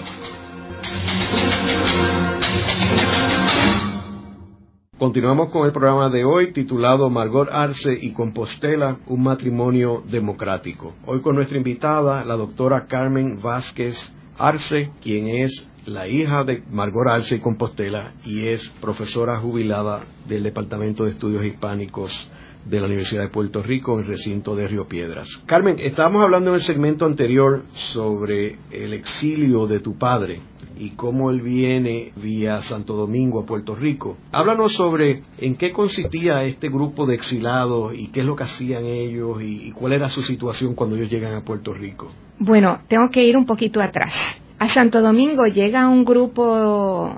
Continuamos 5.02 5.50
con 5.50 5.66
el 5.66 5.72
programa 5.72 6.08
de 6.10 6.24
hoy 6.24 6.52
titulado 6.52 7.10
Margot 7.10 7.48
Arce 7.50 7.98
y 8.00 8.12
Compostela, 8.12 8.98
un 9.08 9.24
matrimonio 9.24 10.04
democrático. 10.08 10.94
Hoy 11.06 11.20
con 11.22 11.34
nuestra 11.34 11.58
invitada, 11.58 12.24
la 12.24 12.36
doctora 12.36 12.86
Carmen 12.86 13.42
Vázquez 13.42 13.96
Arce, 14.38 14.92
quien 15.02 15.26
es 15.26 15.68
la 15.86 16.06
hija 16.06 16.44
de 16.44 16.62
Margot 16.70 17.08
Arce 17.08 17.34
y 17.34 17.40
Compostela 17.40 18.12
y 18.24 18.46
es 18.46 18.68
profesora 18.80 19.40
jubilada 19.40 20.04
del 20.28 20.44
Departamento 20.44 21.02
de 21.02 21.10
Estudios 21.10 21.44
Hispánicos 21.46 22.30
de 22.64 22.80
la 22.80 22.86
Universidad 22.86 23.22
de 23.22 23.28
Puerto 23.28 23.62
Rico 23.62 23.94
en 23.94 24.00
el 24.00 24.06
recinto 24.06 24.54
de 24.54 24.66
Río 24.66 24.86
Piedras. 24.86 25.28
Carmen, 25.46 25.78
estábamos 25.78 26.22
hablando 26.22 26.50
en 26.50 26.54
el 26.54 26.60
segmento 26.60 27.06
anterior 27.06 27.64
sobre 27.72 28.58
el 28.70 28.92
exilio 28.92 29.66
de 29.66 29.80
tu 29.80 29.98
padre 29.98 30.40
y 30.78 30.90
cómo 30.90 31.30
él 31.30 31.40
viene 31.40 32.12
vía 32.16 32.60
Santo 32.62 32.94
Domingo 32.94 33.40
a 33.40 33.46
Puerto 33.46 33.74
Rico. 33.74 34.16
Háblanos 34.32 34.72
sobre 34.72 35.22
en 35.38 35.56
qué 35.56 35.72
consistía 35.72 36.44
este 36.44 36.68
grupo 36.68 37.06
de 37.06 37.14
exilados 37.14 37.92
y 37.94 38.08
qué 38.08 38.20
es 38.20 38.26
lo 38.26 38.36
que 38.36 38.44
hacían 38.44 38.84
ellos 38.84 39.38
y, 39.42 39.70
cuál 39.72 39.92
era 39.92 40.08
su 40.08 40.22
situación 40.22 40.74
cuando 40.74 40.96
ellos 40.96 41.10
llegan 41.10 41.34
a 41.34 41.42
Puerto 41.42 41.72
Rico. 41.72 42.10
Bueno, 42.38 42.80
tengo 42.88 43.10
que 43.10 43.24
ir 43.24 43.36
un 43.36 43.46
poquito 43.46 43.80
atrás. 43.80 44.12
A 44.58 44.68
Santo 44.68 45.00
Domingo 45.00 45.46
llega 45.46 45.88
un 45.88 46.04
grupo 46.04 47.14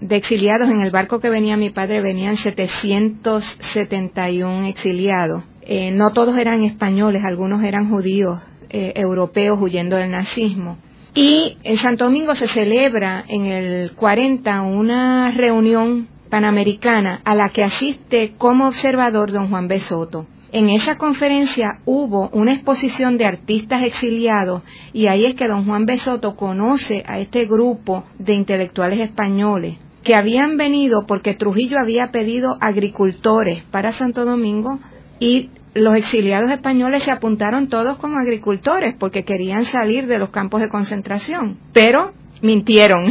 de 0.00 0.16
exiliados 0.16 0.70
en 0.70 0.80
el 0.80 0.90
barco 0.90 1.20
que 1.20 1.28
venía 1.28 1.56
mi 1.56 1.70
padre 1.70 2.00
venían 2.00 2.36
771 2.36 4.66
exiliados. 4.66 5.44
Eh, 5.62 5.90
no 5.90 6.12
todos 6.12 6.38
eran 6.38 6.62
españoles, 6.62 7.24
algunos 7.24 7.62
eran 7.62 7.90
judíos 7.90 8.40
eh, 8.70 8.92
europeos 8.96 9.58
huyendo 9.60 9.96
del 9.96 10.10
nazismo. 10.10 10.78
Y 11.14 11.56
en 11.64 11.78
Santo 11.78 12.04
Domingo 12.04 12.34
se 12.34 12.48
celebra 12.48 13.24
en 13.28 13.46
el 13.46 13.92
40 13.92 14.62
una 14.62 15.30
reunión 15.32 16.08
panamericana 16.30 17.20
a 17.24 17.34
la 17.34 17.48
que 17.48 17.64
asiste 17.64 18.34
como 18.38 18.68
observador 18.68 19.32
don 19.32 19.48
Juan 19.48 19.68
B. 19.68 19.80
Soto. 19.80 20.26
En 20.52 20.70
esa 20.70 20.96
conferencia 20.96 21.80
hubo 21.84 22.30
una 22.30 22.52
exposición 22.52 23.18
de 23.18 23.26
artistas 23.26 23.82
exiliados 23.82 24.62
y 24.94 25.08
ahí 25.08 25.26
es 25.26 25.34
que 25.34 25.48
don 25.48 25.66
Juan 25.66 25.84
B. 25.84 25.98
Soto 25.98 26.36
conoce 26.36 27.04
a 27.06 27.18
este 27.18 27.44
grupo 27.46 28.04
de 28.18 28.34
intelectuales 28.34 29.00
españoles 29.00 29.76
que 30.08 30.14
habían 30.14 30.56
venido 30.56 31.04
porque 31.06 31.34
Trujillo 31.34 31.76
había 31.78 32.10
pedido 32.10 32.56
agricultores 32.62 33.62
para 33.64 33.92
Santo 33.92 34.24
Domingo 34.24 34.78
y 35.20 35.50
los 35.74 35.94
exiliados 35.96 36.50
españoles 36.50 37.02
se 37.02 37.10
apuntaron 37.10 37.68
todos 37.68 37.98
como 37.98 38.18
agricultores 38.18 38.94
porque 38.98 39.26
querían 39.26 39.66
salir 39.66 40.06
de 40.06 40.18
los 40.18 40.30
campos 40.30 40.62
de 40.62 40.70
concentración, 40.70 41.58
pero 41.74 42.14
mintieron. 42.40 43.04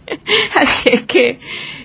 Así 0.54 0.88
es 0.90 1.02
que 1.02 1.38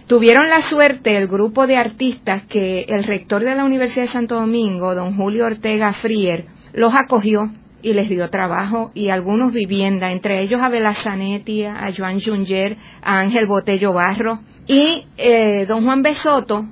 tuvieron 0.08 0.50
la 0.50 0.62
suerte 0.62 1.18
el 1.18 1.28
grupo 1.28 1.68
de 1.68 1.76
artistas 1.76 2.44
que 2.44 2.86
el 2.88 3.04
rector 3.04 3.44
de 3.44 3.56
la 3.56 3.66
Universidad 3.66 4.06
de 4.06 4.12
Santo 4.14 4.36
Domingo, 4.36 4.96
don 4.96 5.18
Julio 5.18 5.46
Ortega 5.46 5.92
Frier, 5.92 6.46
los 6.72 6.96
acogió 6.96 7.52
y 7.84 7.94
les 7.94 8.10
dio 8.10 8.30
trabajo 8.30 8.92
y 8.96 9.10
algunos 9.10 9.52
vivienda, 9.52 10.12
entre 10.12 10.42
ellos 10.42 10.62
a 10.64 10.70
Belazanetti, 10.70 11.66
a 11.66 11.88
Joan 11.96 12.20
Junger, 12.20 12.78
a 13.04 13.20
Ángel 13.20 13.46
Botello 13.46 13.94
Barro. 13.94 14.40
Y 14.66 15.06
eh, 15.18 15.66
don 15.68 15.84
Juan 15.84 16.02
Besoto, 16.02 16.66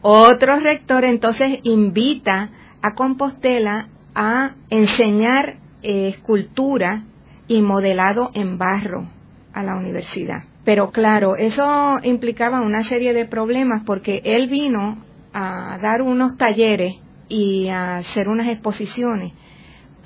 otro 0.00 0.58
rector, 0.58 1.04
entonces 1.04 1.60
invita 1.62 2.50
a 2.80 2.94
Compostela 2.94 3.88
a 4.14 4.54
enseñar 4.70 5.56
eh, 5.82 6.08
escultura 6.08 7.04
y 7.46 7.62
modelado 7.62 8.30
en 8.34 8.58
barro 8.58 9.06
a 9.52 9.62
la 9.62 9.76
universidad. 9.76 10.44
Pero 10.64 10.90
claro, 10.90 11.36
eso 11.36 11.98
implicaba 12.02 12.60
una 12.60 12.84
serie 12.84 13.12
de 13.12 13.26
problemas 13.26 13.84
porque 13.84 14.22
él 14.24 14.48
vino 14.48 14.98
a 15.32 15.78
dar 15.80 16.02
unos 16.02 16.36
talleres 16.36 16.96
y 17.28 17.68
a 17.68 17.98
hacer 17.98 18.28
unas 18.28 18.48
exposiciones, 18.48 19.32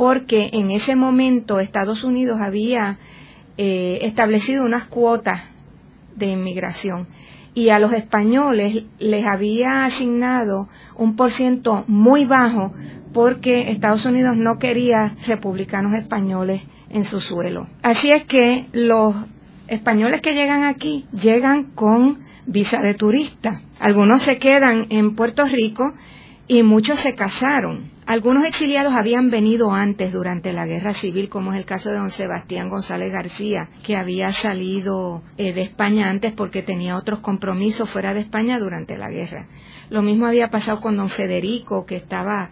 porque 0.03 0.51
en 0.53 0.73
ese 0.73 0.97
momento 0.97 1.61
Estados 1.61 2.03
Unidos 2.03 2.41
había 2.41 2.99
eh, 3.57 4.01
establecido 4.03 4.65
unas 4.65 4.87
cuotas 4.87 5.43
de 6.17 6.27
inmigración 6.27 7.07
y 7.55 7.69
a 7.69 7.79
los 7.79 7.93
españoles 7.93 8.83
les 8.99 9.25
había 9.25 9.85
asignado 9.85 10.69
un 10.97 11.15
por 11.15 11.31
ciento 11.31 11.85
muy 11.87 12.25
bajo 12.25 12.75
porque 13.15 13.71
Estados 13.71 14.05
Unidos 14.05 14.37
no 14.37 14.59
quería 14.59 15.15
republicanos 15.25 15.95
españoles 15.95 16.62
en 16.91 17.05
su 17.05 17.21
suelo. 17.21 17.69
Así 17.85 18.11
es 18.11 18.25
que 18.25 18.67
los 18.73 19.15
españoles 19.69 20.21
que 20.21 20.35
llegan 20.35 20.65
aquí 20.65 21.07
llegan 21.12 21.62
con 21.77 22.25
visa 22.45 22.79
de 22.83 22.95
turista. 22.95 23.62
Algunos 23.79 24.23
se 24.23 24.38
quedan 24.38 24.87
en 24.91 25.15
Puerto 25.15 25.45
Rico 25.45 25.95
y 26.53 26.62
muchos 26.62 27.01
se 27.01 27.15
casaron. 27.15 27.91
Algunos 28.05 28.45
exiliados 28.45 28.93
habían 28.95 29.31
venido 29.31 29.73
antes 29.73 30.12
durante 30.12 30.53
la 30.53 30.67
guerra 30.67 30.93
civil, 30.93 31.31
como 31.31 31.53
es 31.53 31.59
el 31.59 31.65
caso 31.65 31.88
de 31.88 31.97
don 31.97 32.11
Sebastián 32.11 32.69
González 32.69 33.11
García, 33.11 33.69
que 33.83 33.97
había 33.97 34.29
salido 34.29 35.23
eh, 35.38 35.55
de 35.55 35.62
España 35.62 36.11
antes 36.11 36.33
porque 36.33 36.61
tenía 36.61 36.99
otros 36.99 37.21
compromisos 37.21 37.88
fuera 37.88 38.12
de 38.12 38.21
España 38.21 38.59
durante 38.59 38.99
la 38.99 39.09
guerra. 39.09 39.47
Lo 39.88 40.03
mismo 40.03 40.27
había 40.27 40.49
pasado 40.49 40.83
con 40.83 40.95
don 40.95 41.09
Federico, 41.09 41.87
que 41.87 41.97
estaba 41.97 42.51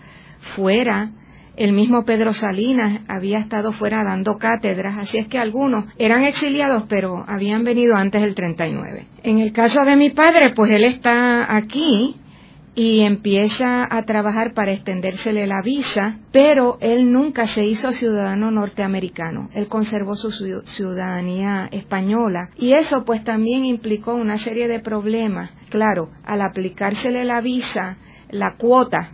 fuera. 0.54 1.10
El 1.56 1.74
mismo 1.74 2.06
Pedro 2.06 2.32
Salinas 2.32 3.00
había 3.06 3.36
estado 3.36 3.72
fuera 3.72 4.02
dando 4.02 4.38
cátedras, 4.38 4.96
así 4.96 5.18
es 5.18 5.26
que 5.26 5.38
algunos 5.38 5.84
eran 5.98 6.24
exiliados, 6.24 6.84
pero 6.88 7.22
habían 7.28 7.64
venido 7.64 7.96
antes 7.96 8.22
del 8.22 8.34
39. 8.34 9.04
En 9.24 9.40
el 9.40 9.52
caso 9.52 9.84
de 9.84 9.96
mi 9.96 10.08
padre, 10.08 10.54
pues 10.54 10.70
él 10.70 10.84
está 10.84 11.54
aquí, 11.54 12.16
y 12.80 13.00
empieza 13.00 13.86
a 13.90 14.02
trabajar 14.04 14.54
para 14.54 14.72
extendérsele 14.72 15.46
la 15.46 15.60
visa, 15.62 16.16
pero 16.32 16.78
él 16.80 17.12
nunca 17.12 17.46
se 17.46 17.66
hizo 17.66 17.92
ciudadano 17.92 18.50
norteamericano, 18.50 19.50
él 19.52 19.68
conservó 19.68 20.16
su 20.16 20.32
ciudadanía 20.32 21.68
española 21.72 22.48
y 22.56 22.72
eso 22.72 23.04
pues 23.04 23.22
también 23.22 23.66
implicó 23.66 24.14
una 24.14 24.38
serie 24.38 24.66
de 24.66 24.80
problemas. 24.80 25.50
Claro, 25.68 26.08
al 26.24 26.40
aplicársele 26.40 27.26
la 27.26 27.42
visa, 27.42 27.98
la 28.30 28.52
cuota 28.52 29.10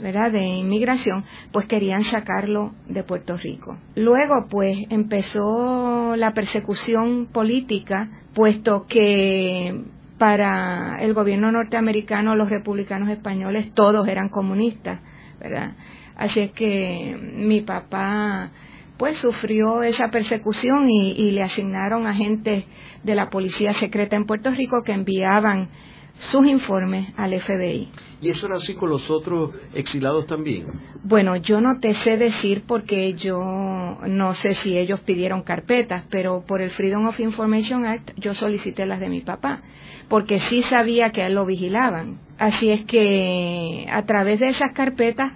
¿verdad? 0.00 0.30
de 0.30 0.44
inmigración, 0.46 1.24
pues 1.50 1.66
querían 1.66 2.04
sacarlo 2.04 2.70
de 2.86 3.02
Puerto 3.02 3.36
Rico. 3.36 3.78
Luego, 3.96 4.46
pues 4.48 4.78
empezó 4.90 6.14
la 6.14 6.34
persecución 6.34 7.26
política, 7.26 8.10
puesto 8.32 8.86
que 8.86 9.74
para 10.18 11.00
el 11.00 11.14
gobierno 11.14 11.50
norteamericano, 11.52 12.34
los 12.34 12.50
republicanos 12.50 13.08
españoles, 13.08 13.72
todos 13.72 14.06
eran 14.08 14.28
comunistas, 14.28 15.00
¿verdad? 15.40 15.72
Así 16.16 16.40
es 16.40 16.50
que 16.52 17.16
mi 17.34 17.60
papá 17.60 18.50
pues 18.96 19.18
sufrió 19.18 19.84
esa 19.84 20.10
persecución 20.10 20.90
y, 20.90 21.30
le 21.30 21.42
asignaron 21.42 22.08
agentes 22.08 22.64
de 23.04 23.14
la 23.14 23.30
policía 23.30 23.72
secreta 23.72 24.16
en 24.16 24.26
Puerto 24.26 24.50
Rico 24.50 24.82
que 24.82 24.92
enviaban 24.92 25.68
sus 26.18 26.44
informes 26.48 27.12
al 27.16 27.40
FBI. 27.40 27.88
¿Y 28.20 28.30
eso 28.30 28.46
era 28.46 28.56
así 28.56 28.74
con 28.74 28.90
los 28.90 29.08
otros 29.08 29.52
exilados 29.72 30.26
también? 30.26 30.66
Bueno, 31.04 31.36
yo 31.36 31.60
no 31.60 31.78
te 31.78 31.94
sé 31.94 32.16
decir 32.16 32.64
porque 32.66 33.14
yo 33.14 33.98
no 34.04 34.34
sé 34.34 34.54
si 34.54 34.76
ellos 34.76 34.98
pidieron 35.00 35.42
carpetas, 35.42 36.02
pero 36.10 36.42
por 36.44 36.60
el 36.60 36.70
Freedom 36.70 37.06
of 37.06 37.20
Information 37.20 37.86
Act 37.86 38.10
yo 38.16 38.34
solicité 38.34 38.84
las 38.84 38.98
de 38.98 39.08
mi 39.08 39.20
papá 39.20 39.62
porque 40.08 40.40
sí 40.40 40.62
sabía 40.62 41.10
que 41.10 41.22
a 41.22 41.26
él 41.26 41.34
lo 41.34 41.46
vigilaban. 41.46 42.18
Así 42.38 42.70
es 42.70 42.84
que 42.84 43.86
a 43.90 44.02
través 44.06 44.40
de 44.40 44.48
esas 44.48 44.72
carpetas 44.72 45.32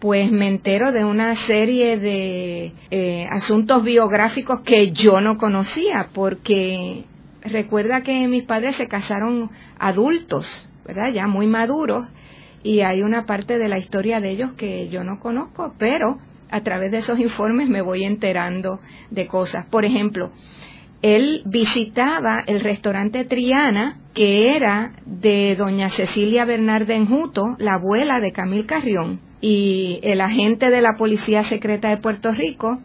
pues 0.00 0.32
me 0.32 0.48
entero 0.48 0.92
de 0.92 1.04
una 1.04 1.36
serie 1.36 1.98
de 1.98 2.72
eh, 2.90 3.28
asuntos 3.30 3.84
biográficos 3.84 4.62
que 4.62 4.92
yo 4.92 5.20
no 5.20 5.36
conocía, 5.36 6.08
porque 6.14 7.04
recuerda 7.42 8.00
que 8.00 8.26
mis 8.26 8.44
padres 8.44 8.76
se 8.76 8.88
casaron 8.88 9.50
adultos, 9.78 10.68
¿verdad? 10.86 11.12
Ya 11.12 11.26
muy 11.26 11.46
maduros, 11.46 12.06
y 12.62 12.80
hay 12.80 13.02
una 13.02 13.26
parte 13.26 13.58
de 13.58 13.68
la 13.68 13.78
historia 13.78 14.20
de 14.20 14.30
ellos 14.30 14.52
que 14.52 14.88
yo 14.88 15.04
no 15.04 15.20
conozco, 15.20 15.74
pero 15.78 16.18
a 16.50 16.62
través 16.62 16.90
de 16.90 16.98
esos 16.98 17.18
informes 17.18 17.68
me 17.68 17.82
voy 17.82 18.04
enterando 18.04 18.80
de 19.10 19.26
cosas. 19.26 19.66
Por 19.66 19.84
ejemplo, 19.84 20.30
él 21.02 21.42
visitaba 21.46 22.42
el 22.46 22.60
restaurante 22.60 23.24
Triana, 23.24 23.96
que 24.14 24.54
era 24.54 24.92
de 25.06 25.56
doña 25.56 25.88
Cecilia 25.88 26.44
Bernardo 26.44 26.92
Enjuto, 26.92 27.56
la 27.58 27.74
abuela 27.74 28.20
de 28.20 28.32
Camil 28.32 28.66
Carrión, 28.66 29.20
y 29.40 30.00
el 30.02 30.20
agente 30.20 30.70
de 30.70 30.82
la 30.82 30.96
Policía 30.98 31.44
Secreta 31.44 31.88
de 31.88 31.96
Puerto 31.96 32.32
Rico 32.32 32.78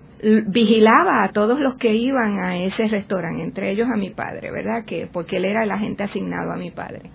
vigilaba 0.47 1.23
a 1.23 1.31
todos 1.31 1.59
los 1.59 1.75
que 1.75 1.93
iban 1.93 2.39
a 2.39 2.57
ese 2.57 2.87
restaurante, 2.87 3.43
entre 3.43 3.71
ellos 3.71 3.87
a 3.93 3.97
mi 3.97 4.11
padre, 4.11 4.49
¿verdad? 4.51 4.85
Que 4.85 5.07
porque 5.11 5.37
él 5.37 5.45
era 5.45 5.63
el 5.63 5.71
agente 5.71 6.03
asignado 6.03 6.51
a 6.51 6.57
mi 6.57 6.71
padre. 6.71 7.11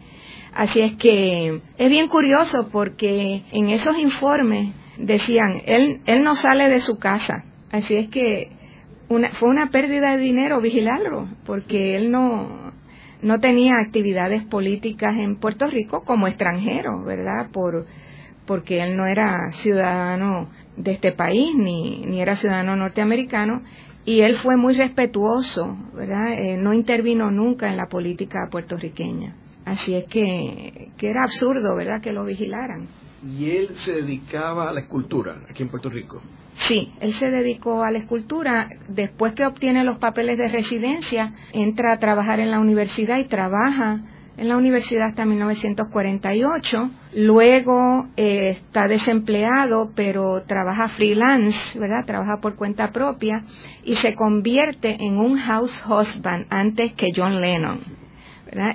Así 0.52 0.80
es 0.80 0.92
que 0.92 1.60
es 1.78 1.88
bien 1.88 2.08
curioso 2.08 2.68
porque 2.70 3.42
en 3.52 3.70
esos 3.70 3.98
informes 3.98 4.72
decían, 4.98 5.62
él, 5.64 6.00
él 6.06 6.22
no 6.22 6.36
sale 6.36 6.68
de 6.68 6.80
su 6.80 6.98
casa. 6.98 7.44
Así 7.72 7.94
es 7.94 8.08
que 8.08 8.50
una, 9.10 9.30
fue 9.30 9.48
una 9.48 9.70
pérdida 9.70 10.12
de 10.12 10.22
dinero 10.22 10.60
vigilarlo, 10.60 11.28
porque 11.44 11.96
él 11.96 12.10
no, 12.10 12.72
no 13.22 13.40
tenía 13.40 13.72
actividades 13.78 14.42
políticas 14.44 15.16
en 15.16 15.36
Puerto 15.36 15.66
Rico 15.66 16.02
como 16.04 16.28
extranjero, 16.28 17.02
¿verdad? 17.02 17.50
Por, 17.52 17.86
porque 18.46 18.80
él 18.82 18.96
no 18.96 19.06
era 19.06 19.50
ciudadano 19.50 20.48
de 20.76 20.92
este 20.92 21.12
país 21.12 21.54
ni, 21.56 22.04
ni 22.06 22.22
era 22.22 22.36
ciudadano 22.36 22.76
norteamericano 22.76 23.62
y 24.04 24.20
él 24.20 24.36
fue 24.36 24.56
muy 24.56 24.74
respetuoso, 24.74 25.76
¿verdad? 25.92 26.32
Eh, 26.32 26.56
no 26.56 26.72
intervino 26.72 27.30
nunca 27.32 27.68
en 27.68 27.76
la 27.76 27.86
política 27.86 28.48
puertorriqueña. 28.50 29.34
Así 29.64 29.94
es 29.94 30.04
que, 30.04 30.88
que 30.96 31.08
era 31.08 31.24
absurdo, 31.24 31.74
¿verdad?, 31.74 32.00
que 32.00 32.12
lo 32.12 32.24
vigilaran. 32.24 32.86
¿Y 33.22 33.50
él 33.50 33.70
se 33.74 33.92
dedicaba 33.92 34.70
a 34.70 34.72
la 34.72 34.80
escultura 34.80 35.42
aquí 35.50 35.64
en 35.64 35.68
Puerto 35.68 35.90
Rico? 35.90 36.22
Sí, 36.56 36.92
él 37.00 37.14
se 37.14 37.30
dedicó 37.30 37.82
a 37.82 37.90
la 37.90 37.98
escultura. 37.98 38.68
Después 38.88 39.34
que 39.34 39.46
obtiene 39.46 39.84
los 39.84 39.98
papeles 39.98 40.38
de 40.38 40.48
residencia, 40.48 41.32
entra 41.52 41.92
a 41.92 41.98
trabajar 41.98 42.40
en 42.40 42.50
la 42.50 42.60
universidad 42.60 43.18
y 43.18 43.24
trabaja 43.24 44.00
en 44.36 44.48
la 44.48 44.56
universidad 44.56 45.08
hasta 45.08 45.26
1948. 45.26 46.90
Luego 47.14 48.06
eh, 48.16 48.50
está 48.50 48.88
desempleado, 48.88 49.92
pero 49.94 50.42
trabaja 50.42 50.88
freelance, 50.88 51.78
¿verdad? 51.78 52.04
Trabaja 52.06 52.40
por 52.40 52.56
cuenta 52.56 52.90
propia 52.90 53.44
y 53.84 53.96
se 53.96 54.14
convierte 54.14 54.96
en 55.00 55.18
un 55.18 55.36
house 55.36 55.82
husband 55.86 56.46
antes 56.50 56.92
que 56.94 57.08
John 57.14 57.40
Lennon. 57.40 57.99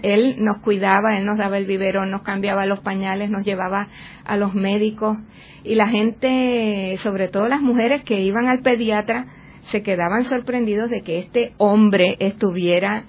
Él 0.04 0.36
nos 0.40 0.60
cuidaba, 0.60 1.18
él 1.18 1.26
nos 1.26 1.38
daba 1.38 1.58
el 1.58 1.66
biberón, 1.66 2.12
nos 2.12 2.22
cambiaba 2.22 2.66
los 2.66 2.80
pañales, 2.80 3.30
nos 3.30 3.44
llevaba 3.44 3.88
a 4.24 4.38
los 4.38 4.54
médicos. 4.54 5.18
Y 5.64 5.76
la 5.76 5.88
gente, 5.88 6.96
sobre 7.00 7.28
todo 7.28 7.48
las 7.48 7.62
mujeres 7.62 8.04
que 8.04 8.22
iban 8.22 8.48
al 8.48 8.62
pediatra, 8.62 9.26
se 9.64 9.82
quedaban 9.82 10.26
sorprendidos 10.26 10.90
de 10.90 11.02
que 11.02 11.20
este 11.20 11.54
hombre 11.58 12.18
estuviera 12.20 13.06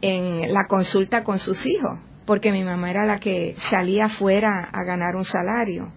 en 0.00 0.52
la 0.52 0.66
consulta 0.68 1.22
con 1.22 1.38
sus 1.38 1.64
hijos, 1.64 1.98
porque 2.26 2.52
mi 2.52 2.64
mamá 2.64 2.90
era 2.90 3.06
la 3.06 3.20
que 3.20 3.54
salía 3.70 4.06
afuera 4.06 4.68
a 4.72 4.84
ganar 4.84 5.14
un 5.14 5.24
salario 5.24 5.92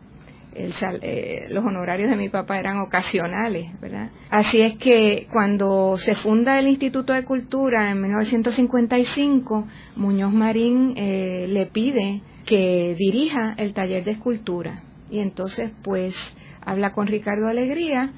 eh, 0.55 1.47
los 1.49 1.65
honorarios 1.65 2.09
de 2.09 2.15
mi 2.15 2.29
papá 2.29 2.57
eran 2.57 2.77
ocasionales, 2.79 3.79
¿verdad? 3.81 4.09
Así 4.29 4.61
es 4.61 4.77
que 4.77 5.27
cuando 5.31 5.97
se 5.97 6.15
funda 6.15 6.57
el 6.57 6.67
Instituto 6.67 7.13
de 7.13 7.25
Cultura 7.25 7.91
en 7.91 8.01
1955, 8.01 9.67
Muñoz 9.97 10.33
Marín 10.33 10.93
eh, 10.95 11.45
le 11.49 11.65
pide 11.65 12.21
que 12.45 12.95
dirija 12.97 13.53
el 13.57 13.73
taller 13.73 14.05
de 14.05 14.11
escultura. 14.11 14.83
Y 15.11 15.19
entonces, 15.19 15.71
pues, 15.83 16.15
habla 16.61 16.93
con 16.93 17.07
Ricardo 17.07 17.47
Alegría 17.47 18.11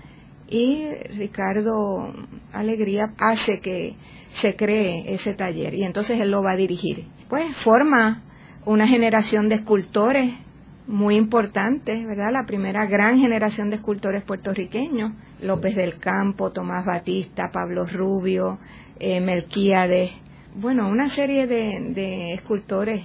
y 0.50 0.84
Ricardo 1.18 2.14
Alegría 2.54 3.06
hace 3.18 3.60
que 3.60 3.96
se 4.34 4.56
cree 4.56 5.14
ese 5.14 5.34
taller 5.34 5.74
y 5.74 5.84
entonces 5.84 6.20
él 6.20 6.32
lo 6.32 6.44
va 6.44 6.52
a 6.52 6.56
dirigir. 6.56 7.06
Pues 7.30 7.56
forma 7.58 8.22
una 8.66 8.88
generación 8.88 9.50
de 9.50 9.56
escultores 9.56 10.34
muy 10.88 11.16
importantes, 11.16 12.06
¿verdad? 12.08 12.32
La 12.32 12.46
primera 12.46 12.86
gran 12.86 13.20
generación 13.20 13.70
de 13.70 13.76
escultores 13.76 14.24
puertorriqueños, 14.24 15.12
López 15.42 15.76
del 15.76 15.98
Campo, 16.00 16.52
Tomás 16.52 16.86
Batista, 16.86 17.52
Pablo 17.52 17.86
Rubio, 17.86 18.58
eh, 19.00 19.20
Melquíades, 19.20 20.12
bueno, 20.56 20.90
una 20.90 21.10
serie 21.10 21.46
de, 21.46 21.92
de 21.94 22.34
escultores 22.34 23.04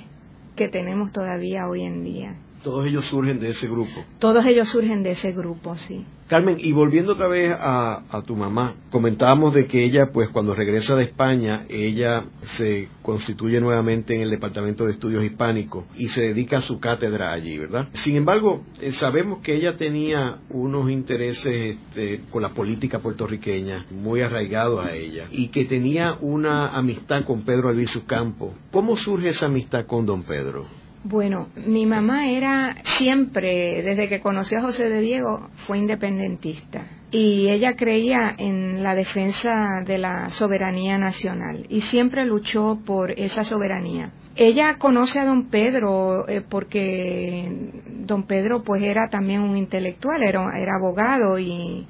que 0.56 0.68
tenemos 0.68 1.12
todavía 1.12 1.68
hoy 1.68 1.82
en 1.82 2.04
día. 2.04 2.34
Todos 2.62 2.86
ellos 2.86 3.04
surgen 3.06 3.40
de 3.40 3.48
ese 3.48 3.66
grupo. 3.66 4.04
Todos 4.18 4.44
ellos 4.46 4.68
surgen 4.68 5.02
de 5.02 5.12
ese 5.12 5.32
grupo, 5.32 5.76
sí. 5.76 6.04
Carmen, 6.28 6.56
y 6.58 6.72
volviendo 6.72 7.12
otra 7.12 7.28
vez 7.28 7.54
a, 7.54 8.22
tu 8.26 8.36
mamá, 8.36 8.76
comentábamos 8.90 9.52
de 9.52 9.66
que 9.66 9.84
ella, 9.84 10.12
pues 10.14 10.30
cuando 10.30 10.54
regresa 10.54 10.96
de 10.96 11.02
España, 11.02 11.66
ella 11.68 12.24
se 12.42 12.88
constituye 13.02 13.60
nuevamente 13.60 14.14
en 14.14 14.22
el 14.22 14.30
Departamento 14.30 14.86
de 14.86 14.92
Estudios 14.92 15.24
Hispánicos 15.24 15.84
y 15.94 16.08
se 16.08 16.22
dedica 16.22 16.58
a 16.58 16.62
su 16.62 16.80
cátedra 16.80 17.32
allí, 17.32 17.58
¿verdad? 17.58 17.88
Sin 17.92 18.16
embargo, 18.16 18.64
eh, 18.80 18.92
sabemos 18.92 19.42
que 19.42 19.54
ella 19.54 19.76
tenía 19.76 20.38
unos 20.48 20.90
intereses 20.90 21.76
este, 21.76 22.22
con 22.30 22.40
la 22.40 22.54
política 22.54 23.00
puertorriqueña 23.00 23.84
muy 23.90 24.22
arraigados 24.22 24.86
a 24.86 24.92
ella 24.92 25.26
y 25.30 25.48
que 25.48 25.66
tenía 25.66 26.14
una 26.20 26.68
amistad 26.68 27.24
con 27.24 27.42
Pedro 27.42 27.68
Albizu 27.68 28.06
Campo. 28.06 28.54
¿Cómo 28.70 28.96
surge 28.96 29.28
esa 29.28 29.46
amistad 29.46 29.84
con 29.84 30.06
don 30.06 30.22
Pedro? 30.22 30.81
Bueno, 31.04 31.48
mi 31.56 31.84
mamá 31.84 32.30
era 32.30 32.76
siempre, 32.84 33.82
desde 33.82 34.08
que 34.08 34.20
conoció 34.20 34.58
a 34.58 34.62
José 34.62 34.88
de 34.88 35.00
Diego, 35.00 35.50
fue 35.66 35.78
independentista. 35.78 36.86
Y 37.10 37.48
ella 37.48 37.74
creía 37.74 38.34
en 38.38 38.84
la 38.84 38.94
defensa 38.94 39.82
de 39.84 39.98
la 39.98 40.28
soberanía 40.28 40.98
nacional 40.98 41.66
y 41.68 41.80
siempre 41.80 42.24
luchó 42.24 42.78
por 42.86 43.10
esa 43.10 43.42
soberanía. 43.42 44.12
Ella 44.36 44.76
conoce 44.78 45.18
a 45.18 45.26
don 45.26 45.48
Pedro 45.50 46.26
eh, 46.28 46.42
porque 46.48 47.70
don 47.86 48.22
Pedro 48.22 48.62
pues 48.62 48.82
era 48.82 49.08
también 49.08 49.40
un 49.40 49.56
intelectual, 49.56 50.22
era, 50.22 50.52
era 50.56 50.76
abogado 50.76 51.38
y, 51.38 51.86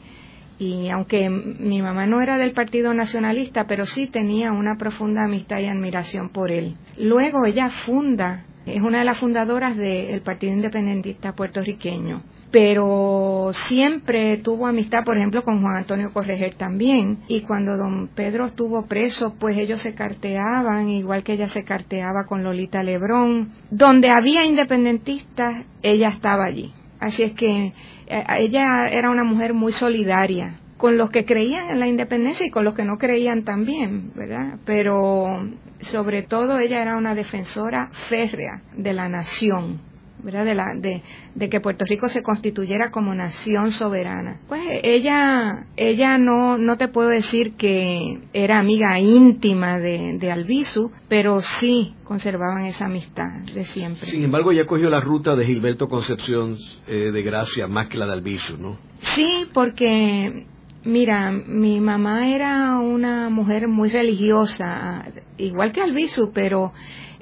y 0.58 0.88
aunque 0.88 1.30
mi 1.30 1.82
mamá 1.82 2.06
no 2.06 2.20
era 2.20 2.38
del 2.38 2.52
Partido 2.52 2.94
Nacionalista, 2.94 3.66
pero 3.66 3.84
sí 3.86 4.06
tenía 4.06 4.50
una 4.50 4.76
profunda 4.76 5.24
amistad 5.24 5.60
y 5.60 5.66
admiración 5.66 6.30
por 6.30 6.50
él. 6.50 6.76
Luego 6.96 7.44
ella 7.46 7.70
funda 7.70 8.46
es 8.66 8.82
una 8.82 9.00
de 9.00 9.04
las 9.04 9.18
fundadoras 9.18 9.76
del 9.76 10.20
Partido 10.22 10.52
Independentista 10.52 11.34
puertorriqueño, 11.34 12.22
pero 12.50 13.50
siempre 13.54 14.36
tuvo 14.36 14.66
amistad, 14.66 15.04
por 15.04 15.16
ejemplo, 15.16 15.42
con 15.42 15.62
Juan 15.62 15.76
Antonio 15.76 16.12
Correger 16.12 16.54
también. 16.54 17.20
Y 17.26 17.40
cuando 17.40 17.76
don 17.76 18.08
Pedro 18.08 18.46
estuvo 18.46 18.86
preso, 18.86 19.34
pues 19.38 19.56
ellos 19.56 19.80
se 19.80 19.94
carteaban, 19.94 20.90
igual 20.90 21.24
que 21.24 21.32
ella 21.32 21.48
se 21.48 21.64
carteaba 21.64 22.26
con 22.26 22.44
Lolita 22.44 22.82
Lebrón. 22.82 23.52
Donde 23.70 24.10
había 24.10 24.44
independentistas, 24.44 25.64
ella 25.82 26.10
estaba 26.10 26.44
allí. 26.44 26.72
Así 27.00 27.22
es 27.22 27.32
que 27.32 27.72
eh, 28.06 28.24
ella 28.38 28.86
era 28.88 29.10
una 29.10 29.24
mujer 29.24 29.54
muy 29.54 29.72
solidaria 29.72 30.60
con 30.82 30.98
los 30.98 31.10
que 31.10 31.24
creían 31.24 31.70
en 31.70 31.78
la 31.78 31.86
independencia 31.86 32.44
y 32.44 32.50
con 32.50 32.64
los 32.64 32.74
que 32.74 32.82
no 32.82 32.98
creían 32.98 33.44
también, 33.44 34.10
¿verdad? 34.16 34.58
Pero 34.64 35.48
sobre 35.78 36.24
todo 36.24 36.58
ella 36.58 36.82
era 36.82 36.96
una 36.96 37.14
defensora 37.14 37.92
férrea 38.08 38.62
de 38.76 38.92
la 38.92 39.08
nación, 39.08 39.80
¿verdad? 40.24 40.44
De, 40.44 40.56
la, 40.56 40.74
de, 40.74 41.48
que 41.48 41.60
Puerto 41.60 41.84
Rico 41.88 42.08
se 42.08 42.24
constituyera 42.24 42.90
como 42.90 43.14
nación 43.14 43.70
soberana. 43.70 44.40
Pues 44.48 44.60
ella, 44.82 45.66
ella 45.76 46.18
no, 46.18 46.58
no 46.58 46.76
te 46.76 46.88
puedo 46.88 47.10
decir 47.10 47.54
que 47.54 48.18
era 48.32 48.58
amiga 48.58 48.98
íntima 48.98 49.78
de, 49.78 50.18
de 50.18 50.32
Albizu, 50.32 50.90
pero 51.06 51.42
sí 51.42 51.94
conservaban 52.02 52.64
esa 52.64 52.86
amistad 52.86 53.30
de 53.54 53.64
siempre. 53.66 54.06
Sin 54.06 54.24
embargo, 54.24 54.50
ella 54.50 54.66
cogió 54.66 54.90
la 54.90 55.00
ruta 55.00 55.36
de 55.36 55.46
Gilberto 55.46 55.86
Concepción 55.86 56.56
eh, 56.88 57.12
de 57.12 57.22
Gracia 57.22 57.68
más 57.68 57.86
que 57.86 57.98
la 57.98 58.06
de 58.06 58.14
Albizu, 58.14 58.56
¿no? 58.56 58.78
Sí, 58.98 59.46
porque 59.54 60.46
Mira, 60.84 61.30
mi 61.30 61.80
mamá 61.80 62.28
era 62.28 62.78
una 62.78 63.28
mujer 63.30 63.68
muy 63.68 63.88
religiosa, 63.88 65.04
igual 65.38 65.70
que 65.70 65.80
Albizu, 65.80 66.32
pero 66.32 66.72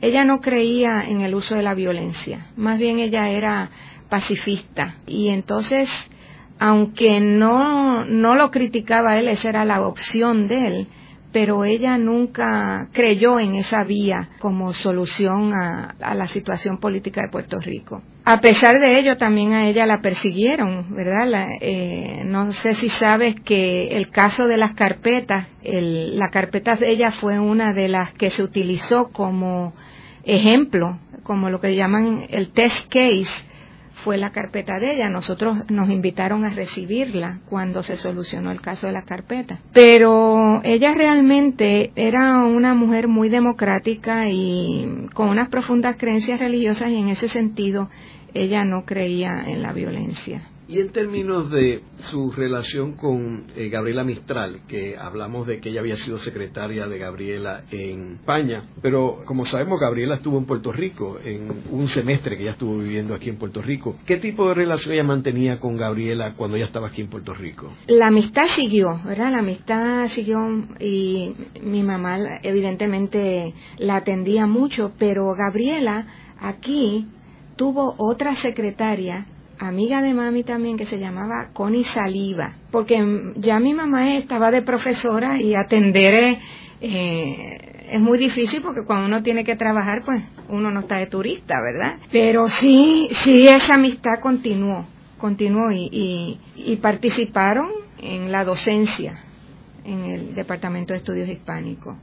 ella 0.00 0.24
no 0.24 0.40
creía 0.40 1.02
en 1.06 1.20
el 1.20 1.34
uso 1.34 1.54
de 1.54 1.62
la 1.62 1.74
violencia. 1.74 2.46
Más 2.56 2.78
bien 2.78 2.98
ella 2.98 3.28
era 3.28 3.70
pacifista. 4.08 4.96
Y 5.06 5.28
entonces, 5.28 5.90
aunque 6.58 7.20
no, 7.20 8.06
no 8.06 8.34
lo 8.34 8.50
criticaba 8.50 9.18
él, 9.18 9.28
esa 9.28 9.50
era 9.50 9.64
la 9.66 9.82
opción 9.82 10.48
de 10.48 10.66
él, 10.66 10.86
pero 11.32 11.64
ella 11.64 11.96
nunca 11.98 12.88
creyó 12.92 13.38
en 13.38 13.54
esa 13.54 13.84
vía 13.84 14.28
como 14.38 14.72
solución 14.72 15.52
a, 15.52 15.94
la 16.14 16.26
situación 16.26 16.78
política 16.78 17.22
de 17.22 17.28
Puerto 17.28 17.58
Rico. 17.58 18.02
A 18.24 18.40
pesar 18.40 18.80
de 18.80 18.98
ello, 18.98 19.16
también 19.16 19.52
a 19.52 19.68
ella 19.68 19.86
la 19.86 20.00
persiguieron, 20.00 20.94
¿verdad? 20.94 21.48
Eh, 21.60 22.22
no 22.26 22.52
sé 22.52 22.74
si 22.74 22.90
sabes 22.90 23.34
que 23.36 23.96
el 23.96 24.10
caso 24.10 24.46
de 24.46 24.56
las 24.56 24.74
carpetas, 24.74 25.48
la 25.62 26.28
carpeta 26.30 26.76
de 26.76 26.90
ella 26.90 27.12
fue 27.12 27.38
una 27.38 27.72
de 27.72 27.88
las 27.88 28.12
que 28.12 28.30
se 28.30 28.42
utilizó 28.42 29.08
como 29.10 29.74
ejemplo, 30.24 30.98
como 31.22 31.48
lo 31.48 31.60
que 31.60 31.74
llaman 31.74 32.26
el 32.28 32.50
test 32.50 32.88
case 32.88 33.49
fue 34.04 34.16
la 34.16 34.30
carpeta 34.30 34.78
de 34.78 34.94
ella. 34.94 35.08
Nosotros 35.08 35.70
nos 35.70 35.90
invitaron 35.90 36.44
a 36.44 36.50
recibirla 36.50 37.40
cuando 37.48 37.82
se 37.82 37.96
solucionó 37.96 38.50
el 38.50 38.60
caso 38.60 38.86
de 38.86 38.92
la 38.92 39.02
carpeta. 39.02 39.60
Pero 39.72 40.60
ella 40.64 40.94
realmente 40.94 41.92
era 41.96 42.44
una 42.44 42.74
mujer 42.74 43.08
muy 43.08 43.28
democrática 43.28 44.28
y 44.28 45.08
con 45.14 45.28
unas 45.28 45.48
profundas 45.48 45.96
creencias 45.96 46.40
religiosas 46.40 46.90
y 46.90 46.96
en 46.96 47.08
ese 47.08 47.28
sentido 47.28 47.88
ella 48.34 48.64
no 48.64 48.84
creía 48.84 49.44
en 49.46 49.62
la 49.62 49.72
violencia. 49.72 50.49
Y 50.70 50.78
en 50.78 50.90
términos 50.90 51.50
de 51.50 51.82
su 51.98 52.30
relación 52.30 52.92
con 52.92 53.46
eh, 53.56 53.68
Gabriela 53.70 54.04
Mistral, 54.04 54.60
que 54.68 54.96
hablamos 54.96 55.48
de 55.48 55.58
que 55.58 55.70
ella 55.70 55.80
había 55.80 55.96
sido 55.96 56.16
secretaria 56.20 56.86
de 56.86 56.96
Gabriela 56.96 57.64
en 57.72 58.14
España, 58.14 58.62
pero 58.80 59.24
como 59.24 59.44
sabemos 59.44 59.80
Gabriela 59.80 60.14
estuvo 60.14 60.38
en 60.38 60.46
Puerto 60.46 60.70
Rico 60.70 61.18
en 61.24 61.64
un 61.72 61.88
semestre 61.88 62.36
que 62.36 62.44
ella 62.44 62.52
estuvo 62.52 62.78
viviendo 62.78 63.16
aquí 63.16 63.30
en 63.30 63.36
Puerto 63.36 63.60
Rico. 63.60 63.96
¿Qué 64.06 64.18
tipo 64.18 64.46
de 64.46 64.54
relación 64.54 64.94
ella 64.94 65.02
mantenía 65.02 65.58
con 65.58 65.76
Gabriela 65.76 66.34
cuando 66.36 66.56
ella 66.56 66.66
estaba 66.66 66.86
aquí 66.86 67.00
en 67.00 67.10
Puerto 67.10 67.34
Rico? 67.34 67.72
La 67.88 68.06
amistad 68.06 68.44
siguió, 68.44 69.00
¿verdad? 69.04 69.32
La 69.32 69.38
amistad 69.38 70.06
siguió 70.06 70.68
y 70.78 71.34
mi 71.64 71.82
mamá 71.82 72.16
evidentemente 72.44 73.54
la 73.78 73.96
atendía 73.96 74.46
mucho, 74.46 74.92
pero 75.00 75.34
Gabriela 75.34 76.06
aquí 76.38 77.08
tuvo 77.56 77.96
otra 77.98 78.36
secretaria 78.36 79.26
amiga 79.60 80.02
de 80.02 80.14
mami 80.14 80.42
también 80.42 80.76
que 80.76 80.86
se 80.86 80.98
llamaba 80.98 81.50
Connie 81.52 81.84
Saliva, 81.84 82.54
porque 82.70 83.32
ya 83.36 83.60
mi 83.60 83.74
mamá 83.74 84.14
estaba 84.14 84.50
de 84.50 84.62
profesora 84.62 85.40
y 85.40 85.54
atender 85.54 86.38
eh, 86.80 87.86
es 87.90 88.00
muy 88.00 88.18
difícil 88.18 88.62
porque 88.62 88.84
cuando 88.84 89.06
uno 89.06 89.22
tiene 89.22 89.44
que 89.44 89.56
trabajar, 89.56 90.02
pues 90.04 90.22
uno 90.48 90.70
no 90.70 90.80
está 90.80 90.98
de 90.98 91.06
turista, 91.06 91.60
¿verdad? 91.60 91.98
Pero 92.10 92.48
sí, 92.48 93.08
sí, 93.22 93.48
esa 93.48 93.74
amistad 93.74 94.20
continuó, 94.20 94.86
continuó 95.18 95.70
y, 95.70 96.38
y, 96.56 96.76
participaron 96.76 97.68
en 98.00 98.32
la 98.32 98.44
docencia 98.44 99.24
en 99.84 100.04
el 100.04 100.34
Departamento 100.34 100.92
de 100.92 100.98
Estudios 100.98 101.28
Hispánicos. 101.28 101.96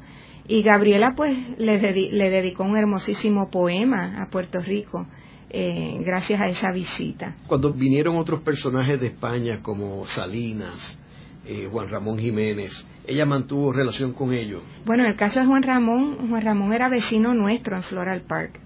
Y 0.47 0.61
Gabriela, 0.61 1.13
pues, 1.15 1.35
le, 1.57 1.79
le 1.79 2.29
dedicó 2.29 2.63
un 2.63 2.77
hermosísimo 2.77 3.49
poema 3.49 4.21
a 4.21 4.29
Puerto 4.29 4.61
Rico 4.61 5.07
eh, 5.49 5.99
gracias 6.03 6.41
a 6.41 6.47
esa 6.47 6.71
visita. 6.71 7.35
Cuando 7.47 7.71
vinieron 7.71 8.17
otros 8.17 8.41
personajes 8.41 8.99
de 8.99 9.07
España 9.07 9.61
como 9.61 10.05
Salinas, 10.07 10.99
eh, 11.45 11.67
Juan 11.71 11.89
Ramón 11.89 12.19
Jiménez, 12.19 12.85
ella 13.05 13.25
mantuvo 13.25 13.71
relación 13.71 14.13
con 14.13 14.33
ellos. 14.33 14.61
Bueno, 14.85 15.03
en 15.03 15.11
el 15.11 15.15
caso 15.15 15.39
de 15.39 15.45
Juan 15.45 15.63
Ramón, 15.63 16.29
Juan 16.29 16.41
Ramón 16.41 16.73
era 16.73 16.89
vecino 16.89 17.33
nuestro 17.33 17.77
en 17.77 17.83
Floral 17.83 18.23
Park. 18.23 18.59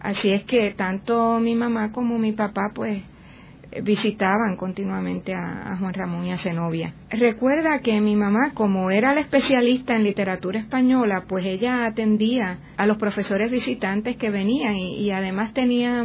Así 0.00 0.30
es 0.30 0.44
que 0.44 0.70
tanto 0.70 1.40
mi 1.40 1.56
mamá 1.56 1.90
como 1.90 2.18
mi 2.18 2.32
papá, 2.32 2.70
pues, 2.72 3.02
visitaban 3.82 4.56
continuamente 4.56 5.34
a, 5.34 5.76
Juan 5.78 5.94
Ramón 5.94 6.26
y 6.26 6.32
a 6.32 6.38
Zenobia. 6.38 6.94
Recuerda 7.10 7.80
que 7.80 8.00
mi 8.00 8.16
mamá, 8.16 8.52
como 8.54 8.90
era 8.90 9.14
la 9.14 9.20
especialista 9.20 9.94
en 9.94 10.04
literatura 10.04 10.58
española, 10.58 11.24
pues 11.28 11.44
ella 11.44 11.86
atendía 11.86 12.58
a 12.76 12.86
los 12.86 12.96
profesores 12.96 13.50
visitantes 13.50 14.16
que 14.16 14.30
venían 14.30 14.76
y, 14.76 15.10
además 15.10 15.52
tenía 15.52 16.04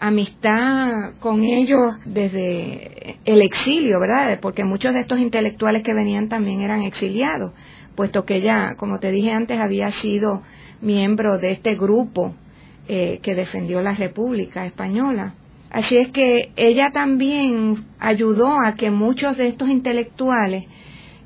amistad 0.00 1.14
con 1.18 1.42
ellos 1.42 1.96
desde 2.04 3.16
el 3.24 3.42
exilio, 3.42 3.98
¿verdad? 4.00 4.38
Porque 4.40 4.64
muchos 4.64 4.94
de 4.94 5.00
estos 5.00 5.18
intelectuales 5.18 5.82
que 5.82 5.94
venían 5.94 6.28
también 6.28 6.60
eran 6.60 6.82
exiliados, 6.82 7.52
puesto 7.96 8.24
que 8.24 8.36
ella, 8.36 8.74
como 8.76 9.00
te 9.00 9.10
dije 9.10 9.32
antes, 9.32 9.60
había 9.60 9.90
sido 9.90 10.42
miembro 10.80 11.38
de 11.38 11.50
este 11.50 11.74
grupo 11.74 12.34
eh, 12.86 13.18
que 13.22 13.34
defendió 13.34 13.82
la 13.82 13.92
República 13.92 14.64
Española. 14.64 15.34
Así 15.70 15.98
es 15.98 16.08
que 16.08 16.52
ella 16.56 16.88
también 16.92 17.86
ayudó 17.98 18.56
a 18.64 18.74
que 18.74 18.90
muchos 18.90 19.36
de 19.36 19.48
estos 19.48 19.68
intelectuales 19.68 20.66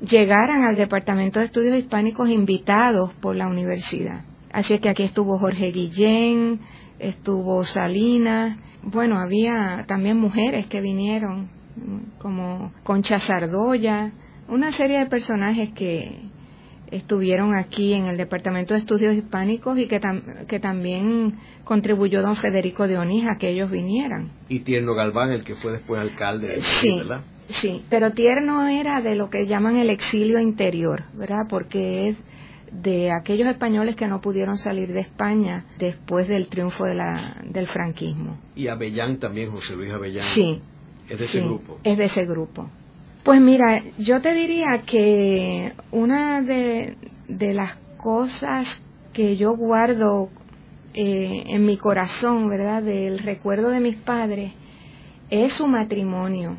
llegaran 0.01 0.63
al 0.63 0.75
Departamento 0.75 1.39
de 1.39 1.45
Estudios 1.45 1.77
Hispánicos 1.77 2.29
invitados 2.29 3.13
por 3.21 3.35
la 3.35 3.47
universidad. 3.47 4.25
Así 4.51 4.73
es 4.73 4.81
que 4.81 4.89
aquí 4.89 5.03
estuvo 5.03 5.39
Jorge 5.39 5.71
Guillén, 5.71 6.59
estuvo 6.99 7.63
Salinas, 7.63 8.57
bueno, 8.83 9.17
había 9.17 9.85
también 9.87 10.19
mujeres 10.19 10.67
que 10.67 10.81
vinieron, 10.81 11.49
como 12.19 12.73
Concha 12.83 13.17
Sardoya, 13.17 14.11
una 14.49 14.71
serie 14.73 14.99
de 14.99 15.05
personajes 15.05 15.71
que, 15.73 16.19
estuvieron 16.95 17.55
aquí 17.55 17.93
en 17.93 18.05
el 18.05 18.17
Departamento 18.17 18.73
de 18.73 18.79
Estudios 18.79 19.15
Hispánicos 19.15 19.77
y 19.77 19.87
que, 19.87 19.99
que 20.47 20.59
también 20.59 21.35
contribuyó 21.63 22.21
don 22.21 22.35
Federico 22.35 22.87
de 22.87 22.97
Onís 22.97 23.25
a 23.27 23.37
que 23.37 23.49
ellos 23.49 23.71
vinieran. 23.71 24.31
Y 24.49 24.59
Tierno 24.59 24.93
Galván, 24.93 25.31
el 25.31 25.43
que 25.43 25.55
fue 25.55 25.73
después 25.73 25.99
alcalde 25.99 26.47
de 26.47 26.61
sí, 26.61 26.97
¿verdad? 26.97 27.21
Sí, 27.49 27.83
pero 27.89 28.11
Tierno 28.11 28.67
era 28.67 29.01
de 29.01 29.15
lo 29.15 29.29
que 29.29 29.47
llaman 29.47 29.77
el 29.77 29.89
exilio 29.89 30.39
interior, 30.39 31.03
¿verdad? 31.13 31.45
Porque 31.49 32.09
es 32.09 32.17
de 32.71 33.11
aquellos 33.11 33.47
españoles 33.47 33.95
que 33.95 34.07
no 34.07 34.21
pudieron 34.21 34.57
salir 34.57 34.93
de 34.93 35.01
España 35.01 35.65
después 35.77 36.27
del 36.27 36.47
triunfo 36.47 36.85
de 36.85 36.95
la, 36.95 37.37
del 37.43 37.67
franquismo. 37.67 38.39
Y 38.55 38.67
Avellán 38.67 39.17
también, 39.17 39.51
José 39.51 39.75
Luis 39.75 39.91
Avellán. 39.93 40.25
Sí. 40.33 40.61
Es 41.09 41.19
de 41.19 41.25
ese 41.25 41.41
grupo. 41.41 41.79
Es 41.83 41.97
de 41.97 42.05
ese 42.05 42.25
grupo. 42.25 42.69
Pues 43.23 43.39
mira, 43.39 43.81
yo 43.97 44.21
te 44.21 44.33
diría 44.33 44.81
que 44.85 45.71
una 45.91 46.41
de, 46.41 46.97
las 47.29 47.75
cosas 47.95 48.67
que 49.13 49.37
yo 49.37 49.55
guardo 49.55 50.29
eh, 50.93 51.43
en 51.47 51.65
mi 51.65 51.77
corazón, 51.77 52.49
¿verdad? 52.49 52.83
Del 52.83 53.19
recuerdo 53.19 53.69
de 53.69 53.79
mis 53.79 53.95
padres, 53.95 54.51
es 55.29 55.53
su 55.53 55.67
matrimonio. 55.67 56.57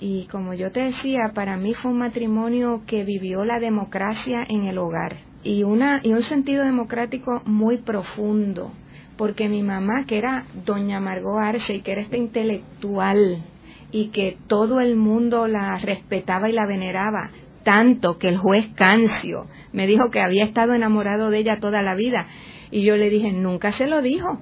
Y 0.00 0.24
como 0.28 0.54
yo 0.54 0.72
te 0.72 0.80
decía, 0.80 1.32
para 1.34 1.58
mí 1.58 1.74
fue 1.74 1.90
un 1.90 1.98
matrimonio 1.98 2.82
que 2.86 3.04
vivió 3.04 3.44
la 3.44 3.60
democracia 3.60 4.42
en 4.48 4.64
el 4.64 4.78
hogar 4.78 5.18
y, 5.42 5.64
una, 5.64 6.00
y 6.02 6.14
un 6.14 6.22
sentido 6.22 6.64
democrático 6.64 7.42
muy 7.44 7.76
profundo, 7.76 8.72
porque 9.18 9.50
mi 9.50 9.62
mamá, 9.62 10.06
que 10.06 10.16
era 10.16 10.46
doña 10.64 10.98
Margot 10.98 11.38
Arce 11.38 11.74
y 11.74 11.82
que 11.82 11.92
era 11.92 12.00
esta 12.00 12.16
intelectual 12.16 13.44
y 13.92 14.08
que 14.08 14.36
todo 14.46 14.80
el 14.80 14.96
mundo 14.96 15.46
la 15.46 15.76
respetaba 15.78 16.48
y 16.48 16.52
la 16.52 16.66
veneraba, 16.66 17.30
tanto 17.64 18.18
que 18.18 18.28
el 18.28 18.38
juez 18.38 18.68
Cancio 18.74 19.46
me 19.72 19.86
dijo 19.86 20.10
que 20.10 20.20
había 20.20 20.44
estado 20.44 20.74
enamorado 20.74 21.30
de 21.30 21.38
ella 21.38 21.60
toda 21.60 21.82
la 21.82 21.94
vida. 21.94 22.26
Y 22.70 22.82
yo 22.82 22.96
le 22.96 23.10
dije, 23.10 23.32
nunca 23.32 23.72
se 23.72 23.86
lo 23.86 24.02
dijo. 24.02 24.40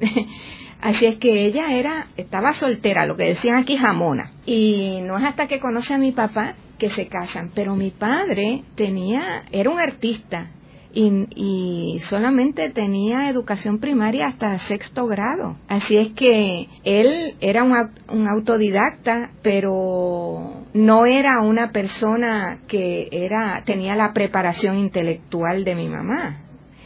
Así 0.80 1.04
es 1.04 1.16
que 1.16 1.44
ella 1.44 1.72
era, 1.72 2.08
estaba 2.16 2.54
soltera, 2.54 3.04
lo 3.04 3.16
que 3.16 3.24
decían 3.24 3.58
aquí 3.58 3.76
jamona. 3.76 4.32
Y 4.46 5.00
no 5.02 5.18
es 5.18 5.24
hasta 5.24 5.46
que 5.46 5.60
conoce 5.60 5.94
a 5.94 5.98
mi 5.98 6.12
papá 6.12 6.54
que 6.78 6.88
se 6.90 7.06
casan. 7.06 7.50
Pero 7.54 7.76
mi 7.76 7.90
padre 7.90 8.64
tenía, 8.76 9.44
era 9.52 9.70
un 9.70 9.78
artista 9.78 10.48
y, 10.92 12.00
solamente 12.02 12.70
tenía 12.70 13.28
educación 13.28 13.78
primaria 13.78 14.26
hasta 14.26 14.58
sexto 14.58 15.06
grado. 15.06 15.56
Así 15.68 15.96
es 15.96 16.08
que 16.12 16.68
él 16.84 17.36
era 17.40 17.62
un, 17.62 18.26
autodidacta, 18.26 19.30
pero 19.42 20.64
no 20.72 21.06
era 21.06 21.40
una 21.40 21.70
persona 21.72 22.60
que 22.66 23.08
era, 23.12 23.62
tenía 23.64 23.94
la 23.96 24.12
preparación 24.12 24.78
intelectual 24.78 25.64
de 25.64 25.74
mi 25.74 25.88
mamá. 25.88 26.40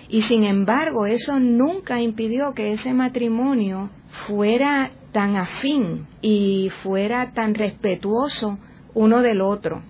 Y 0.08 0.22
sin 0.22 0.44
embargo, 0.44 1.06
eso 1.06 1.40
nunca 1.40 2.00
impidió 2.00 2.52
que 2.54 2.72
ese 2.72 2.92
matrimonio 2.92 3.90
fuera 4.26 4.90
tan 5.12 5.36
afín 5.36 6.06
y 6.20 6.70
fuera 6.82 7.32
tan 7.32 7.54
respetuoso 7.54 8.58
uno 8.94 9.22
del 9.22 9.40
otro. 9.40 9.82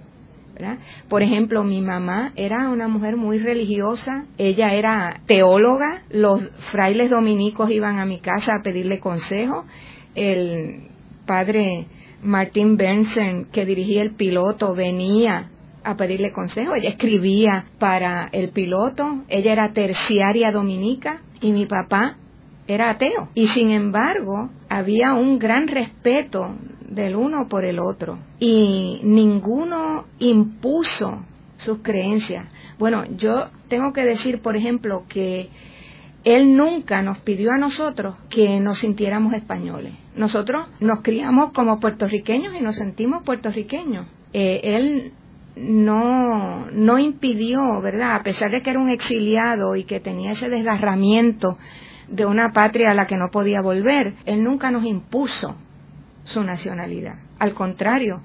Por 1.08 1.22
ejemplo, 1.22 1.64
mi 1.64 1.80
mamá 1.80 2.32
era 2.36 2.68
una 2.68 2.88
mujer 2.88 3.16
muy 3.16 3.38
religiosa, 3.38 4.26
ella 4.38 4.74
era 4.74 5.20
teóloga, 5.26 6.02
los 6.10 6.42
frailes 6.70 7.10
dominicos 7.10 7.70
iban 7.70 7.98
a 7.98 8.06
mi 8.06 8.20
casa 8.20 8.52
a 8.56 8.62
pedirle 8.62 9.00
consejo, 9.00 9.64
el 10.14 10.88
padre 11.26 11.86
Martín 12.22 12.76
Bernsen, 12.76 13.46
que 13.52 13.66
dirigía 13.66 14.02
el 14.02 14.12
piloto, 14.12 14.74
venía 14.74 15.50
a 15.82 15.96
pedirle 15.96 16.32
consejo, 16.32 16.74
ella 16.74 16.90
escribía 16.90 17.66
para 17.78 18.28
el 18.32 18.50
piloto, 18.50 19.24
ella 19.28 19.52
era 19.52 19.72
terciaria 19.72 20.50
dominica 20.50 21.20
y 21.40 21.52
mi 21.52 21.66
papá 21.66 22.16
era 22.66 22.90
ateo. 22.90 23.28
Y 23.34 23.48
sin 23.48 23.70
embargo, 23.70 24.50
había 24.68 25.12
un 25.12 25.38
gran 25.38 25.68
respeto 25.68 26.54
del 26.94 27.16
uno 27.16 27.48
por 27.48 27.64
el 27.64 27.78
otro 27.78 28.18
y 28.38 29.00
ninguno 29.02 30.06
impuso 30.18 31.24
sus 31.56 31.78
creencias. 31.78 32.46
Bueno, 32.78 33.04
yo 33.16 33.48
tengo 33.68 33.92
que 33.92 34.04
decir, 34.04 34.40
por 34.40 34.56
ejemplo, 34.56 35.04
que 35.08 35.48
él 36.24 36.56
nunca 36.56 37.02
nos 37.02 37.18
pidió 37.18 37.52
a 37.52 37.58
nosotros 37.58 38.16
que 38.30 38.60
nos 38.60 38.78
sintiéramos 38.80 39.34
españoles. 39.34 39.92
Nosotros 40.16 40.66
nos 40.80 41.00
criamos 41.02 41.52
como 41.52 41.80
puertorriqueños 41.80 42.54
y 42.58 42.62
nos 42.62 42.76
sentimos 42.76 43.22
puertorriqueños. 43.24 44.06
Eh, 44.32 44.60
él 44.64 45.12
no, 45.56 46.66
no 46.70 46.98
impidió, 46.98 47.80
¿verdad? 47.80 48.16
A 48.16 48.22
pesar 48.22 48.50
de 48.50 48.62
que 48.62 48.70
era 48.70 48.80
un 48.80 48.88
exiliado 48.88 49.76
y 49.76 49.84
que 49.84 50.00
tenía 50.00 50.32
ese 50.32 50.48
desgarramiento 50.48 51.58
de 52.08 52.26
una 52.26 52.52
patria 52.52 52.90
a 52.90 52.94
la 52.94 53.06
que 53.06 53.16
no 53.16 53.30
podía 53.30 53.60
volver, 53.60 54.14
él 54.24 54.42
nunca 54.42 54.70
nos 54.70 54.84
impuso 54.84 55.56
su 56.24 56.42
nacionalidad. 56.42 57.16
Al 57.38 57.54
contrario, 57.54 58.20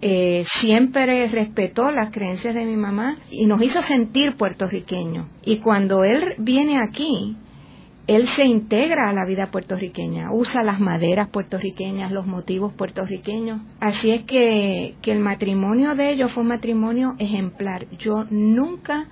eh, 0.00 0.44
siempre 0.58 1.28
respetó 1.28 1.92
las 1.92 2.10
creencias 2.10 2.54
de 2.54 2.64
mi 2.64 2.76
mamá 2.76 3.18
y 3.30 3.46
nos 3.46 3.62
hizo 3.62 3.82
sentir 3.82 4.36
puertorriqueños. 4.36 5.28
Y 5.44 5.58
cuando 5.58 6.02
él 6.04 6.34
viene 6.38 6.80
aquí, 6.82 7.36
él 8.08 8.26
se 8.26 8.44
integra 8.44 9.08
a 9.08 9.12
la 9.12 9.24
vida 9.24 9.52
puertorriqueña, 9.52 10.32
usa 10.32 10.64
las 10.64 10.80
maderas 10.80 11.28
puertorriqueñas, 11.28 12.10
los 12.10 12.26
motivos 12.26 12.72
puertorriqueños. 12.72 13.60
Así 13.78 14.10
es 14.10 14.24
que, 14.24 14.96
que 15.02 15.12
el 15.12 15.20
matrimonio 15.20 15.94
de 15.94 16.10
ellos 16.10 16.32
fue 16.32 16.42
un 16.42 16.48
matrimonio 16.48 17.14
ejemplar. 17.18 17.86
Yo 17.98 18.26
nunca 18.28 19.06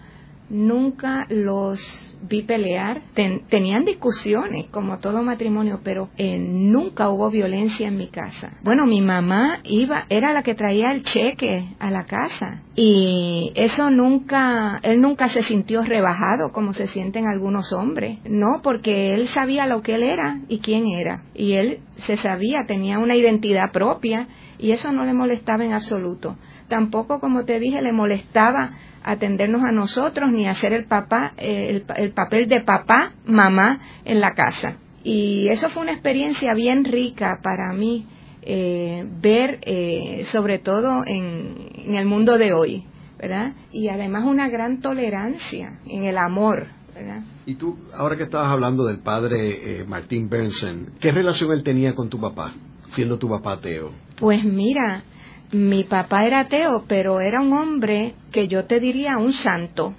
nunca 0.51 1.26
los 1.30 2.16
vi 2.28 2.42
pelear. 2.42 3.03
tenían 3.14 3.84
discusiones, 3.84 4.66
como 4.70 4.98
todo 4.98 5.22
matrimonio, 5.22 5.80
pero 5.82 6.11
eh, 6.16 6.38
nunca 6.38 7.09
hubo 7.09 7.30
violencia 7.30 7.88
en 7.88 7.96
mi 7.96 8.09
casa. 8.09 8.53
Bueno, 8.62 8.86
mi 8.86 9.01
mamá 9.01 9.61
iba, 9.64 10.05
era 10.09 10.32
la 10.32 10.42
que 10.42 10.55
traía 10.55 10.90
el 10.90 11.03
cheque 11.03 11.68
a 11.78 11.90
la 11.90 12.05
casa. 12.05 12.62
Y 12.74 13.53
eso 13.57 13.90
nunca, 13.90 14.80
él 14.82 15.01
nunca 15.01 15.28
se 15.28 15.42
sintió 15.42 15.82
rebajado 15.82 16.53
como 16.53 16.72
se 16.72 16.86
sienten 16.86 17.26
algunos 17.26 17.72
hombres. 17.72 18.18
No, 18.24 18.61
porque 18.62 19.14
él 19.14 19.28
sabía 19.28 19.66
lo 19.66 19.82
que 19.82 19.94
él 19.96 20.03
era 20.03 20.40
y 20.48 20.61
quién 20.61 20.86
era. 20.86 21.24
Y 21.34 21.55
él 21.55 21.80
se 22.01 22.16
sabía, 22.16 22.66
tenía 22.66 22.98
una 22.98 23.16
identidad 23.16 23.72
propia 23.72 24.26
y 24.59 24.72
eso 24.72 24.92
no 24.92 25.05
le 25.05 25.14
molestaba 25.14 25.64
en 25.64 25.72
absoluto. 25.72 26.36
Tampoco, 26.68 27.20
como 27.20 27.44
te 27.44 27.59
dije, 27.59 27.82
le 27.82 27.92
molestaba 27.92 28.72
atendernos 29.03 29.62
a 29.62 29.72
nosotros 29.72 30.30
ni 30.30 30.46
hacer 30.46 30.72
el 30.72 30.84
papá 30.84 31.32
eh, 31.38 31.82
el, 31.96 32.12
papel 32.12 32.48
de 32.48 32.61
papá 32.61 33.12
mamá 33.24 33.80
en 34.05 34.20
la 34.20 34.34
casa. 34.34 34.76
Y 35.03 35.48
eso 35.48 35.70
fue 35.70 35.82
una 35.82 35.92
experiencia 35.92 36.53
bien 36.55 36.84
rica 36.84 37.40
para 37.42 37.72
mí 37.72 38.07
eh, 38.42 39.07
ver 39.20 39.59
eh, 39.62 40.24
sobre 40.26 40.59
todo 40.59 41.03
en, 41.07 41.94
el 41.94 42.07
mundo 42.07 42.38
de 42.38 42.53
hoy 42.53 42.84
verdad 43.18 43.53
y 43.70 43.88
además 43.88 44.24
una 44.24 44.48
gran 44.48 44.80
tolerancia 44.80 45.78
en 45.86 46.05
el 46.05 46.16
amor 46.16 46.68
¿verdad? 47.01 47.22
y 47.46 47.55
tú 47.55 47.78
ahora 47.94 48.16
que 48.16 48.24
estabas 48.24 48.51
hablando 48.51 48.84
del 48.84 48.98
padre 48.98 49.84
Martín 49.86 50.28
Benson 50.28 50.92
qué 51.01 51.12
relación 51.12 51.53
él 51.53 51.62
tenía 51.62 51.94
con 51.94 52.09
tu 52.09 52.20
papá 52.20 52.55
siendo 52.90 53.18
tu 53.18 53.28
papá 53.28 53.55
ateo 53.55 53.90
pues 54.16 54.44
mira 54.44 55.05
mi 55.53 55.82
papá 55.82 56.26
era 56.26 56.40
ateo, 56.40 56.84
pero 56.86 57.20
era 57.20 57.40
un 57.40 57.53
hombre 57.53 58.14
que 58.30 58.46
yo 58.46 58.66
te 58.66 58.78
diría 58.78 59.18
un 59.18 59.32
santo. 59.32 59.94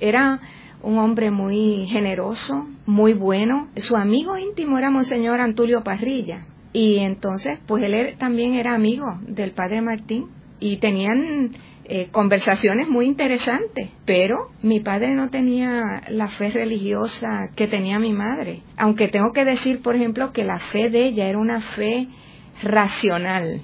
Era 0.00 0.40
un 0.82 0.96
hombre 0.96 1.30
muy 1.30 1.86
generoso, 1.86 2.66
muy 2.86 3.12
bueno. 3.12 3.68
Su 3.76 3.96
amigo 3.96 4.38
íntimo 4.38 4.78
era 4.78 4.90
Monseñor 4.90 5.40
Antulio 5.40 5.82
Parrilla. 5.82 6.46
Y 6.72 6.98
entonces, 6.98 7.58
pues 7.66 7.82
él 7.82 8.16
también 8.18 8.54
era 8.54 8.74
amigo 8.74 9.18
del 9.26 9.50
padre 9.50 9.82
Martín 9.82 10.28
y 10.58 10.78
tenían 10.78 11.52
eh, 11.88 12.08
conversaciones 12.10 12.88
muy 12.88 13.06
interesantes, 13.06 13.88
pero 14.04 14.50
mi 14.62 14.80
padre 14.80 15.14
no 15.14 15.30
tenía 15.30 16.02
la 16.08 16.28
fe 16.28 16.50
religiosa 16.50 17.50
que 17.56 17.66
tenía 17.66 17.98
mi 17.98 18.12
madre. 18.12 18.62
Aunque 18.76 19.08
tengo 19.08 19.32
que 19.32 19.44
decir, 19.44 19.82
por 19.82 19.96
ejemplo, 19.96 20.32
que 20.32 20.44
la 20.44 20.58
fe 20.58 20.90
de 20.90 21.06
ella 21.06 21.28
era 21.28 21.38
una 21.38 21.60
fe 21.60 22.08
racional 22.62 23.62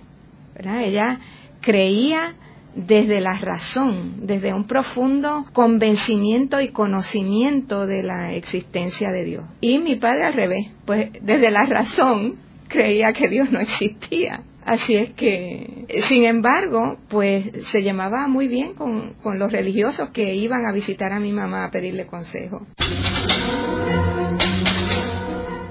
ella 0.59 1.21
creía 1.61 2.35
desde 2.75 3.21
la 3.21 3.39
razón, 3.39 4.27
desde 4.27 4.53
un 4.53 4.67
profundo 4.67 5.47
convencimiento 5.53 6.61
y 6.61 6.69
conocimiento 6.69 7.87
de 7.87 8.03
la 8.03 8.33
existencia 8.33 9.11
de 9.11 9.25
Dios. 9.25 9.45
Y 9.61 9.79
mi 9.79 9.97
padre 9.97 10.27
al 10.27 10.35
revés, 10.35 10.71
pues 10.85 11.11
desde 11.23 11.51
la 11.51 11.65
razón 11.67 12.37
creía 12.69 13.13
que 13.13 13.29
Dios 13.29 13.51
no 13.53 13.61
existía. 13.61 14.43
Así 14.65 14.95
es 14.97 15.11
que, 15.13 15.87
sin 16.09 16.25
embargo, 16.25 16.99
pues 17.09 17.45
se 17.71 17.83
llamaba 17.83 18.27
muy 18.29 18.49
bien 18.49 18.75
con, 18.75 19.15
con 19.23 19.39
los 19.39 19.53
religiosos 19.53 20.11
que 20.11 20.35
iban 20.35 20.65
a 20.65 20.73
visitar 20.73 21.13
a 21.13 21.21
mi 21.21 21.33
mamá 21.33 21.67
a 21.67 21.71
pedirle 21.71 22.07
consejo. 22.07 22.67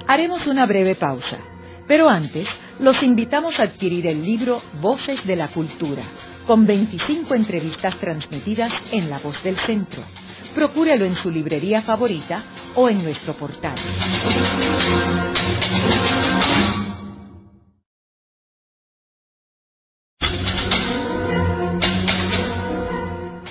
Haremos 0.08 0.46
una 0.46 0.66
breve 0.66 0.96
pausa. 0.96 1.40
Pero 1.88 2.08
antes, 2.08 2.48
los 2.80 3.02
invitamos 3.04 3.60
a 3.60 3.64
adquirir 3.64 4.08
el 4.08 4.24
libro 4.24 4.62
Voces 4.82 5.26
de 5.26 5.36
la 5.36 5.50
Cultura, 5.50 6.04
con 6.48 6.66
25 6.66 7.36
entrevistas 7.36 7.98
transmitidas 8.00 8.72
en 8.92 9.10
La 9.10 9.20
Voz 9.20 9.44
del 9.44 9.58
Centro. 9.58 10.04
Procúrelo 10.56 11.04
en 11.04 11.16
su 11.16 11.30
librería 11.30 11.82
favorita 11.82 12.44
o 12.76 12.90
en 12.90 13.04
nuestro 13.04 13.34
portal. 13.34 13.76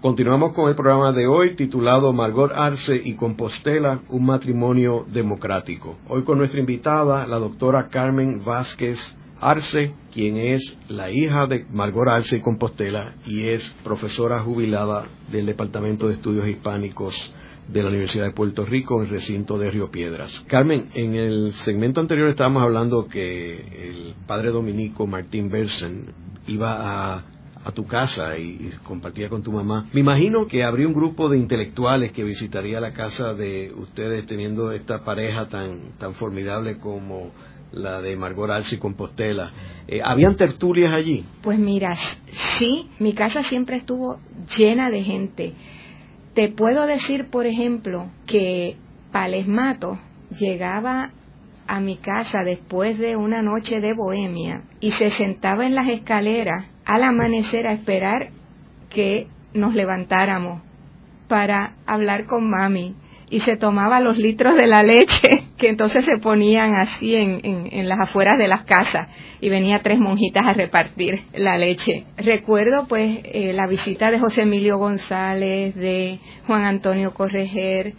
Continuamos 0.00 0.52
con 0.52 0.68
el 0.68 0.76
programa 0.76 1.10
de 1.10 1.26
hoy 1.26 1.56
titulado 1.56 2.12
Margot 2.12 2.52
Arce 2.54 2.94
y 3.04 3.14
Compostela, 3.14 3.98
un 4.10 4.26
matrimonio 4.26 5.04
democrático. 5.12 5.96
Hoy 6.08 6.22
con 6.22 6.38
nuestra 6.38 6.60
invitada, 6.60 7.26
la 7.26 7.38
doctora 7.38 7.88
Carmen 7.88 8.44
Vázquez 8.44 9.12
Arce, 9.40 9.94
quien 10.12 10.36
es 10.36 10.78
la 10.86 11.10
hija 11.10 11.46
de 11.48 11.66
Margot 11.72 12.06
Arce 12.06 12.36
y 12.36 12.40
Compostela 12.40 13.14
y 13.26 13.48
es 13.48 13.74
profesora 13.82 14.40
jubilada 14.40 15.06
del 15.32 15.46
Departamento 15.46 16.06
de 16.06 16.14
Estudios 16.14 16.46
Hispánicos 16.46 17.34
de 17.66 17.82
la 17.82 17.88
Universidad 17.88 18.26
de 18.26 18.32
Puerto 18.32 18.64
Rico 18.64 19.00
en 19.00 19.08
el 19.08 19.14
recinto 19.14 19.58
de 19.58 19.68
Río 19.68 19.90
Piedras. 19.90 20.44
Carmen, 20.46 20.90
en 20.94 21.16
el 21.16 21.52
segmento 21.54 22.00
anterior 22.00 22.28
estábamos 22.28 22.62
hablando 22.62 23.08
que 23.08 23.56
el 23.88 24.14
padre 24.28 24.50
dominico 24.52 25.08
Martín 25.08 25.50
Bersen 25.50 26.14
iba 26.46 27.16
a, 27.16 27.24
tu 27.72 27.86
casa 27.86 28.38
y, 28.38 28.70
compartía 28.82 29.28
con 29.28 29.42
tu 29.42 29.52
mamá. 29.52 29.86
Me 29.92 30.00
imagino 30.00 30.46
que 30.46 30.64
habría 30.64 30.86
un 30.86 30.94
grupo 30.94 31.28
de 31.28 31.38
intelectuales 31.38 32.12
que 32.12 32.24
visitaría 32.24 32.80
la 32.80 32.92
casa 32.92 33.34
de 33.34 33.72
ustedes 33.76 34.26
teniendo 34.26 34.72
esta 34.72 35.04
pareja 35.04 35.48
tan, 35.48 35.92
tan 35.98 36.14
formidable 36.14 36.78
como 36.78 37.32
la 37.72 38.00
de 38.00 38.16
Margot 38.16 38.50
Arce 38.50 38.76
y 38.76 38.78
Compostela. 38.78 39.52
Eh, 39.86 40.00
¿Habían 40.02 40.36
tertulias 40.36 40.92
allí? 40.92 41.24
Pues 41.42 41.58
mira, 41.58 41.96
sí, 42.58 42.88
mi 42.98 43.12
casa 43.12 43.42
siempre 43.42 43.76
estuvo 43.76 44.18
llena 44.56 44.90
de 44.90 45.02
gente. 45.02 45.52
Te 46.34 46.48
puedo 46.48 46.86
decir, 46.86 47.28
por 47.30 47.46
ejemplo, 47.46 48.06
que 48.26 48.76
Palesmato 49.12 49.98
llegaba 50.38 51.10
a 51.66 51.80
mi 51.80 51.96
casa 51.96 52.42
después 52.44 52.98
de 52.98 53.16
una 53.16 53.42
noche 53.42 53.80
de 53.80 53.92
bohemia 53.92 54.62
y 54.80 54.92
se 54.92 55.10
sentaba 55.10 55.66
en 55.66 55.74
las 55.74 55.88
escaleras 55.88 56.66
al 56.88 57.04
amanecer 57.04 57.66
a 57.68 57.72
esperar 57.72 58.30
que 58.88 59.28
nos 59.52 59.74
levantáramos 59.74 60.62
para 61.28 61.74
hablar 61.86 62.24
con 62.24 62.48
mami 62.48 62.94
y 63.28 63.40
se 63.40 63.58
tomaba 63.58 64.00
los 64.00 64.16
litros 64.16 64.54
de 64.54 64.66
la 64.66 64.82
leche 64.82 65.44
que 65.58 65.68
entonces 65.68 66.06
se 66.06 66.16
ponían 66.16 66.74
así 66.74 67.14
en, 67.14 67.40
en, 67.44 67.88
las 67.88 68.00
afueras 68.00 68.38
de 68.38 68.48
las 68.48 68.62
casas 68.64 69.08
y 69.38 69.50
venía 69.50 69.82
tres 69.82 69.98
monjitas 69.98 70.46
a 70.46 70.54
repartir 70.54 71.24
la 71.34 71.58
leche. 71.58 72.06
Recuerdo 72.16 72.86
pues 72.88 73.18
eh, 73.24 73.52
la 73.52 73.66
visita 73.66 74.10
de 74.10 74.18
José 74.18 74.42
Emilio 74.42 74.78
González, 74.78 75.74
de 75.74 76.18
Juan 76.46 76.64
Antonio 76.64 77.12
Correger, 77.12 77.92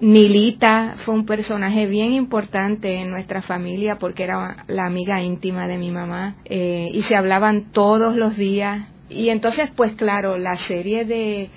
Nilita 0.00 0.96
fue 0.98 1.14
un 1.14 1.24
personaje 1.24 1.86
bien 1.86 2.12
importante 2.12 2.96
en 2.96 3.10
nuestra 3.10 3.42
familia 3.42 3.96
porque 3.98 4.24
era 4.24 4.64
la 4.66 4.86
amiga 4.86 5.22
íntima 5.22 5.66
de 5.68 5.78
mi 5.78 5.90
mamá 5.90 6.36
eh, 6.44 6.90
y 6.92 7.02
se 7.02 7.16
hablaban 7.16 7.70
todos 7.72 8.16
los 8.16 8.36
días 8.36 8.88
y 9.08 9.28
entonces 9.28 9.70
pues 9.74 9.92
claro 9.92 10.36
la 10.36 10.56
serie 10.56 11.04
de 11.04 11.50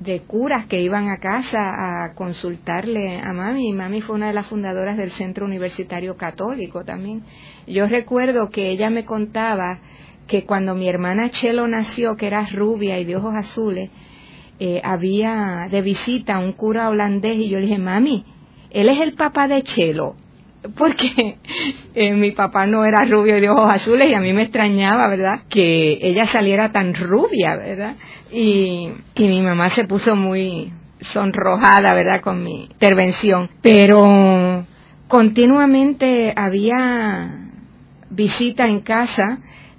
de 0.00 0.20
curas 0.20 0.66
que 0.66 0.80
iban 0.80 1.08
a 1.08 1.18
casa 1.18 1.58
a 2.04 2.14
consultarle 2.14 3.20
a 3.20 3.32
mami. 3.32 3.70
Y 3.70 3.72
mami 3.72 4.00
fue 4.00 4.16
una 4.16 4.28
de 4.28 4.34
las 4.34 4.46
fundadoras 4.46 4.96
del 4.96 5.10
Centro 5.10 5.46
Universitario 5.46 6.16
Católico 6.16 6.84
también. 6.84 7.22
Yo 7.66 7.86
recuerdo 7.86 8.50
que 8.50 8.70
ella 8.70 8.90
me 8.90 9.04
contaba 9.04 9.80
que 10.26 10.44
cuando 10.44 10.74
mi 10.74 10.88
hermana 10.88 11.30
Chelo 11.30 11.66
nació, 11.66 12.16
que 12.16 12.26
era 12.26 12.46
rubia 12.46 12.98
y 12.98 13.04
de 13.04 13.16
ojos 13.16 13.34
azules, 13.34 13.90
eh, 14.58 14.80
había 14.82 15.68
de 15.70 15.82
visita 15.82 16.38
un 16.38 16.52
cura 16.52 16.88
holandés 16.88 17.36
y 17.36 17.48
yo 17.48 17.58
le 17.58 17.66
dije, 17.66 17.78
mami, 17.78 18.24
él 18.70 18.88
es 18.88 19.00
el 19.00 19.14
papá 19.14 19.48
de 19.48 19.62
Chelo. 19.62 20.14
porque 20.76 21.38
eh, 21.94 22.14
mi 22.14 22.32
papá 22.32 22.66
no 22.66 22.84
era 22.84 23.04
rubio 23.04 23.40
de 23.40 23.48
ojos 23.48 23.70
azules 23.70 24.08
y 24.08 24.14
a 24.14 24.20
mí 24.20 24.32
me 24.32 24.42
extrañaba, 24.42 25.08
¿verdad? 25.08 25.42
Que 25.48 25.98
ella 26.00 26.26
saliera 26.26 26.72
tan 26.72 26.94
rubia, 26.94 27.56
¿verdad? 27.56 27.96
Y, 28.32 28.90
y 29.14 29.28
mi 29.28 29.42
mamá 29.42 29.70
se 29.70 29.84
puso 29.84 30.16
muy 30.16 30.72
sonrojada, 31.00 31.94
¿verdad? 31.94 32.20
Con 32.20 32.42
mi 32.42 32.64
intervención. 32.64 33.50
Pero 33.62 34.66
continuamente 35.06 36.32
había 36.36 37.50
visita 38.10 38.66
en 38.66 38.80
casa 38.80 39.38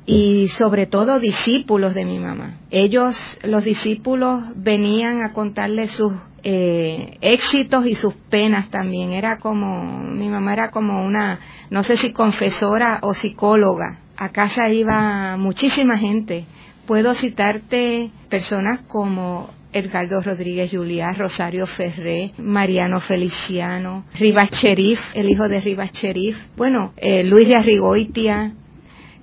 y 0.09 0.47
sobre 0.47 0.87
todo 0.87 1.19
discípulos 1.19 1.93
de 1.93 2.03
mi 2.03 2.17
mamá. 2.17 2.57
Ellos, 2.71 3.15
los 3.43 3.63
discípulos, 3.63 4.41
venían 4.55 5.21
a 5.21 5.33
contarle 5.33 5.87
sus 5.87 6.13
eh, 6.41 7.19
éxitos 7.21 7.85
y 7.85 7.93
sus 7.93 8.15
penas 8.15 8.71
también. 8.71 9.11
Era 9.11 9.37
como, 9.37 10.01
mi 10.01 10.27
mamá 10.27 10.53
era 10.53 10.71
como 10.71 11.05
una, 11.05 11.39
no 11.69 11.83
sé 11.83 11.95
si 11.95 12.11
confesora 12.11 12.97
o 13.03 13.13
psicóloga. 13.13 13.99
A 14.17 14.29
casa 14.29 14.67
iba 14.69 15.37
muchísima 15.37 15.95
gente. 15.99 16.45
Puedo 16.87 17.13
citarte 17.13 18.09
personas 18.29 18.79
como 18.87 19.51
Edgardo 19.73 20.21
Rodríguez 20.21 20.71
Juliá, 20.71 21.13
Rosario 21.13 21.67
Ferré, 21.67 22.33
Mariano 22.39 22.99
Feliciano, 22.99 24.05
Rivas 24.17 24.49
Cherif, 24.49 24.99
el 25.13 25.29
hijo 25.29 25.47
de 25.47 25.61
Rivas 25.61 25.91
Cherif, 25.91 26.35
bueno, 26.57 26.93
eh, 26.97 27.23
Luis 27.23 27.47
de 27.47 27.55
Arrigoitia, 27.55 28.55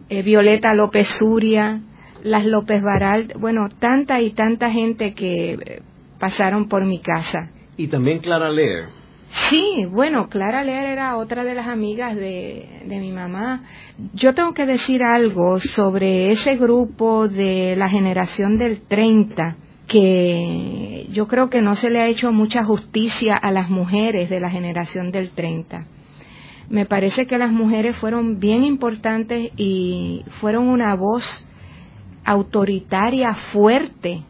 eh, 0.08 0.22
Violeta 0.22 0.74
López 0.74 1.08
Suria, 1.08 1.80
las 2.22 2.44
López 2.46 2.82
Baral, 2.82 3.32
bueno, 3.38 3.68
tanta 3.68 4.20
y 4.20 4.30
tanta 4.30 4.70
gente 4.70 5.14
que 5.14 5.82
pasaron 6.18 6.68
por 6.68 6.84
mi 6.84 7.00
casa. 7.00 7.50
Y 7.76 7.88
también 7.88 8.18
Clara 8.18 8.50
Leer. 8.50 8.88
Sí, 9.48 9.86
bueno, 9.90 10.28
Clara 10.28 10.64
Leer 10.64 10.86
era 10.86 11.16
otra 11.16 11.44
de 11.44 11.54
las 11.54 11.66
amigas 11.66 12.16
de, 12.16 12.82
de, 12.84 13.00
mi 13.00 13.12
mamá. 13.12 13.62
Yo 14.14 14.34
tengo 14.34 14.54
que 14.54 14.66
decir 14.66 15.02
algo 15.02 15.60
sobre 15.60 16.30
ese 16.30 16.56
grupo 16.56 17.28
de 17.28 17.76
la 17.76 17.88
generación 17.88 18.56
del 18.56 18.80
30, 18.82 19.56
que 19.86 21.06
yo 21.10 21.26
creo 21.28 21.50
que 21.50 21.62
no 21.62 21.76
se 21.76 21.90
le 21.90 22.00
ha 22.00 22.06
hecho 22.06 22.32
mucha 22.32 22.64
justicia 22.64 23.36
a 23.36 23.50
las 23.50 23.68
mujeres 23.68 24.30
de 24.30 24.40
la 24.40 24.50
generación 24.50 25.10
del 25.10 25.30
30. 25.30 25.86
Me 26.68 26.86
parece 26.86 27.26
que 27.26 27.38
las 27.38 27.52
mujeres 27.52 27.96
fueron 27.96 28.40
bien 28.40 28.64
importantes 28.64 29.52
y 29.56 30.24
fueron 30.40 30.68
una 30.68 30.94
voz 30.94 31.46
autoritaria 32.24 33.34
fuerte 33.34 34.22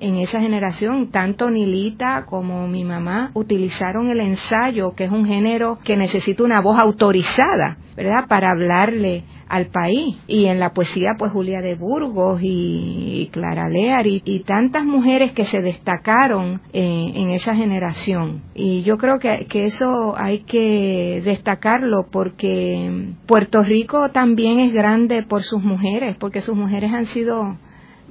en 0.00 0.16
esa 0.16 0.40
generación, 0.40 1.10
tanto 1.10 1.50
Nilita 1.50 2.26
como 2.26 2.66
mi 2.66 2.84
mamá 2.84 3.30
utilizaron 3.34 4.08
el 4.08 4.20
ensayo, 4.20 4.94
que 4.94 5.04
es 5.04 5.10
un 5.10 5.26
género 5.26 5.78
que 5.84 5.96
necesita 5.96 6.42
una 6.42 6.60
voz 6.60 6.78
autorizada, 6.78 7.76
¿verdad?, 7.96 8.26
para 8.28 8.50
hablarle 8.50 9.24
al 9.48 9.66
país. 9.66 10.16
Y 10.26 10.46
en 10.46 10.60
la 10.60 10.72
poesía, 10.72 11.10
pues 11.18 11.32
Julia 11.32 11.60
de 11.60 11.74
Burgos 11.74 12.40
y, 12.42 13.28
Clara 13.32 13.68
Lear 13.68 14.06
y, 14.06 14.20
tantas 14.46 14.84
mujeres 14.84 15.32
que 15.32 15.44
se 15.44 15.62
destacaron 15.62 16.60
en, 16.72 17.30
esa 17.30 17.54
generación. 17.54 18.42
Y 18.54 18.82
yo 18.82 18.96
creo 18.96 19.18
que, 19.18 19.46
que 19.46 19.66
eso 19.66 20.14
hay 20.16 20.40
que 20.40 21.22
destacarlo 21.24 22.08
porque 22.10 23.14
Puerto 23.26 23.62
Rico 23.62 24.10
también 24.10 24.60
es 24.60 24.72
grande 24.72 25.22
por 25.22 25.42
sus 25.42 25.62
mujeres, 25.62 26.16
porque 26.16 26.42
sus 26.42 26.56
mujeres 26.56 26.92
han 26.92 27.06
sido 27.06 27.56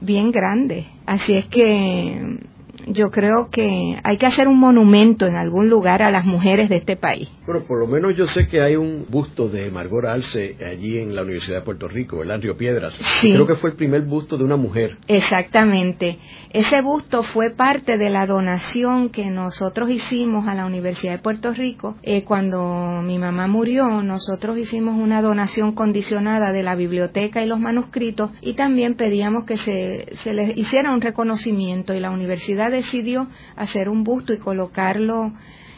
bien 0.02 0.32
grande. 0.32 0.88
Así 1.06 1.34
es 1.36 1.46
que 1.48 2.40
yo 2.88 3.12
creo 3.12 3.50
que 3.50 3.98
hay 4.04 4.18
que 4.18 4.26
hacer 4.26 4.48
un 4.48 4.60
monumento 4.60 5.26
en 5.26 5.36
algún 5.36 5.70
lugar 5.70 6.02
a 6.02 6.12
las 6.12 6.26
mujeres 6.26 6.70
de 6.70 6.78
este 6.78 6.96
país. 6.96 7.30
Bueno, 7.46 7.64
por 7.66 7.80
lo 7.80 7.88
menos 7.88 8.16
yo 8.16 8.26
sé 8.26 8.48
que 8.48 8.62
hay 8.62 8.76
un 8.76 9.06
busto 9.10 9.50
de 9.50 9.70
Margot 9.70 10.06
Alce 10.06 10.56
allí 10.66 11.00
en 11.00 11.16
la 11.16 11.24
Universidad 11.24 11.60
de 11.60 11.66
Puerto 11.66 11.88
Rico, 11.88 12.24
en 12.24 12.42
Río 12.42 12.58
Piedras. 12.58 12.98
Sí. 13.22 13.34
Creo 13.34 13.48
que 13.48 13.56
fue 13.56 13.72
el 13.72 13.76
primer 13.76 14.02
busto 14.02 14.38
de 14.38 14.44
una 14.44 14.56
mujer. 14.56 14.98
Exactamente. 15.08 16.18
Ese 16.52 16.82
busto 16.82 17.24
fue 17.24 17.52
parte 17.52 17.98
de 17.98 18.10
la 18.10 18.26
donación 18.26 19.10
que 19.10 19.30
nosotros 19.30 19.90
hicimos 19.90 20.48
a 20.48 20.56
la 20.56 20.66
Universidad 20.66 21.14
de 21.14 21.20
Puerto 21.20 21.52
Rico. 21.52 21.96
Eh, 22.04 22.24
cuando 22.24 23.02
mi 23.04 23.20
mamá 23.20 23.48
murió, 23.48 24.02
nosotros 24.02 24.58
hicimos 24.58 24.96
una 24.96 25.22
donación 25.22 25.74
condicionada 25.74 26.52
de 26.52 26.64
la 26.64 26.76
biblioteca 26.76 27.44
y 27.44 27.48
los 27.48 27.60
manuscritos 27.60 28.32
y 28.42 28.54
también 28.54 28.96
pedíamos 28.96 29.46
que 29.46 29.58
se, 29.58 30.16
se 30.18 30.34
les 30.34 30.58
hiciera 30.58 30.94
un 30.94 31.02
reconocimiento 31.02 31.94
y 31.94 32.00
la 32.00 32.12
universidad 32.12 32.73
decidió 32.74 33.28
hacer 33.56 33.88
un 33.88 34.04
busto 34.04 34.34
y 34.34 34.38
colocarlo 34.38 35.32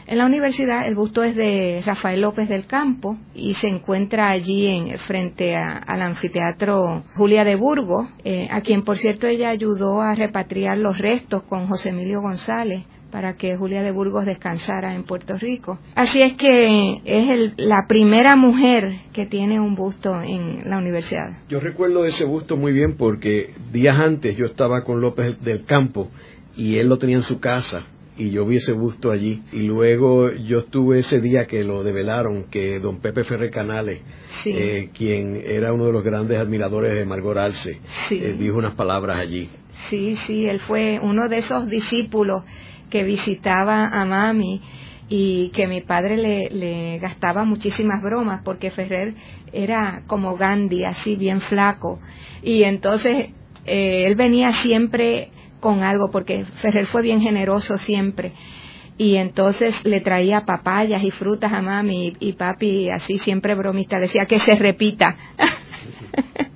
en 0.06 0.18
la 0.18 0.26
universidad. 0.26 0.86
El 0.86 0.94
busto 0.94 1.22
es 1.22 1.34
de 1.34 1.82
Rafael 1.84 2.20
López 2.20 2.48
del 2.48 2.66
Campo 2.66 3.16
y 3.34 3.54
se 3.54 3.68
encuentra 3.68 4.30
allí 4.30 4.66
en, 4.66 4.98
frente 4.98 5.56
al 5.56 6.02
anfiteatro 6.02 7.04
Julia 7.14 7.44
de 7.44 7.56
Burgos, 7.56 8.08
eh, 8.24 8.48
a 8.50 8.60
quien 8.60 8.82
por 8.82 8.98
cierto 8.98 9.26
ella 9.26 9.50
ayudó 9.50 10.00
a 10.00 10.14
repatriar 10.14 10.78
los 10.78 10.98
restos 10.98 11.42
con 11.44 11.66
José 11.66 11.90
Emilio 11.90 12.20
González 12.20 12.84
para 13.10 13.34
que 13.34 13.56
Julia 13.56 13.82
de 13.82 13.92
Burgos 13.92 14.26
descansara 14.26 14.94
en 14.94 15.04
Puerto 15.04 15.38
Rico. 15.38 15.78
Así 15.94 16.20
es 16.20 16.34
que 16.34 17.00
es 17.04 17.52
la 17.56 17.86
primera 17.88 18.36
mujer 18.36 18.84
que 19.12 19.26
tiene 19.26 19.60
un 19.60 19.74
busto 19.74 20.20
en 20.22 20.68
la 20.68 20.78
universidad. 20.78 21.38
Yo 21.48 21.60
recuerdo 21.60 22.04
ese 22.04 22.24
busto 22.24 22.56
muy 22.56 22.72
bien 22.72 22.96
porque 22.96 23.54
días 23.72 23.98
antes 23.98 24.36
yo 24.36 24.46
estaba 24.46 24.84
con 24.84 25.00
López 25.00 25.40
del 25.42 25.64
Campo 25.64 26.10
y 26.56 26.78
él 26.78 26.88
lo 26.88 26.98
tenía 26.98 27.16
en 27.16 27.22
su 27.22 27.38
casa 27.40 27.86
y 28.18 28.30
yo 28.30 28.46
vi 28.46 28.56
ese 28.56 28.72
busto 28.72 29.10
allí. 29.10 29.42
Y 29.52 29.62
luego 29.62 30.32
yo 30.32 30.60
estuve 30.60 31.00
ese 31.00 31.20
día 31.20 31.46
que 31.46 31.62
lo 31.62 31.82
develaron 31.82 32.44
que 32.44 32.78
don 32.78 33.00
Pepe 33.00 33.24
Ferrer 33.24 33.50
Canales 33.50 34.00
eh, 34.44 34.90
quien 34.94 35.42
era 35.44 35.72
uno 35.72 35.86
de 35.86 35.92
los 35.92 36.04
grandes 36.04 36.38
admiradores 36.38 36.98
de 36.98 37.04
Margot 37.04 37.36
Arce 37.36 37.80
eh, 38.10 38.36
dijo 38.38 38.56
unas 38.56 38.74
palabras 38.74 39.16
allí. 39.18 39.48
Sí 39.90 40.16
sí 40.26 40.46
él 40.46 40.60
fue 40.60 40.98
uno 41.02 41.28
de 41.28 41.38
esos 41.38 41.68
discípulos 41.68 42.42
que 42.90 43.04
visitaba 43.04 43.88
a 43.88 44.04
mami 44.04 44.60
y 45.08 45.50
que 45.50 45.66
mi 45.66 45.82
padre 45.82 46.16
le, 46.16 46.50
le 46.50 46.98
gastaba 46.98 47.44
muchísimas 47.44 48.02
bromas 48.02 48.40
porque 48.44 48.70
Ferrer 48.70 49.14
era 49.52 50.02
como 50.06 50.36
Gandhi 50.36 50.84
así 50.84 51.16
bien 51.16 51.40
flaco. 51.40 52.00
Y 52.42 52.62
entonces 52.64 53.30
eh, 53.66 54.06
él 54.06 54.14
venía 54.14 54.52
siempre 54.52 55.30
con 55.66 55.82
algo, 55.82 56.12
porque 56.12 56.44
Ferrer 56.44 56.86
fue 56.86 57.02
bien 57.02 57.20
generoso 57.20 57.76
siempre. 57.76 58.30
Y 58.96 59.16
entonces 59.16 59.74
le 59.82 60.00
traía 60.00 60.44
papayas 60.46 61.02
y 61.02 61.10
frutas 61.10 61.52
a 61.52 61.60
mami 61.60 62.14
y, 62.20 62.34
papi, 62.34 62.88
así 62.88 63.18
siempre 63.18 63.56
bromista, 63.56 63.98
decía 63.98 64.26
que 64.26 64.38
se 64.38 64.54
repita. 64.54 65.16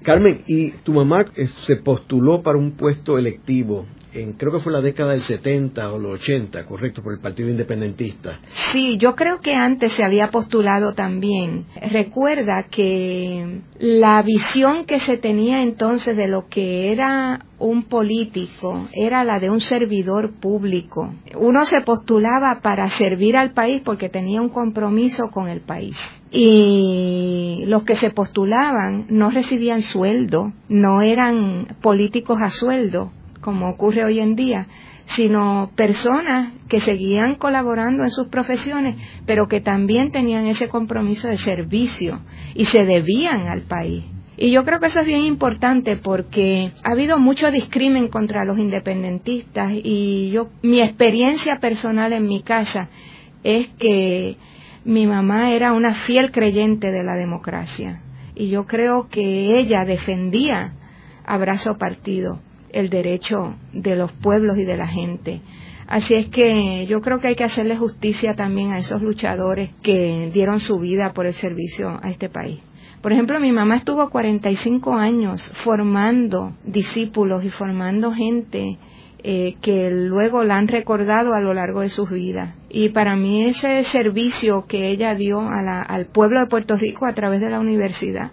Carmen, 0.04 0.42
¿y 0.46 0.70
tu 0.84 0.92
mamá 0.92 1.24
se 1.66 1.74
postuló 1.74 2.40
para 2.40 2.56
un 2.56 2.76
puesto 2.76 3.18
electivo 3.18 3.84
creo 4.36 4.52
que 4.52 4.58
fue 4.58 4.72
la 4.72 4.80
década 4.80 5.12
del 5.12 5.22
70 5.22 5.92
o 5.92 5.98
los 5.98 6.20
80, 6.20 6.64
correcto, 6.66 7.02
por 7.02 7.12
el 7.12 7.20
Partido 7.20 7.48
Independentista. 7.48 8.40
Sí, 8.72 8.98
yo 8.98 9.14
creo 9.14 9.40
que 9.40 9.54
antes 9.54 9.92
se 9.92 10.04
había 10.04 10.30
postulado 10.30 10.94
también. 10.94 11.66
Recuerda 11.90 12.66
que 12.70 13.60
la 13.78 14.22
visión 14.22 14.84
que 14.84 15.00
se 15.00 15.16
tenía 15.16 15.62
entonces 15.62 16.16
de 16.16 16.28
lo 16.28 16.48
que 16.48 16.92
era 16.92 17.46
un 17.58 17.84
político 17.84 18.88
era 18.92 19.22
la 19.24 19.38
de 19.38 19.50
un 19.50 19.60
servidor 19.60 20.32
público. 20.40 21.14
Uno 21.36 21.64
se 21.66 21.80
postulaba 21.82 22.60
para 22.62 22.88
servir 22.88 23.36
al 23.36 23.52
país 23.52 23.82
porque 23.84 24.08
tenía 24.08 24.40
un 24.40 24.48
compromiso 24.48 25.30
con 25.30 25.48
el 25.48 25.60
país. 25.60 25.96
Y 26.32 27.64
los 27.66 27.82
que 27.82 27.96
se 27.96 28.10
postulaban 28.10 29.06
no 29.08 29.30
recibían 29.30 29.82
sueldo, 29.82 30.52
no 30.68 31.02
eran 31.02 31.66
políticos 31.82 32.38
a 32.40 32.50
sueldo, 32.50 33.12
como 33.40 33.68
ocurre 33.68 34.04
hoy 34.04 34.20
en 34.20 34.36
día, 34.36 34.66
sino 35.06 35.70
personas 35.74 36.52
que 36.68 36.80
seguían 36.80 37.34
colaborando 37.34 38.04
en 38.04 38.10
sus 38.10 38.28
profesiones, 38.28 38.96
pero 39.26 39.48
que 39.48 39.60
también 39.60 40.10
tenían 40.12 40.46
ese 40.46 40.68
compromiso 40.68 41.28
de 41.28 41.38
servicio 41.38 42.20
y 42.54 42.66
se 42.66 42.84
debían 42.84 43.48
al 43.48 43.62
país. 43.62 44.04
Y 44.36 44.52
yo 44.52 44.64
creo 44.64 44.80
que 44.80 44.86
eso 44.86 45.00
es 45.00 45.06
bien 45.06 45.24
importante 45.24 45.96
porque 45.96 46.72
ha 46.82 46.92
habido 46.92 47.18
mucho 47.18 47.50
discrimen 47.50 48.08
contra 48.08 48.44
los 48.44 48.58
independentistas 48.58 49.72
y 49.74 50.30
yo 50.30 50.48
mi 50.62 50.80
experiencia 50.80 51.60
personal 51.60 52.12
en 52.14 52.26
mi 52.26 52.40
casa 52.40 52.88
es 53.42 53.68
que 53.78 54.36
mi 54.84 55.06
mamá 55.06 55.52
era 55.52 55.72
una 55.72 55.92
fiel 55.92 56.30
creyente 56.30 56.90
de 56.90 57.02
la 57.02 57.16
democracia 57.16 58.00
y 58.34 58.48
yo 58.48 58.64
creo 58.64 59.08
que 59.08 59.58
ella 59.58 59.84
defendía 59.84 60.72
abrazo 61.26 61.76
partido 61.76 62.40
el 62.72 62.90
derecho 62.90 63.56
de 63.72 63.96
los 63.96 64.12
pueblos 64.12 64.58
y 64.58 64.64
de 64.64 64.76
la 64.76 64.86
gente. 64.86 65.40
Así 65.86 66.14
es 66.14 66.28
que 66.28 66.86
yo 66.86 67.00
creo 67.00 67.18
que 67.18 67.28
hay 67.28 67.34
que 67.34 67.44
hacerle 67.44 67.76
justicia 67.76 68.34
también 68.34 68.72
a 68.72 68.78
esos 68.78 69.02
luchadores 69.02 69.70
que 69.82 70.30
dieron 70.32 70.60
su 70.60 70.78
vida 70.78 71.12
por 71.12 71.26
el 71.26 71.34
servicio 71.34 71.98
a 72.00 72.10
este 72.10 72.28
país. 72.28 72.60
Por 73.02 73.12
ejemplo, 73.12 73.40
mi 73.40 73.50
mamá 73.50 73.76
estuvo 73.76 74.10
45 74.10 74.94
años 74.94 75.52
formando 75.64 76.52
discípulos 76.64 77.44
y 77.44 77.50
formando 77.50 78.12
gente 78.12 78.78
eh, 79.22 79.56
que 79.60 79.90
luego 79.90 80.44
la 80.44 80.56
han 80.56 80.68
recordado 80.68 81.34
a 81.34 81.40
lo 81.40 81.54
largo 81.54 81.80
de 81.80 81.90
sus 81.90 82.08
vidas. 82.08 82.54
Y 82.68 82.90
para 82.90 83.16
mí 83.16 83.44
ese 83.44 83.82
servicio 83.84 84.66
que 84.66 84.88
ella 84.88 85.14
dio 85.14 85.40
al 85.40 86.06
pueblo 86.06 86.40
de 86.40 86.46
Puerto 86.46 86.76
Rico 86.76 87.06
a 87.06 87.14
través 87.14 87.40
de 87.40 87.50
la 87.50 87.58
universidad 87.58 88.32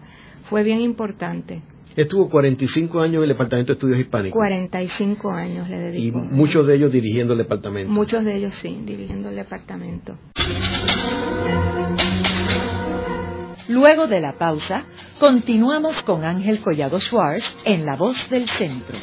fue 0.49 0.63
bien 0.63 0.81
importante. 0.81 1.61
Estuvo 1.97 2.29
45 2.29 3.01
años 3.01 3.15
en 3.15 3.23
el 3.23 3.29
Departamento 3.29 3.71
de 3.71 3.73
Estudios 3.73 3.99
Hispánicos. 3.99 4.37
45 4.37 5.31
años 5.31 5.67
le 5.67 5.79
dedicó. 5.79 6.19
Y 6.19 6.21
muchos 6.21 6.67
de 6.67 6.75
ellos 6.75 6.91
dirigiendo 6.91 7.33
el 7.33 7.39
departamento. 7.39 7.91
Muchos 7.91 8.23
de 8.23 8.35
ellos 8.35 8.53
sí, 8.53 8.79
dirigiendo 8.85 9.29
el 9.29 9.35
departamento. 9.35 10.15
Luego 13.67 14.05
de 14.05 14.21
la 14.21 14.33
pausa, 14.33 14.85
continuamos 15.19 16.03
con 16.03 16.23
Ángel 16.23 16.59
Collado 16.59 16.99
Schwartz 16.99 17.51
en 17.65 17.83
La 17.83 17.95
Voz 17.97 18.29
del 18.29 18.47
Centro. 18.47 18.95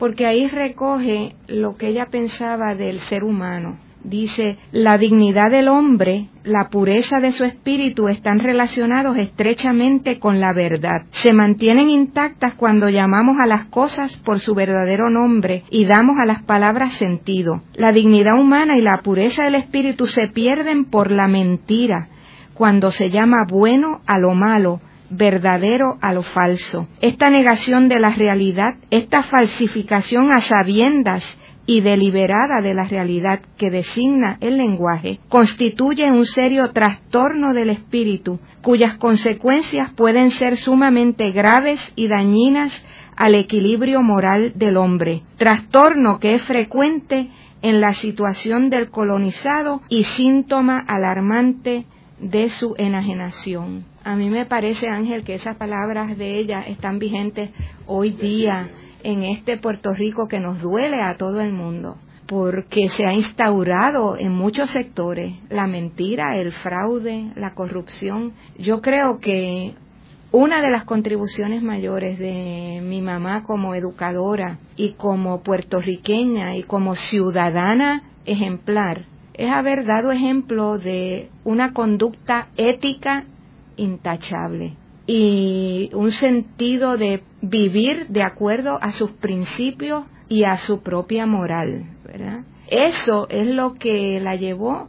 porque 0.00 0.26
ahí 0.26 0.48
recoge 0.48 1.36
lo 1.46 1.76
que 1.76 1.88
ella 1.88 2.06
pensaba 2.10 2.74
del 2.74 3.00
ser 3.00 3.22
humano. 3.22 3.78
Dice, 4.02 4.56
la 4.72 4.96
dignidad 4.96 5.50
del 5.50 5.68
hombre, 5.68 6.30
la 6.42 6.70
pureza 6.70 7.20
de 7.20 7.32
su 7.32 7.44
espíritu 7.44 8.08
están 8.08 8.38
relacionados 8.38 9.18
estrechamente 9.18 10.18
con 10.18 10.40
la 10.40 10.54
verdad. 10.54 11.02
Se 11.10 11.34
mantienen 11.34 11.90
intactas 11.90 12.54
cuando 12.54 12.88
llamamos 12.88 13.38
a 13.38 13.46
las 13.46 13.66
cosas 13.66 14.16
por 14.16 14.40
su 14.40 14.54
verdadero 14.54 15.10
nombre 15.10 15.64
y 15.70 15.84
damos 15.84 16.16
a 16.18 16.24
las 16.24 16.42
palabras 16.44 16.94
sentido. 16.94 17.62
La 17.74 17.92
dignidad 17.92 18.40
humana 18.40 18.78
y 18.78 18.80
la 18.80 19.02
pureza 19.02 19.44
del 19.44 19.56
espíritu 19.56 20.06
se 20.06 20.28
pierden 20.28 20.86
por 20.86 21.10
la 21.10 21.28
mentira, 21.28 22.08
cuando 22.54 22.90
se 22.90 23.10
llama 23.10 23.44
bueno 23.46 24.00
a 24.06 24.18
lo 24.18 24.32
malo, 24.32 24.80
verdadero 25.10 25.98
a 26.00 26.12
lo 26.12 26.22
falso. 26.22 26.88
Esta 27.00 27.28
negación 27.28 27.88
de 27.88 27.98
la 27.98 28.10
realidad, 28.10 28.74
esta 28.90 29.22
falsificación 29.22 30.32
a 30.32 30.40
sabiendas 30.40 31.24
y 31.66 31.82
deliberada 31.82 32.60
de 32.62 32.74
la 32.74 32.84
realidad 32.84 33.40
que 33.56 33.70
designa 33.70 34.38
el 34.40 34.56
lenguaje, 34.56 35.20
constituye 35.28 36.10
un 36.10 36.26
serio 36.26 36.70
trastorno 36.72 37.52
del 37.52 37.70
espíritu, 37.70 38.40
cuyas 38.62 38.94
consecuencias 38.94 39.92
pueden 39.92 40.30
ser 40.30 40.56
sumamente 40.56 41.30
graves 41.30 41.92
y 41.94 42.08
dañinas 42.08 42.72
al 43.16 43.34
equilibrio 43.34 44.02
moral 44.02 44.52
del 44.54 44.76
hombre, 44.76 45.22
trastorno 45.36 46.18
que 46.18 46.34
es 46.34 46.42
frecuente 46.42 47.28
en 47.62 47.80
la 47.80 47.92
situación 47.92 48.70
del 48.70 48.90
colonizado 48.90 49.80
y 49.88 50.04
síntoma 50.04 50.82
alarmante 50.88 51.84
de 52.18 52.48
su 52.48 52.74
enajenación. 52.78 53.89
A 54.02 54.16
mí 54.16 54.30
me 54.30 54.46
parece, 54.46 54.88
Ángel, 54.88 55.24
que 55.24 55.34
esas 55.34 55.56
palabras 55.56 56.16
de 56.16 56.38
ella 56.38 56.62
están 56.62 56.98
vigentes 56.98 57.50
hoy 57.86 58.12
día 58.12 58.70
en 59.02 59.22
este 59.22 59.58
Puerto 59.58 59.92
Rico 59.92 60.26
que 60.26 60.40
nos 60.40 60.60
duele 60.60 61.02
a 61.02 61.18
todo 61.18 61.42
el 61.42 61.52
mundo, 61.52 61.96
porque 62.26 62.88
se 62.88 63.04
ha 63.06 63.12
instaurado 63.12 64.16
en 64.16 64.32
muchos 64.32 64.70
sectores 64.70 65.34
la 65.50 65.66
mentira, 65.66 66.36
el 66.36 66.52
fraude, 66.52 67.30
la 67.36 67.54
corrupción. 67.54 68.32
Yo 68.58 68.80
creo 68.80 69.18
que 69.18 69.74
una 70.32 70.62
de 70.62 70.70
las 70.70 70.84
contribuciones 70.84 71.62
mayores 71.62 72.18
de 72.18 72.80
mi 72.82 73.02
mamá 73.02 73.42
como 73.42 73.74
educadora 73.74 74.58
y 74.76 74.92
como 74.92 75.42
puertorriqueña 75.42 76.56
y 76.56 76.62
como 76.62 76.94
ciudadana 76.94 78.04
ejemplar 78.24 79.04
es 79.34 79.50
haber 79.50 79.84
dado 79.84 80.10
ejemplo 80.10 80.78
de 80.78 81.28
una 81.44 81.74
conducta 81.74 82.48
ética 82.56 83.26
intachable 83.80 84.76
y 85.06 85.90
un 85.92 86.12
sentido 86.12 86.96
de 86.96 87.22
vivir 87.42 88.06
de 88.08 88.22
acuerdo 88.22 88.78
a 88.80 88.92
sus 88.92 89.10
principios 89.12 90.04
y 90.28 90.44
a 90.44 90.56
su 90.56 90.82
propia 90.82 91.26
moral, 91.26 91.86
¿verdad? 92.04 92.44
Eso 92.68 93.28
es 93.28 93.48
lo 93.48 93.74
que 93.74 94.20
la 94.20 94.36
llevó 94.36 94.88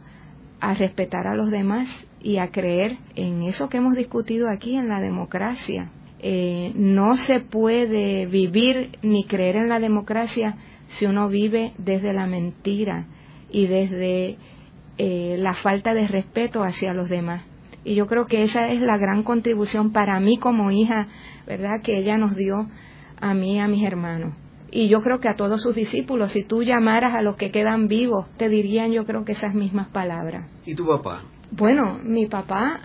a 0.60 0.74
respetar 0.74 1.26
a 1.26 1.34
los 1.34 1.50
demás 1.50 1.88
y 2.20 2.36
a 2.36 2.52
creer 2.52 2.98
en 3.16 3.42
eso 3.42 3.68
que 3.68 3.78
hemos 3.78 3.96
discutido 3.96 4.48
aquí, 4.48 4.76
en 4.76 4.88
la 4.88 5.00
democracia. 5.00 5.90
Eh, 6.20 6.70
no 6.76 7.16
se 7.16 7.40
puede 7.40 8.26
vivir 8.26 8.98
ni 9.02 9.24
creer 9.24 9.56
en 9.56 9.68
la 9.68 9.80
democracia 9.80 10.54
si 10.88 11.06
uno 11.06 11.28
vive 11.28 11.72
desde 11.78 12.12
la 12.12 12.26
mentira, 12.26 13.06
y 13.52 13.66
desde 13.66 14.38
eh, 14.98 15.36
la 15.38 15.54
falta 15.54 15.94
de 15.94 16.08
respeto 16.08 16.64
hacia 16.64 16.94
los 16.94 17.08
demás. 17.08 17.42
Y 17.84 17.94
yo 17.94 18.06
creo 18.06 18.26
que 18.26 18.42
esa 18.42 18.68
es 18.68 18.80
la 18.80 18.96
gran 18.96 19.22
contribución 19.22 19.92
para 19.92 20.20
mí 20.20 20.36
como 20.36 20.70
hija, 20.70 21.08
¿verdad? 21.46 21.82
Que 21.82 21.98
ella 21.98 22.16
nos 22.16 22.36
dio 22.36 22.68
a 23.20 23.34
mí 23.34 23.56
y 23.56 23.58
a 23.58 23.68
mis 23.68 23.84
hermanos. 23.84 24.34
Y 24.70 24.88
yo 24.88 25.02
creo 25.02 25.20
que 25.20 25.28
a 25.28 25.36
todos 25.36 25.62
sus 25.62 25.74
discípulos, 25.74 26.32
si 26.32 26.44
tú 26.44 26.62
llamaras 26.62 27.14
a 27.14 27.22
los 27.22 27.36
que 27.36 27.50
quedan 27.50 27.88
vivos, 27.88 28.26
te 28.38 28.48
dirían 28.48 28.92
yo 28.92 29.04
creo 29.04 29.24
que 29.24 29.32
esas 29.32 29.54
mismas 29.54 29.88
palabras. 29.88 30.46
¿Y 30.64 30.74
tu 30.74 30.86
papá? 30.86 31.22
Bueno, 31.50 32.00
mi 32.02 32.26
papá, 32.26 32.80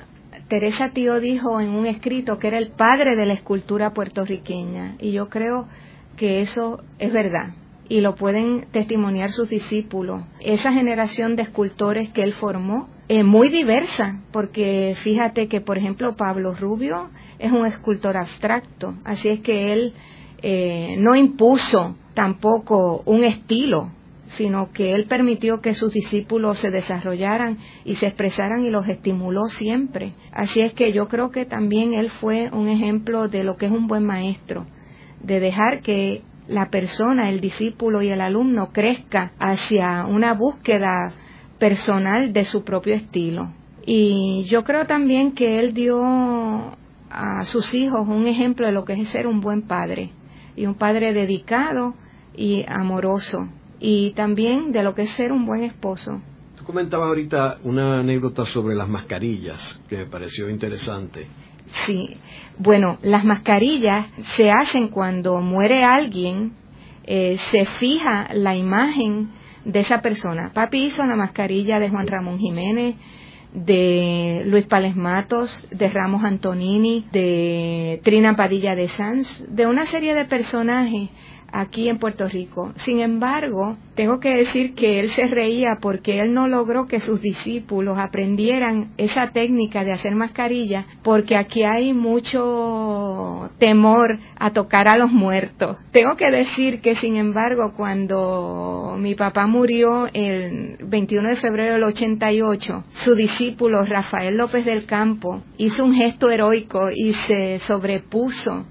Teresa 0.50 0.89
Tío 0.89 1.22
dijo 1.22 1.62
en 1.62 1.70
un 1.72 1.86
escrito 1.86 2.39
que 2.39 2.48
era 2.48 2.58
el 2.58 2.72
padre 2.72 3.16
de 3.16 3.26
la 3.26 3.34
escultura 3.34 3.93
puertorriqueña. 3.93 4.95
Y 5.00 5.14
yo 5.14 5.30
creo 5.30 5.68
que 6.18 6.41
eso 6.41 6.84
es 7.00 7.14
verdad 7.14 7.54
y 7.89 8.02
lo 8.02 8.16
pueden 8.16 8.68
testimoniar 8.72 9.32
sus 9.32 9.50
discípulos. 9.50 10.24
Esa 10.41 10.74
generación 10.74 11.36
de 11.36 11.43
escultores 11.43 12.10
que 12.10 12.24
él 12.24 12.34
formó 12.34 12.88
es 13.08 13.24
muy 13.24 13.49
diversa, 13.49 14.20
porque 14.32 14.95
fíjate 15.01 15.47
que, 15.47 15.62
por 15.62 15.78
ejemplo, 15.78 16.16
Pablo 16.16 16.53
Rubio 16.53 17.10
es 17.39 17.51
un 17.51 17.66
escultor 17.66 18.18
abstracto, 18.18 18.95
así 19.05 19.30
es 19.30 19.39
que 19.39 19.72
él 19.74 19.93
eh, 20.41 20.95
no 20.99 21.16
impuso 21.16 21.95
tampoco 22.14 23.03
un 23.05 23.24
estilo, 23.24 23.91
sino 24.28 24.74
que 24.74 24.93
él 24.93 25.05
permitió 25.05 25.62
que 25.62 25.74
sus 25.74 25.93
discípulos 25.93 26.60
se 26.60 26.70
desarrollaran 26.70 27.60
y 27.86 27.95
se 27.95 28.08
expresaran 28.08 28.66
y 28.66 28.70
los 28.70 28.88
estimuló 28.89 29.45
siempre. 29.45 30.14
Así 30.34 30.60
es 30.60 30.74
que 30.74 30.91
yo 30.91 31.08
creo 31.08 31.32
que 31.32 31.45
también 31.45 31.93
él 31.93 32.10
fue 32.10 32.49
un 32.51 32.68
ejemplo 32.68 33.30
de 33.30 33.45
lo 33.45 33.55
que 33.55 33.68
es 33.68 33.72
un 33.72 33.88
buen 33.88 34.03
maestro, 34.03 34.66
de 35.24 35.39
dejar 35.39 35.82
que 35.82 36.24
la 36.49 36.70
persona, 36.70 37.30
el 37.30 37.39
discípulo 37.39 38.01
y 38.01 38.10
el 38.10 38.20
alumno 38.20 38.72
crezca 38.74 39.32
hacia 39.39 40.05
una 40.05 40.34
búsqueda 40.34 41.14
personal 41.60 42.34
de 42.34 42.45
su 42.45 42.64
propio 42.64 42.93
estilo. 42.93 43.51
Y 43.86 44.45
yo 44.49 44.64
creo 44.64 44.86
también 44.86 45.32
que 45.32 45.60
él 45.60 45.74
dio 45.74 46.03
a 47.10 47.45
sus 47.45 47.74
hijos 47.74 48.08
un 48.08 48.28
ejemplo 48.28 48.66
de 48.66 48.74
lo 48.74 48.84
que 48.84 48.93
es 48.93 49.10
ser 49.10 49.28
un 49.28 49.39
buen 49.39 49.62
padre 49.62 50.12
y 50.55 50.66
un 50.66 50.76
padre 50.76 51.14
dedicado 51.14 51.93
y 52.36 52.66
amoroso 52.68 53.47
y 53.80 54.12
también 54.12 54.72
de 54.72 54.84
lo 54.84 54.93
que 54.93 55.03
es 55.03 55.10
ser 55.12 55.32
un 55.32 55.45
buen 55.45 55.64
esposo. 55.64 56.22
Tú 56.58 56.64
comentabas 56.64 57.08
ahorita 57.08 57.60
una 57.64 57.99
anécdota 57.99 58.45
sobre 58.45 58.76
las 58.76 58.89
mascarillas 58.89 59.82
que 59.88 59.97
me 59.97 60.05
pareció 60.05 60.49
interesante. 60.49 61.28
Sí, 61.86 62.18
bueno, 62.58 62.97
las 63.01 63.26
mascarillas 63.26 64.08
se 64.20 64.51
hacen 64.51 64.88
cuando 64.88 65.41
muere 65.41 65.84
alguien, 65.84 66.53
eh, 67.03 67.38
se 67.51 67.66
fija 67.66 68.28
la 68.34 68.55
imagen 68.55 69.30
de 69.68 69.82
esa 69.82 70.01
persona. 70.01 70.51
Papi 70.53 70.86
hizo 70.86 71.05
la 71.05 71.15
mascarilla 71.15 71.78
de 71.80 71.89
Juan 71.89 72.07
Ramón 72.07 72.39
Jiménez, 72.39 72.95
de 73.53 74.43
Luis 74.45 74.65
Pales 74.65 74.95
Matos, 74.95 75.68
de 75.72 75.89
Ramos 75.89 76.24
Antonini, 76.24 77.05
de 77.11 77.99
Trina 78.03 78.36
Padilla 78.36 78.76
de 78.76 78.88
Sanz, 78.88 79.45
de 79.49 79.65
una 79.68 79.86
serie 79.86 80.15
de 80.15 80.26
personajes 80.26 81.09
aquí 81.52 81.89
en 81.89 81.98
Puerto 81.98 82.28
Rico. 82.28 82.72
Sin 82.76 83.00
embargo, 83.00 83.78
tengo 83.95 84.20
que 84.20 84.36
decir 84.36 84.76
que 84.76 85.00
él 85.00 85.10
se 85.12 85.28
reía 85.28 85.78
porque 85.82 86.20
él 86.20 86.34
no 86.34 86.48
logró 86.48 86.88
que 86.88 87.00
sus 87.00 87.22
discípulos 87.22 87.98
aprendieran 87.98 88.91
esa 88.98 89.32
técnica 89.32 89.84
de 89.84 89.93
hacer 89.93 90.16
mascarilla 90.16 90.86
porque 91.04 91.36
aquí 91.36 91.64
hay 91.64 91.93
mucho 91.93 93.50
temor 93.58 94.20
a 94.38 94.52
tocar 94.52 94.88
a 94.88 94.98
los 94.98 95.12
muertos. 95.12 95.78
Tengo 95.91 96.16
que 96.16 96.32
decir 96.32 96.82
que, 96.82 96.95
sin 96.95 97.16
embargo, 97.16 97.74
cuando 97.76 98.95
mi 99.00 99.16
papá 99.16 99.48
murió 99.48 100.08
el 100.14 100.78
21 100.84 101.30
de 101.30 101.36
febrero 101.38 101.74
del 101.74 101.84
88, 101.84 102.84
su 102.93 103.16
discípulo 103.16 103.84
Rafael 103.86 104.38
López 104.38 104.66
del 104.66 104.86
Campo 104.86 105.41
hizo 105.58 105.86
un 105.86 105.95
gesto 105.95 106.30
heroico 106.30 106.89
y 106.93 107.14
se 107.28 107.60
sobrepuso 107.60 108.66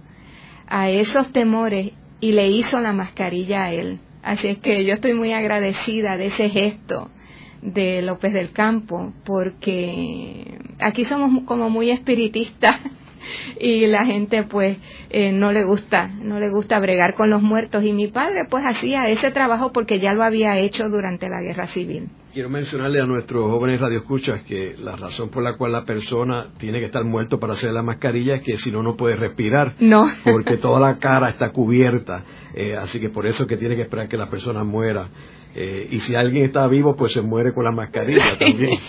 a 0.69 0.91
esos 0.91 1.33
temores 1.33 1.93
y 2.21 2.33
le 2.33 2.49
hizo 2.49 2.81
la 2.81 2.93
mascarilla 2.93 3.65
a 3.65 3.73
él. 3.73 4.01
Así 4.23 4.49
es 4.49 4.59
que 4.59 4.85
yo 4.85 4.95
estoy 4.95 5.15
muy 5.15 5.33
agradecida 5.33 6.17
de 6.17 6.27
ese 6.27 6.49
gesto 6.49 7.11
de 7.63 8.03
López 8.03 8.33
del 8.33 8.51
Campo, 8.53 9.13
porque 9.25 10.59
aquí 10.81 11.05
somos 11.05 11.45
como 11.45 11.71
muy 11.71 11.91
espiritistas 11.91 12.77
y 13.61 13.87
la 13.87 14.05
gente 14.05 14.43
pues 14.43 14.79
eh, 15.11 15.33
no 15.33 15.53
le 15.53 15.65
gusta, 15.65 16.09
no 16.09 16.39
le 16.39 16.49
gusta 16.49 16.79
bregar 16.79 17.15
con 17.15 17.31
los 17.31 17.43
muertos 17.43 17.85
y 17.85 17.93
mi 17.93 18.09
padre 18.09 18.47
pues 18.49 18.65
hacía 18.67 19.09
ese 19.09 19.31
trabajo 19.31 19.73
porque 19.73 19.99
ya 19.99 20.13
lo 20.13 20.23
había 20.23 20.59
hecho 20.59 20.89
durante 20.89 21.29
la 21.29 21.41
guerra 21.41 21.67
civil. 21.67 22.09
Quiero 22.37 22.51
mencionarle 22.51 23.01
a 23.01 23.07
nuestros 23.07 23.51
jóvenes 23.51 23.81
radioescuchas 23.81 24.43
que 24.43 24.77
la 24.79 24.95
razón 24.95 25.31
por 25.31 25.43
la 25.43 25.57
cual 25.57 25.73
la 25.73 25.87
persona 25.87 26.49
tiene 26.59 26.81
que 26.81 26.85
estar 26.85 27.03
muerto 27.03 27.41
para 27.41 27.55
hacer 27.55 27.73
la 27.73 27.83
mascarilla 27.83 28.35
es 28.35 28.43
que 28.43 28.59
si 28.59 28.71
no, 28.71 28.83
no 28.83 28.95
puede 28.95 29.17
respirar. 29.17 29.75
No. 29.81 30.07
Porque 30.23 30.59
toda 30.59 30.79
la 30.79 30.99
cara 30.99 31.31
está 31.31 31.51
cubierta. 31.51 32.27
Eh, 32.55 32.77
así 32.77 33.01
que 33.01 33.09
por 33.09 33.25
eso 33.25 33.45
es 33.45 33.49
que 33.49 33.57
tiene 33.57 33.75
que 33.75 33.81
esperar 33.81 34.07
que 34.07 34.19
la 34.19 34.29
persona 34.29 34.65
muera. 34.65 35.09
Eh, 35.55 35.89
y 35.91 36.01
si 36.01 36.15
alguien 36.15 36.45
está 36.45 36.67
vivo, 36.67 36.95
pues 36.95 37.15
se 37.15 37.23
muere 37.23 37.55
con 37.55 37.65
la 37.65 37.73
mascarilla 37.73 38.25
también. 38.39 38.81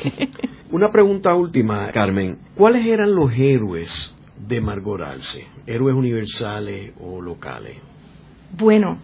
Una 0.70 0.91
pregunta 0.91 1.34
última, 1.34 1.89
Carmen. 1.93 2.39
¿Cuáles 2.54 2.86
eran 2.86 3.16
los 3.16 3.32
héroes 3.32 4.14
de 4.45 4.60
Margot 4.60 5.00
Arce? 5.00 5.48
¿Héroes 5.66 5.95
universales 5.95 6.91
o 7.00 7.22
locales? 7.22 7.78
Bueno, 8.52 8.98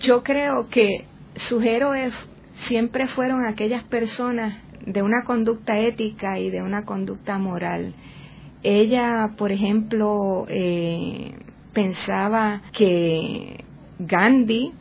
yo 0.00 0.22
creo 0.22 0.66
que 0.70 1.04
sus 1.34 1.62
héroes 1.62 2.14
siempre 2.56 3.06
fueron 3.06 3.44
aquellas 3.44 3.84
personas 3.84 4.58
de 4.84 5.02
una 5.02 5.24
conducta 5.24 5.78
ética 5.78 6.38
y 6.38 6.50
de 6.50 6.62
una 6.62 6.84
conducta 6.84 7.38
moral. 7.38 7.94
Ella, 8.62 9.34
por 9.36 9.52
ejemplo, 9.52 10.46
eh, 10.48 11.34
pensaba 11.72 12.62
que 12.72 13.64
Gandhi 13.98 14.72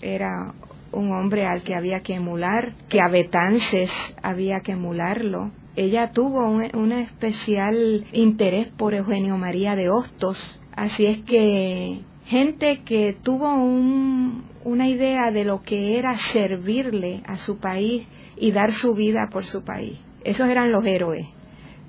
era 0.00 0.54
un 0.92 1.10
hombre 1.12 1.46
al 1.46 1.62
que 1.62 1.74
había 1.74 2.00
que 2.00 2.14
emular, 2.14 2.74
que 2.88 3.00
a 3.00 3.08
Betances 3.08 3.90
había 4.22 4.60
que 4.60 4.72
emularlo. 4.72 5.50
Ella 5.74 6.10
tuvo 6.12 6.46
un, 6.46 6.68
un 6.74 6.92
especial 6.92 8.04
interés 8.12 8.68
por 8.68 8.94
Eugenio 8.94 9.38
María 9.38 9.74
de 9.74 9.88
Hostos, 9.88 10.62
así 10.76 11.06
es 11.06 11.18
que 11.22 12.02
gente 12.26 12.82
que 12.84 13.16
tuvo 13.22 13.52
un, 13.54 14.44
una 14.64 14.88
idea 14.88 15.30
de 15.30 15.44
lo 15.44 15.62
que 15.62 15.98
era 15.98 16.16
servirle 16.16 17.22
a 17.26 17.38
su 17.38 17.58
país 17.58 18.06
y 18.36 18.52
dar 18.52 18.72
su 18.72 18.94
vida 18.94 19.28
por 19.30 19.46
su 19.46 19.64
país. 19.64 19.98
Esos 20.24 20.48
eran 20.48 20.72
los 20.72 20.84
héroes, 20.84 21.26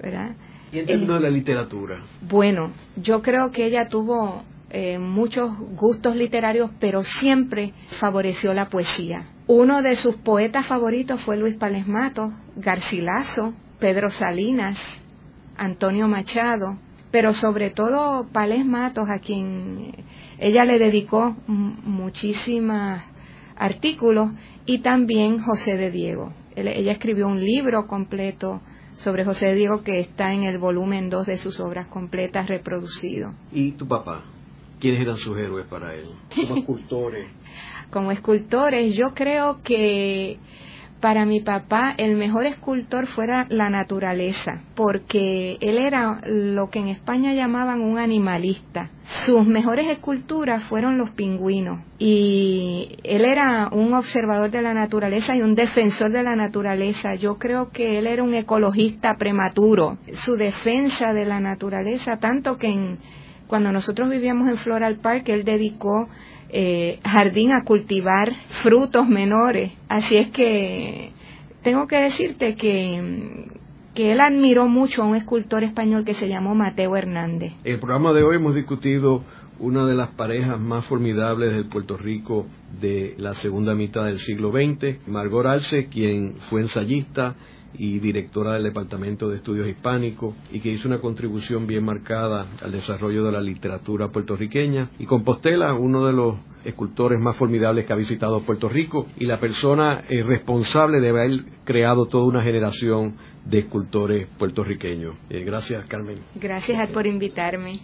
¿verdad? 0.01 0.36
¿Y 0.71 0.79
en 0.79 0.86
términos 0.86 1.21
de 1.21 1.29
la 1.29 1.29
literatura? 1.29 1.99
Bueno, 2.21 2.71
yo 2.95 3.21
creo 3.21 3.51
que 3.51 3.65
ella 3.65 3.89
tuvo 3.89 4.43
eh, 4.71 4.97
muchos 4.97 5.51
gustos 5.75 6.15
literarios, 6.15 6.71
pero 6.79 7.03
siempre 7.03 7.73
favoreció 7.99 8.55
la 8.55 8.69
poesía. 8.69 9.27
Uno 9.45 9.84
de 9.84 9.95
sus 9.97 10.15
poetas 10.15 10.65
favoritos 10.65 11.21
fue 11.21 11.38
Luis 11.38 11.55
Palesmato, 11.55 12.34
Garcilaso, 12.55 13.53
Pedro 13.79 14.09
Salinas, 14.09 14.79
Antonio 15.57 16.07
Machado, 16.07 16.79
pero 17.14 17.36
sobre 17.36 17.70
todo 17.70 18.28
Pales 18.34 18.66
Matos, 18.66 19.07
a 19.07 19.20
quien 19.20 19.93
ella 20.39 20.66
le 20.66 20.80
dedicó 20.80 21.36
muchísimos 21.45 23.03
artículos, 23.55 24.32
y 24.66 24.80
también 24.80 25.38
José 25.38 25.78
de 25.78 25.91
Diego. 25.91 26.34
Ella 26.55 26.91
escribió 26.91 27.28
un 27.28 27.39
libro 27.39 27.86
completo 27.86 28.61
sobre 28.95 29.26
José 29.26 29.49
de 29.49 29.53
Diego 29.53 29.84
que 29.84 29.99
está 29.99 30.34
en 30.34 30.41
el 30.41 30.57
volumen 30.57 31.11
2 31.11 31.28
de 31.28 31.38
sus 31.38 31.59
obras 31.59 31.86
completas 31.86 32.47
reproducido. 32.47 33.32
¿Y 33.51 33.74
tu 33.74 33.88
papá? 33.88 34.24
¿Quiénes 34.80 35.01
eran 35.01 35.18
sus 35.18 35.38
héroes 35.38 35.68
para 35.68 35.93
él? 35.93 36.07
Como 36.36 36.57
escultores. 36.61 37.28
Como 37.91 38.11
escultores, 38.11 38.95
yo 38.95 39.14
creo 39.14 39.61
que 39.61 40.39
para 41.04 41.26
mi 41.26 41.41
papá 41.41 41.93
el 41.97 42.16
mejor 42.16 42.45
escultor 42.45 43.08
fuera 43.08 43.45
la 43.49 43.70
naturaleza, 43.70 44.62
porque 44.74 45.58
él 45.60 45.78
era 45.78 46.22
lo 46.24 46.70
que 46.70 46.80
en 46.80 46.88
España 46.88 47.34
llamaban 47.34 47.82
un 47.82 47.99
animalista. 47.99 48.89
Sus 49.04 49.45
mejores 49.45 49.89
esculturas 49.89 50.64
fueron 50.64 50.97
los 50.97 51.10
pingüinos 51.10 51.82
y 51.99 52.95
él 53.04 53.26
era 53.26 53.68
un 53.74 53.93
observador 53.93 54.49
de 54.49 54.62
la 54.62 54.74
naturaleza 54.74 55.36
y 55.36 55.41
un 55.41 55.56
defensor 55.56 56.10
de 56.10 56.24
la 56.24 56.38
naturaleza. 56.38 57.16
Yo 57.16 57.38
creo 57.38 57.70
que 57.72 57.99
él 57.99 58.08
era 58.08 58.24
un 58.24 58.34
ecologista 58.34 59.16
prematuro. 59.16 59.97
Su 60.14 60.38
defensa 60.38 61.12
de 61.12 61.26
la 61.26 61.41
naturaleza, 61.41 62.16
tanto 62.16 62.58
que 62.58 62.68
en, 62.68 62.97
cuando 63.47 63.74
nosotros 63.74 64.10
vivíamos 64.10 64.47
en 64.47 64.56
Floral 64.56 64.99
Park, 64.99 65.28
él 65.28 65.43
dedicó 65.43 66.08
eh, 66.54 66.99
jardín 67.04 67.51
a 67.51 67.64
cultivar 67.64 68.32
frutos 68.62 69.08
menores. 69.08 69.74
Así 69.89 70.18
es 70.18 70.30
que 70.30 71.12
tengo 71.64 71.88
que 71.88 71.97
decirte 71.97 72.56
que, 72.56 73.47
que 73.95 74.12
él 74.12 74.22
admiró 74.22 74.68
mucho 74.68 75.01
a 75.01 75.06
un 75.08 75.16
escultor 75.16 75.64
español 75.64 76.06
que 76.06 76.14
se 76.14 76.30
llamó 76.30 76.54
Mateo 76.54 76.95
Hernández. 76.95 77.54
En 77.64 77.74
el 77.74 77.80
programa 77.80 78.14
de 78.14 78.24
hoy 78.24 78.36
hemos 78.36 78.54
discutido 78.54 79.24
una 79.60 79.86
de 79.88 79.95
las 79.95 80.10
parejas 80.10 80.60
más 80.60 80.86
formidables 80.86 81.54
del 81.54 81.66
Puerto 81.66 81.97
Rico 81.97 82.45
de 82.80 83.16
la 83.18 83.34
segunda 83.34 83.74
mitad 83.74 84.06
del 84.06 84.20
siglo 84.20 84.51
XX, 84.51 85.08
Margot 85.08 85.45
Arce, 85.45 85.88
quien 85.88 86.36
fue 86.49 86.62
ensayista 86.62 87.36
y 87.78 87.99
directora 87.99 88.53
del 88.53 88.63
Departamento 88.63 89.30
de 89.30 89.38
Estudios 89.38 89.67
Hispánicos 89.67 90.36
y 90.51 90.59
que 90.59 90.69
hizo 90.69 90.88
una 90.88 90.99
contribución 90.99 91.67
bien 91.67 91.84
marcada 91.84 92.47
al 92.61 92.71
desarrollo 92.71 93.24
de 93.24 93.32
la 93.32 93.41
literatura 93.41 94.09
puertorriqueña. 94.09 94.89
Y 94.99 95.05
Compostela, 95.05 95.74
uno 95.74 96.05
de 96.05 96.13
los 96.13 96.36
escultores 96.65 97.19
más 97.21 97.36
formidables 97.36 97.86
que 97.86 97.93
ha 97.93 97.97
visitado 97.97 98.41
Puerto 98.41 98.69
Rico 98.69 99.07
y 99.17 99.26
la 99.26 99.39
persona 99.39 100.03
eh, 100.07 100.24
responsable 100.24 101.01
de 101.01 101.09
haber 101.09 101.45
creado 101.65 102.05
toda 102.05 102.26
una 102.26 102.43
generación 102.43 103.15
de 103.45 103.59
escultores 103.59 104.28
puertorriqueños. 104.38 105.15
Eh, 105.30 105.43
gracias, 105.43 105.86
Carmen. 105.88 106.19
Gracias 106.36 106.89
por 106.89 107.05
invitarme. 107.05 107.82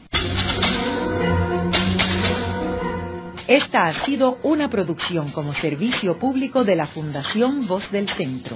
Esta 3.48 3.88
ha 3.88 4.06
sido 4.06 4.38
una 4.44 4.70
producción 4.70 5.32
como 5.32 5.56
servicio 5.56 6.20
público 6.20 6.64
de 6.64 6.76
la 6.76 6.86
Fundación 6.86 7.66
Voz 7.66 7.92
del 7.92 8.08
Centro. 8.10 8.56